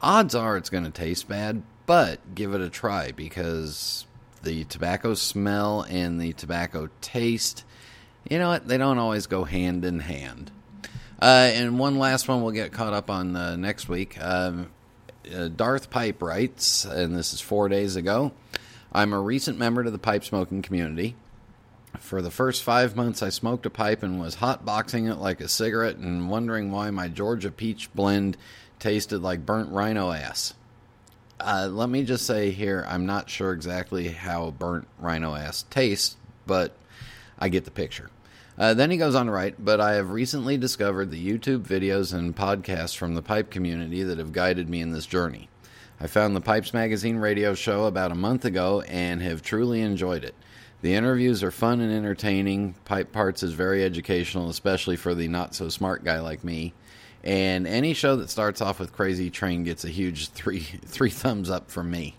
odds 0.00 0.34
are 0.34 0.56
it's 0.56 0.70
going 0.70 0.84
to 0.84 0.90
taste 0.90 1.28
bad. 1.28 1.62
But 1.86 2.34
give 2.34 2.52
it 2.52 2.60
a 2.60 2.68
try 2.68 3.12
because 3.12 4.06
the 4.42 4.64
tobacco 4.64 5.14
smell 5.14 5.86
and 5.88 6.20
the 6.20 6.32
tobacco 6.32 6.88
taste 7.00 7.64
you 8.28 8.38
know 8.38 8.48
what? 8.48 8.66
They 8.66 8.78
don't 8.78 8.98
always 8.98 9.26
go 9.26 9.44
hand 9.44 9.84
in 9.84 10.00
hand. 10.00 10.50
Uh, 11.20 11.50
and 11.52 11.78
one 11.78 11.98
last 11.98 12.28
one 12.28 12.42
we'll 12.42 12.52
get 12.52 12.72
caught 12.72 12.92
up 12.92 13.08
on 13.08 13.36
uh, 13.36 13.56
next 13.56 13.88
week. 13.88 14.20
Um, 14.20 14.70
uh, 15.34 15.48
Darth 15.48 15.90
Pipe 15.90 16.20
writes, 16.22 16.84
and 16.84 17.16
this 17.16 17.32
is 17.32 17.40
four 17.40 17.68
days 17.68 17.96
ago 17.96 18.32
I'm 18.92 19.12
a 19.12 19.20
recent 19.20 19.58
member 19.58 19.84
to 19.84 19.90
the 19.90 19.98
pipe 19.98 20.24
smoking 20.24 20.62
community. 20.62 21.16
For 21.98 22.20
the 22.20 22.30
first 22.30 22.62
five 22.62 22.94
months, 22.94 23.22
I 23.22 23.30
smoked 23.30 23.64
a 23.64 23.70
pipe 23.70 24.02
and 24.02 24.20
was 24.20 24.36
hotboxing 24.36 25.10
it 25.10 25.16
like 25.16 25.40
a 25.40 25.48
cigarette 25.48 25.96
and 25.96 26.28
wondering 26.28 26.70
why 26.70 26.90
my 26.90 27.08
Georgia 27.08 27.50
peach 27.50 27.92
blend 27.94 28.36
tasted 28.78 29.22
like 29.22 29.46
burnt 29.46 29.70
rhino 29.70 30.12
ass. 30.12 30.54
Uh, 31.38 31.68
let 31.70 31.88
me 31.88 32.02
just 32.02 32.26
say 32.26 32.50
here, 32.50 32.84
I'm 32.88 33.06
not 33.06 33.28
sure 33.28 33.52
exactly 33.52 34.08
how 34.08 34.50
burnt 34.52 34.88
rhino 34.98 35.34
ass 35.34 35.64
tastes, 35.68 36.16
but 36.46 36.74
I 37.38 37.48
get 37.48 37.64
the 37.64 37.70
picture. 37.70 38.10
Uh, 38.58 38.72
then 38.72 38.90
he 38.90 38.96
goes 38.96 39.14
on 39.14 39.26
to 39.26 39.32
write, 39.32 39.62
but 39.62 39.80
I 39.80 39.94
have 39.94 40.10
recently 40.10 40.56
discovered 40.56 41.10
the 41.10 41.22
YouTube 41.22 41.60
videos 41.60 42.14
and 42.14 42.34
podcasts 42.34 42.96
from 42.96 43.14
the 43.14 43.20
pipe 43.20 43.50
community 43.50 44.02
that 44.02 44.16
have 44.16 44.32
guided 44.32 44.70
me 44.70 44.80
in 44.80 44.92
this 44.92 45.04
journey. 45.04 45.50
I 46.00 46.06
found 46.06 46.34
the 46.34 46.40
Pipes 46.40 46.72
Magazine 46.72 47.16
radio 47.16 47.54
show 47.54 47.84
about 47.84 48.12
a 48.12 48.16
month 48.16 48.44
ago 48.46 48.80
and 48.82 49.22
have 49.22 49.42
truly 49.42 49.82
enjoyed 49.82 50.24
it. 50.24 50.34
The 50.80 50.94
interviews 50.94 51.42
are 51.42 51.50
fun 51.50 51.80
and 51.80 51.92
entertaining. 51.92 52.74
Pipe 52.84 53.12
Parts 53.12 53.42
is 53.42 53.52
very 53.52 53.82
educational, 53.82 54.48
especially 54.48 54.96
for 54.96 55.14
the 55.14 55.28
not 55.28 55.54
so 55.54 55.68
smart 55.68 56.04
guy 56.04 56.20
like 56.20 56.44
me. 56.44 56.74
And 57.26 57.66
any 57.66 57.92
show 57.92 58.14
that 58.16 58.30
starts 58.30 58.60
off 58.60 58.78
with 58.78 58.92
Crazy 58.92 59.30
Train 59.30 59.64
gets 59.64 59.84
a 59.84 59.88
huge 59.88 60.28
three 60.28 60.60
three 60.86 61.10
thumbs 61.10 61.50
up 61.50 61.72
from 61.72 61.90
me. 61.90 62.14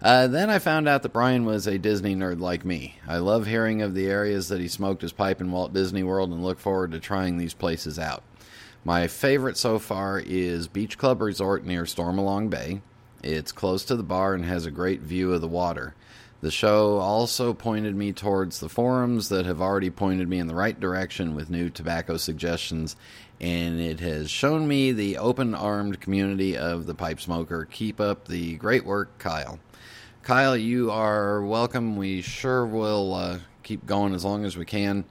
Uh, 0.00 0.28
then 0.28 0.48
I 0.48 0.60
found 0.60 0.88
out 0.88 1.02
that 1.02 1.12
Brian 1.12 1.44
was 1.44 1.66
a 1.66 1.78
Disney 1.78 2.14
nerd 2.14 2.40
like 2.40 2.64
me. 2.64 2.94
I 3.08 3.18
love 3.18 3.46
hearing 3.46 3.82
of 3.82 3.92
the 3.92 4.06
areas 4.06 4.48
that 4.48 4.60
he 4.60 4.68
smoked 4.68 5.02
his 5.02 5.12
pipe 5.12 5.40
in 5.40 5.50
Walt 5.50 5.74
Disney 5.74 6.04
World 6.04 6.30
and 6.30 6.44
look 6.44 6.60
forward 6.60 6.92
to 6.92 7.00
trying 7.00 7.36
these 7.38 7.54
places 7.54 7.98
out. 7.98 8.22
My 8.84 9.08
favorite 9.08 9.56
so 9.56 9.80
far 9.80 10.22
is 10.24 10.68
Beach 10.68 10.96
Club 10.96 11.20
Resort 11.20 11.64
near 11.64 11.82
Stormalong 11.82 12.48
Bay. 12.48 12.82
It's 13.24 13.52
close 13.52 13.84
to 13.86 13.96
the 13.96 14.04
bar 14.04 14.32
and 14.34 14.44
has 14.44 14.64
a 14.64 14.70
great 14.70 15.00
view 15.00 15.34
of 15.34 15.40
the 15.40 15.48
water. 15.48 15.94
The 16.40 16.50
show 16.50 16.96
also 16.96 17.52
pointed 17.52 17.94
me 17.94 18.14
towards 18.14 18.60
the 18.60 18.70
forums 18.70 19.28
that 19.28 19.44
have 19.44 19.60
already 19.60 19.90
pointed 19.90 20.26
me 20.26 20.38
in 20.38 20.46
the 20.46 20.54
right 20.54 20.78
direction 20.78 21.34
with 21.34 21.50
new 21.50 21.68
tobacco 21.68 22.16
suggestions, 22.16 22.96
and 23.40 23.78
it 23.78 24.00
has 24.00 24.30
shown 24.30 24.66
me 24.66 24.92
the 24.92 25.18
open 25.18 25.54
armed 25.54 26.00
community 26.00 26.56
of 26.56 26.86
the 26.86 26.94
pipe 26.94 27.20
smoker. 27.20 27.66
Keep 27.70 28.00
up 28.00 28.26
the 28.26 28.56
great 28.56 28.86
work, 28.86 29.18
Kyle. 29.18 29.58
Kyle, 30.22 30.56
you 30.56 30.90
are 30.90 31.42
welcome. 31.42 31.96
We 31.96 32.22
sure 32.22 32.64
will 32.64 33.12
uh, 33.12 33.38
keep 33.62 33.84
going 33.84 34.14
as 34.14 34.24
long 34.24 34.46
as 34.46 34.56
we 34.56 34.64
can. 34.64 35.04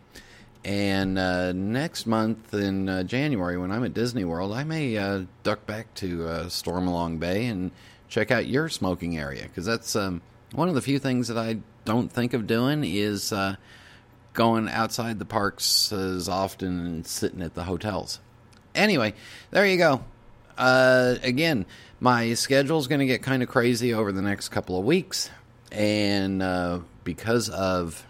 And 0.65 1.19
uh, 1.19 1.51
next 1.53 2.07
month 2.07 2.55
in 2.55 2.89
uh, 2.89 3.03
January, 3.03 3.57
when 3.57 3.71
I'm 3.71 3.83
at 3.83 3.93
Disney 3.93 4.25
World, 4.25 4.51
I 4.51 4.63
may 4.63 4.97
uh, 4.97 5.25
duck 5.43 5.67
back 5.67 5.93
to 5.95 6.27
uh, 6.27 6.45
Stormalong 6.45 7.19
Bay 7.19 7.45
and 7.45 7.69
check 8.07 8.31
out 8.31 8.47
your 8.47 8.67
smoking 8.67 9.17
area 9.17 9.43
because 9.43 9.65
that's 9.65 9.95
um, 9.95 10.21
one 10.53 10.69
of 10.69 10.75
the 10.75 10.81
few 10.81 10.99
things 10.99 11.27
that 11.27 11.37
I 11.37 11.57
don't 11.85 12.11
think 12.11 12.33
of 12.33 12.47
doing 12.47 12.83
is 12.83 13.31
uh, 13.31 13.55
going 14.33 14.69
outside 14.69 15.19
the 15.19 15.25
parks 15.25 15.91
as 15.91 16.29
often 16.29 16.85
and 16.85 17.07
sitting 17.07 17.41
at 17.41 17.53
the 17.53 17.63
hotels. 17.63 18.19
Anyway, 18.75 19.13
there 19.51 19.65
you 19.65 19.77
go. 19.77 20.03
again 20.57 21.65
my 21.99 22.33
schedule 22.33 22.79
is 22.79 22.87
going 22.87 22.99
to 22.99 23.05
get 23.05 23.21
kind 23.21 23.43
of 23.43 23.49
crazy 23.49 23.93
over 23.93 24.11
the 24.11 24.21
next 24.21 24.49
couple 24.49 24.79
of 24.79 24.85
weeks, 24.85 25.29
and 25.71 26.41
uh, 26.41 26.79
because 27.03 27.49
of 27.49 28.05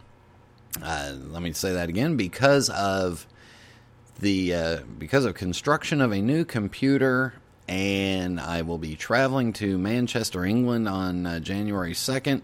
uh, 0.82 1.14
let 1.30 1.42
me 1.42 1.52
say 1.54 1.74
that 1.74 1.90
again 1.90 2.16
because 2.16 2.70
of 2.70 3.26
the 4.20 4.54
uh, 4.54 4.78
because 4.98 5.26
of 5.26 5.34
construction 5.34 6.02
of 6.02 6.12
a 6.12 6.22
new 6.22 6.46
computer 6.46 7.34
and 7.70 8.40
I 8.40 8.64
will 8.64 8.78
be 8.80 8.96
traveling 8.96 9.54
to 9.54 9.78
Manchester, 9.78 10.44
England 10.44 10.90
on 10.90 11.26
uh, 11.26 11.40
January 11.40 11.94
2nd 11.94 12.42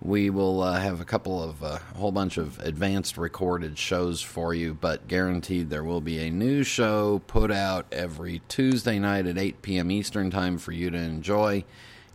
we 0.00 0.30
will 0.30 0.62
uh, 0.62 0.78
have 0.78 1.00
a 1.00 1.04
couple 1.04 1.42
of 1.42 1.62
uh, 1.62 1.78
a 1.94 1.98
whole 1.98 2.12
bunch 2.12 2.36
of 2.36 2.58
advanced 2.60 3.18
recorded 3.18 3.76
shows 3.76 4.20
for 4.20 4.54
you, 4.54 4.74
but 4.74 5.08
guaranteed 5.08 5.70
there 5.70 5.82
will 5.82 6.00
be 6.00 6.18
a 6.20 6.30
new 6.30 6.62
show 6.62 7.20
put 7.26 7.50
out 7.50 7.86
every 7.90 8.40
Tuesday 8.48 8.98
night 8.98 9.26
at 9.26 9.38
8 9.38 9.60
p.m. 9.62 9.90
Eastern 9.90 10.30
Time 10.30 10.58
for 10.58 10.72
you 10.72 10.90
to 10.90 10.96
enjoy. 10.96 11.64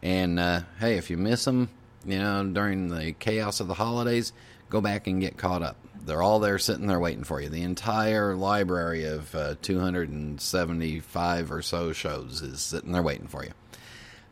And 0.01 0.39
uh, 0.39 0.61
hey, 0.79 0.95
if 0.95 1.09
you 1.09 1.17
miss 1.17 1.45
them, 1.45 1.69
you 2.05 2.19
know, 2.19 2.45
during 2.45 2.87
the 2.87 3.13
chaos 3.13 3.59
of 3.59 3.67
the 3.67 3.73
holidays, 3.73 4.31
go 4.69 4.79
back 4.79 5.07
and 5.07 5.19
get 5.19 5.37
caught 5.37 5.61
up. 5.61 5.82
They're 6.05 6.21
all 6.21 6.39
there 6.39 6.59
sitting 6.59 6.87
there 6.87 6.99
waiting 6.99 7.23
for 7.23 7.39
you. 7.39 7.47
The 7.49 7.63
entire 7.63 8.35
library 8.35 9.05
of 9.05 9.33
uh, 9.33 9.55
275 9.61 11.51
or 11.51 11.61
so 11.61 11.93
shows 11.93 12.41
is 12.41 12.61
sitting 12.61 12.91
there 12.91 13.01
waiting 13.01 13.27
for 13.27 13.43
you. 13.43 13.51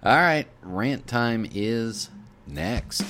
All 0.03 0.15
right, 0.15 0.47
rant 0.63 1.07
time 1.07 1.47
is 1.53 2.09
next. 2.45 3.03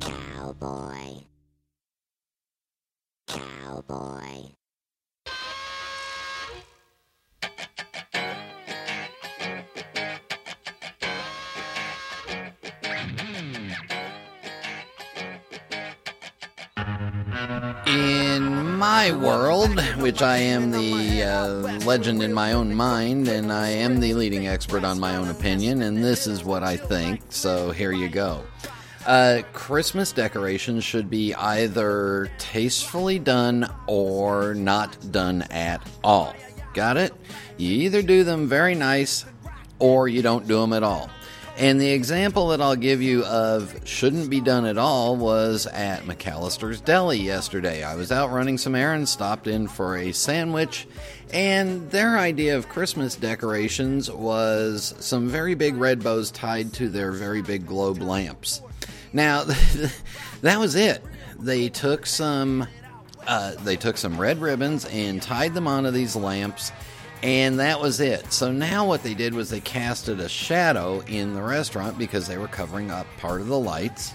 Cowboy. 0.00 1.22
Cowboy. 3.26 4.17
My 18.78 19.10
world, 19.10 19.80
which 19.98 20.22
I 20.22 20.36
am 20.36 20.70
the 20.70 21.24
uh, 21.24 21.48
legend 21.84 22.22
in 22.22 22.32
my 22.32 22.52
own 22.52 22.72
mind, 22.72 23.26
and 23.26 23.52
I 23.52 23.70
am 23.70 23.98
the 23.98 24.14
leading 24.14 24.46
expert 24.46 24.84
on 24.84 25.00
my 25.00 25.16
own 25.16 25.28
opinion, 25.28 25.82
and 25.82 26.02
this 26.02 26.28
is 26.28 26.44
what 26.44 26.62
I 26.62 26.76
think, 26.76 27.22
so 27.28 27.72
here 27.72 27.90
you 27.90 28.08
go. 28.08 28.44
Uh, 29.04 29.42
Christmas 29.52 30.12
decorations 30.12 30.84
should 30.84 31.10
be 31.10 31.34
either 31.34 32.30
tastefully 32.38 33.18
done 33.18 33.68
or 33.88 34.54
not 34.54 34.96
done 35.10 35.42
at 35.50 35.84
all. 36.04 36.34
Got 36.72 36.98
it? 36.98 37.12
You 37.56 37.72
either 37.72 38.02
do 38.02 38.22
them 38.22 38.46
very 38.46 38.76
nice 38.76 39.24
or 39.80 40.06
you 40.06 40.22
don't 40.22 40.46
do 40.46 40.60
them 40.60 40.72
at 40.72 40.84
all. 40.84 41.10
And 41.58 41.80
the 41.80 41.90
example 41.90 42.48
that 42.48 42.60
I'll 42.60 42.76
give 42.76 43.02
you 43.02 43.24
of 43.24 43.80
shouldn't 43.82 44.30
be 44.30 44.40
done 44.40 44.64
at 44.64 44.78
all 44.78 45.16
was 45.16 45.66
at 45.66 46.04
McAllister's 46.04 46.80
Deli 46.80 47.18
yesterday. 47.18 47.82
I 47.82 47.96
was 47.96 48.12
out 48.12 48.30
running 48.30 48.58
some 48.58 48.76
errands, 48.76 49.10
stopped 49.10 49.48
in 49.48 49.66
for 49.66 49.96
a 49.96 50.12
sandwich, 50.12 50.86
and 51.32 51.90
their 51.90 52.16
idea 52.16 52.56
of 52.56 52.68
Christmas 52.68 53.16
decorations 53.16 54.08
was 54.08 54.94
some 55.00 55.26
very 55.28 55.56
big 55.56 55.74
red 55.74 56.00
bows 56.00 56.30
tied 56.30 56.72
to 56.74 56.88
their 56.88 57.10
very 57.10 57.42
big 57.42 57.66
globe 57.66 58.00
lamps. 58.00 58.62
Now, 59.12 59.42
that 60.42 60.60
was 60.60 60.76
it. 60.76 61.02
They 61.40 61.70
took 61.70 62.06
some 62.06 62.68
uh, 63.26 63.56
they 63.64 63.76
took 63.76 63.96
some 63.98 64.18
red 64.18 64.40
ribbons 64.40 64.84
and 64.86 65.20
tied 65.20 65.54
them 65.54 65.66
onto 65.66 65.90
these 65.90 66.14
lamps 66.14 66.70
and 67.22 67.58
that 67.58 67.80
was 67.80 68.00
it. 68.00 68.32
So 68.32 68.52
now 68.52 68.86
what 68.86 69.02
they 69.02 69.14
did 69.14 69.34
was 69.34 69.50
they 69.50 69.60
casted 69.60 70.20
a 70.20 70.28
shadow 70.28 71.00
in 71.06 71.34
the 71.34 71.42
restaurant 71.42 71.98
because 71.98 72.28
they 72.28 72.38
were 72.38 72.48
covering 72.48 72.90
up 72.90 73.06
part 73.18 73.40
of 73.40 73.48
the 73.48 73.58
lights. 73.58 74.14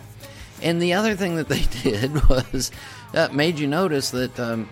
And 0.61 0.81
the 0.81 0.93
other 0.93 1.15
thing 1.15 1.35
that 1.35 1.47
they 1.49 1.65
did 1.83 2.29
was 2.29 2.71
that 3.11 3.33
made 3.33 3.59
you 3.59 3.67
notice 3.67 4.11
that, 4.11 4.39
um, 4.39 4.69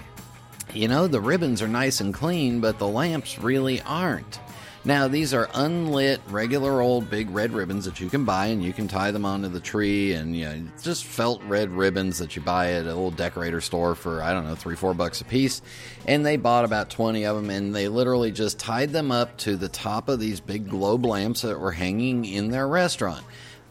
you 0.73 0.87
know, 0.87 1.07
the 1.07 1.19
ribbons 1.19 1.61
are 1.61 1.67
nice 1.67 1.99
and 1.99 2.13
clean, 2.13 2.61
but 2.61 2.79
the 2.79 2.87
lamps 2.87 3.37
really 3.39 3.81
aren't. 3.81 4.39
Now, 4.83 5.07
these 5.07 5.31
are 5.35 5.47
unlit, 5.53 6.21
regular 6.27 6.81
old 6.81 7.07
big 7.07 7.29
red 7.29 7.51
ribbons 7.51 7.85
that 7.85 7.99
you 7.99 8.09
can 8.09 8.25
buy 8.25 8.47
and 8.47 8.63
you 8.63 8.73
can 8.73 8.87
tie 8.87 9.11
them 9.11 9.25
onto 9.25 9.47
the 9.47 9.59
tree 9.59 10.13
and, 10.13 10.35
you 10.35 10.45
know, 10.45 10.59
just 10.81 11.03
felt 11.03 11.39
red 11.43 11.69
ribbons 11.69 12.17
that 12.17 12.35
you 12.35 12.41
buy 12.41 12.73
at 12.73 12.85
a 12.85 12.87
little 12.87 13.11
decorator 13.11 13.61
store 13.61 13.93
for, 13.93 14.23
I 14.23 14.33
don't 14.33 14.43
know, 14.43 14.55
three, 14.55 14.75
four 14.75 14.95
bucks 14.95 15.21
a 15.21 15.25
piece. 15.25 15.61
And 16.07 16.25
they 16.25 16.35
bought 16.35 16.65
about 16.65 16.89
20 16.89 17.27
of 17.27 17.35
them 17.35 17.51
and 17.51 17.75
they 17.75 17.89
literally 17.89 18.31
just 18.31 18.57
tied 18.57 18.89
them 18.89 19.11
up 19.11 19.37
to 19.39 19.55
the 19.55 19.69
top 19.69 20.09
of 20.09 20.19
these 20.19 20.39
big 20.39 20.67
globe 20.67 21.05
lamps 21.05 21.43
that 21.43 21.59
were 21.59 21.73
hanging 21.73 22.25
in 22.25 22.49
their 22.49 22.67
restaurant 22.67 23.23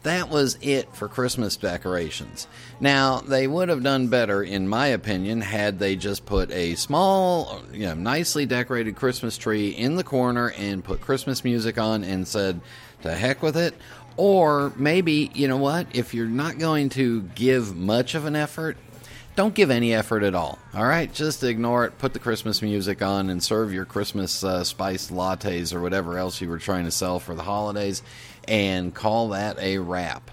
that 0.03 0.29
was 0.29 0.57
it 0.61 0.95
for 0.95 1.07
Christmas 1.07 1.55
decorations. 1.57 2.47
Now, 2.79 3.19
they 3.19 3.45
would 3.45 3.69
have 3.69 3.83
done 3.83 4.07
better, 4.07 4.41
in 4.41 4.67
my 4.67 4.87
opinion, 4.87 5.41
had 5.41 5.77
they 5.77 5.95
just 5.95 6.25
put 6.25 6.49
a 6.51 6.75
small, 6.75 7.61
you 7.71 7.85
know, 7.85 7.93
nicely 7.93 8.45
decorated 8.45 8.95
Christmas 8.95 9.37
tree 9.37 9.69
in 9.69 9.95
the 9.95 10.03
corner 10.03 10.51
and 10.57 10.83
put 10.83 11.01
Christmas 11.01 11.43
music 11.43 11.77
on 11.77 12.03
and 12.03 12.27
said, 12.27 12.61
to 13.03 13.13
heck 13.13 13.41
with 13.43 13.57
it. 13.57 13.75
Or 14.17 14.73
maybe, 14.75 15.31
you 15.33 15.47
know 15.47 15.57
what, 15.57 15.87
if 15.93 16.13
you're 16.13 16.25
not 16.25 16.57
going 16.57 16.89
to 16.89 17.21
give 17.35 17.75
much 17.75 18.13
of 18.15 18.25
an 18.25 18.35
effort, 18.35 18.77
don't 19.35 19.53
give 19.53 19.71
any 19.71 19.93
effort 19.93 20.23
at 20.23 20.35
all. 20.35 20.59
All 20.73 20.85
right, 20.85 21.11
just 21.11 21.43
ignore 21.43 21.85
it. 21.85 21.97
Put 21.97 22.13
the 22.13 22.19
Christmas 22.19 22.61
music 22.61 23.01
on 23.01 23.29
and 23.29 23.41
serve 23.41 23.73
your 23.73 23.85
Christmas 23.85 24.43
uh, 24.43 24.63
spiced 24.63 25.11
lattes 25.11 25.73
or 25.73 25.81
whatever 25.81 26.17
else 26.17 26.41
you 26.41 26.49
were 26.49 26.59
trying 26.59 26.85
to 26.85 26.91
sell 26.91 27.19
for 27.19 27.35
the 27.35 27.43
holidays, 27.43 28.03
and 28.47 28.93
call 28.93 29.29
that 29.29 29.57
a 29.59 29.77
wrap. 29.77 30.29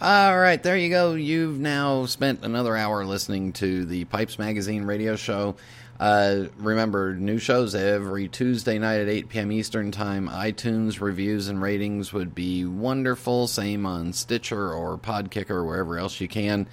All 0.00 0.38
right, 0.38 0.62
there 0.62 0.76
you 0.76 0.90
go. 0.90 1.14
You've 1.14 1.58
now 1.58 2.06
spent 2.06 2.44
another 2.44 2.76
hour 2.76 3.04
listening 3.04 3.52
to 3.54 3.84
the 3.84 4.04
Pipes 4.04 4.38
Magazine 4.38 4.84
radio 4.84 5.16
show. 5.16 5.56
Uh, 5.98 6.44
remember, 6.58 7.14
new 7.14 7.38
shows 7.38 7.74
every 7.74 8.28
Tuesday 8.28 8.78
night 8.78 9.00
at 9.00 9.08
8 9.08 9.28
p.m. 9.28 9.50
Eastern 9.50 9.90
Time. 9.90 10.28
iTunes 10.28 11.00
reviews 11.00 11.48
and 11.48 11.60
ratings 11.60 12.12
would 12.12 12.32
be 12.32 12.64
wonderful. 12.64 13.48
Same 13.48 13.84
on 13.84 14.12
Stitcher 14.12 14.72
or 14.72 14.96
Podkicker 14.96 15.50
or 15.50 15.64
wherever 15.64 15.98
else 15.98 16.20
you 16.20 16.28
can. 16.28 16.68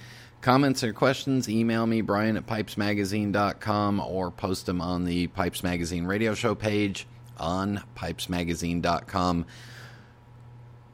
Comments 0.46 0.84
or 0.84 0.92
questions, 0.92 1.48
email 1.48 1.84
me, 1.88 2.02
Brian 2.02 2.36
at 2.36 2.46
pipesmagazine.com, 2.46 3.98
or 3.98 4.30
post 4.30 4.66
them 4.66 4.80
on 4.80 5.04
the 5.04 5.26
Pipes 5.26 5.64
Magazine 5.64 6.04
radio 6.06 6.34
show 6.34 6.54
page 6.54 7.04
on 7.36 7.82
pipesmagazine.com. 7.96 9.44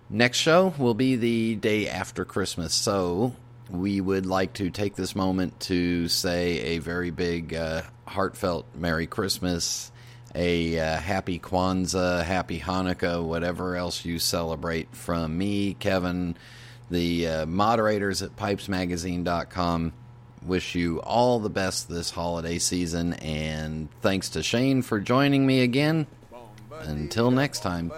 Next 0.09 0.39
show 0.39 0.73
will 0.79 0.95
be 0.95 1.17
the 1.17 1.57
day 1.57 1.87
after 1.87 2.25
Christmas, 2.25 2.73
so 2.73 3.37
we 3.69 4.01
would 4.01 4.25
like 4.25 4.55
to 4.55 4.71
take 4.71 4.97
this 4.97 5.15
moment 5.15 5.61
to 5.61 6.09
say 6.09 6.59
a 6.61 6.79
very 6.79 7.11
big, 7.11 7.53
uh, 7.53 7.83
heartfelt 8.09 8.65
Merry 8.75 9.07
Christmas, 9.07 9.93
a 10.35 10.79
uh, 10.79 10.97
happy 10.97 11.39
Kwanzaa, 11.39 12.25
happy 12.25 12.59
Hanukkah, 12.59 13.23
whatever 13.23 13.77
else 13.77 14.03
you 14.03 14.19
celebrate 14.19 14.97
from 14.97 15.37
me, 15.37 15.75
Kevin 15.75 16.39
the 16.93 17.27
uh, 17.27 17.47
moderators 17.47 18.23
at 18.23 18.37
pipesmagazine.com 18.37 19.93
wish 20.45 20.75
you 20.75 21.01
all 21.01 21.39
the 21.39 21.51
best 21.51 21.89
this 21.89 22.11
holiday 22.11 22.59
season, 22.59 23.15
and 23.15 23.89
thanks 24.01 24.29
to 24.31 24.43
Shane 24.43 24.83
for 24.83 25.01
joining 25.01 25.47
me 25.47 25.63
again. 25.63 26.07
Until 26.81 27.31
next 27.31 27.61
time. 27.61 27.93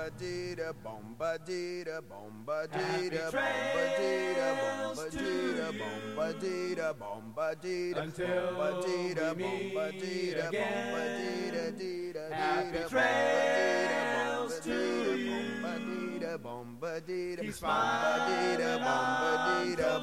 To 14.62 15.34
bomba 15.62 15.78
dee 15.78 16.18
da 16.18 16.36
bomba 16.38 17.00
dee 17.07 17.36
da 17.36 18.78
bomba 18.78 19.30
dee 19.64 19.74
da 19.76 20.00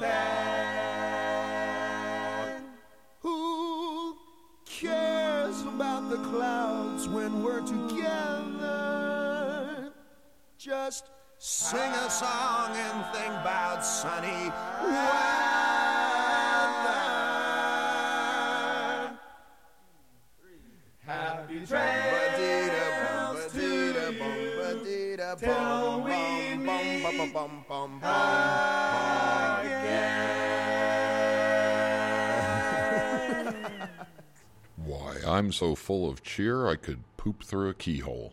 Who 3.20 4.16
cares 4.64 5.62
about 5.62 6.10
the 6.10 6.18
clouds 6.30 7.08
when 7.08 7.42
we're 7.42 7.60
together? 7.60 8.72
Just 10.58 11.04
sing 11.38 11.92
a 11.92 12.10
song 12.10 12.70
and 12.76 13.04
think 13.14 13.32
about 13.40 13.84
sunny 13.84 14.50
weather. 14.82 15.42
Happy 21.04 21.66
trails 21.66 22.11
bum, 27.42 27.64
bum, 27.68 27.98
bum, 28.00 28.10
Why, 34.76 35.16
I'm 35.26 35.50
so 35.50 35.74
full 35.74 36.08
of 36.08 36.22
cheer 36.22 36.68
I 36.68 36.76
could 36.76 37.02
poop 37.16 37.42
through 37.42 37.70
a 37.70 37.74
keyhole. 37.74 38.32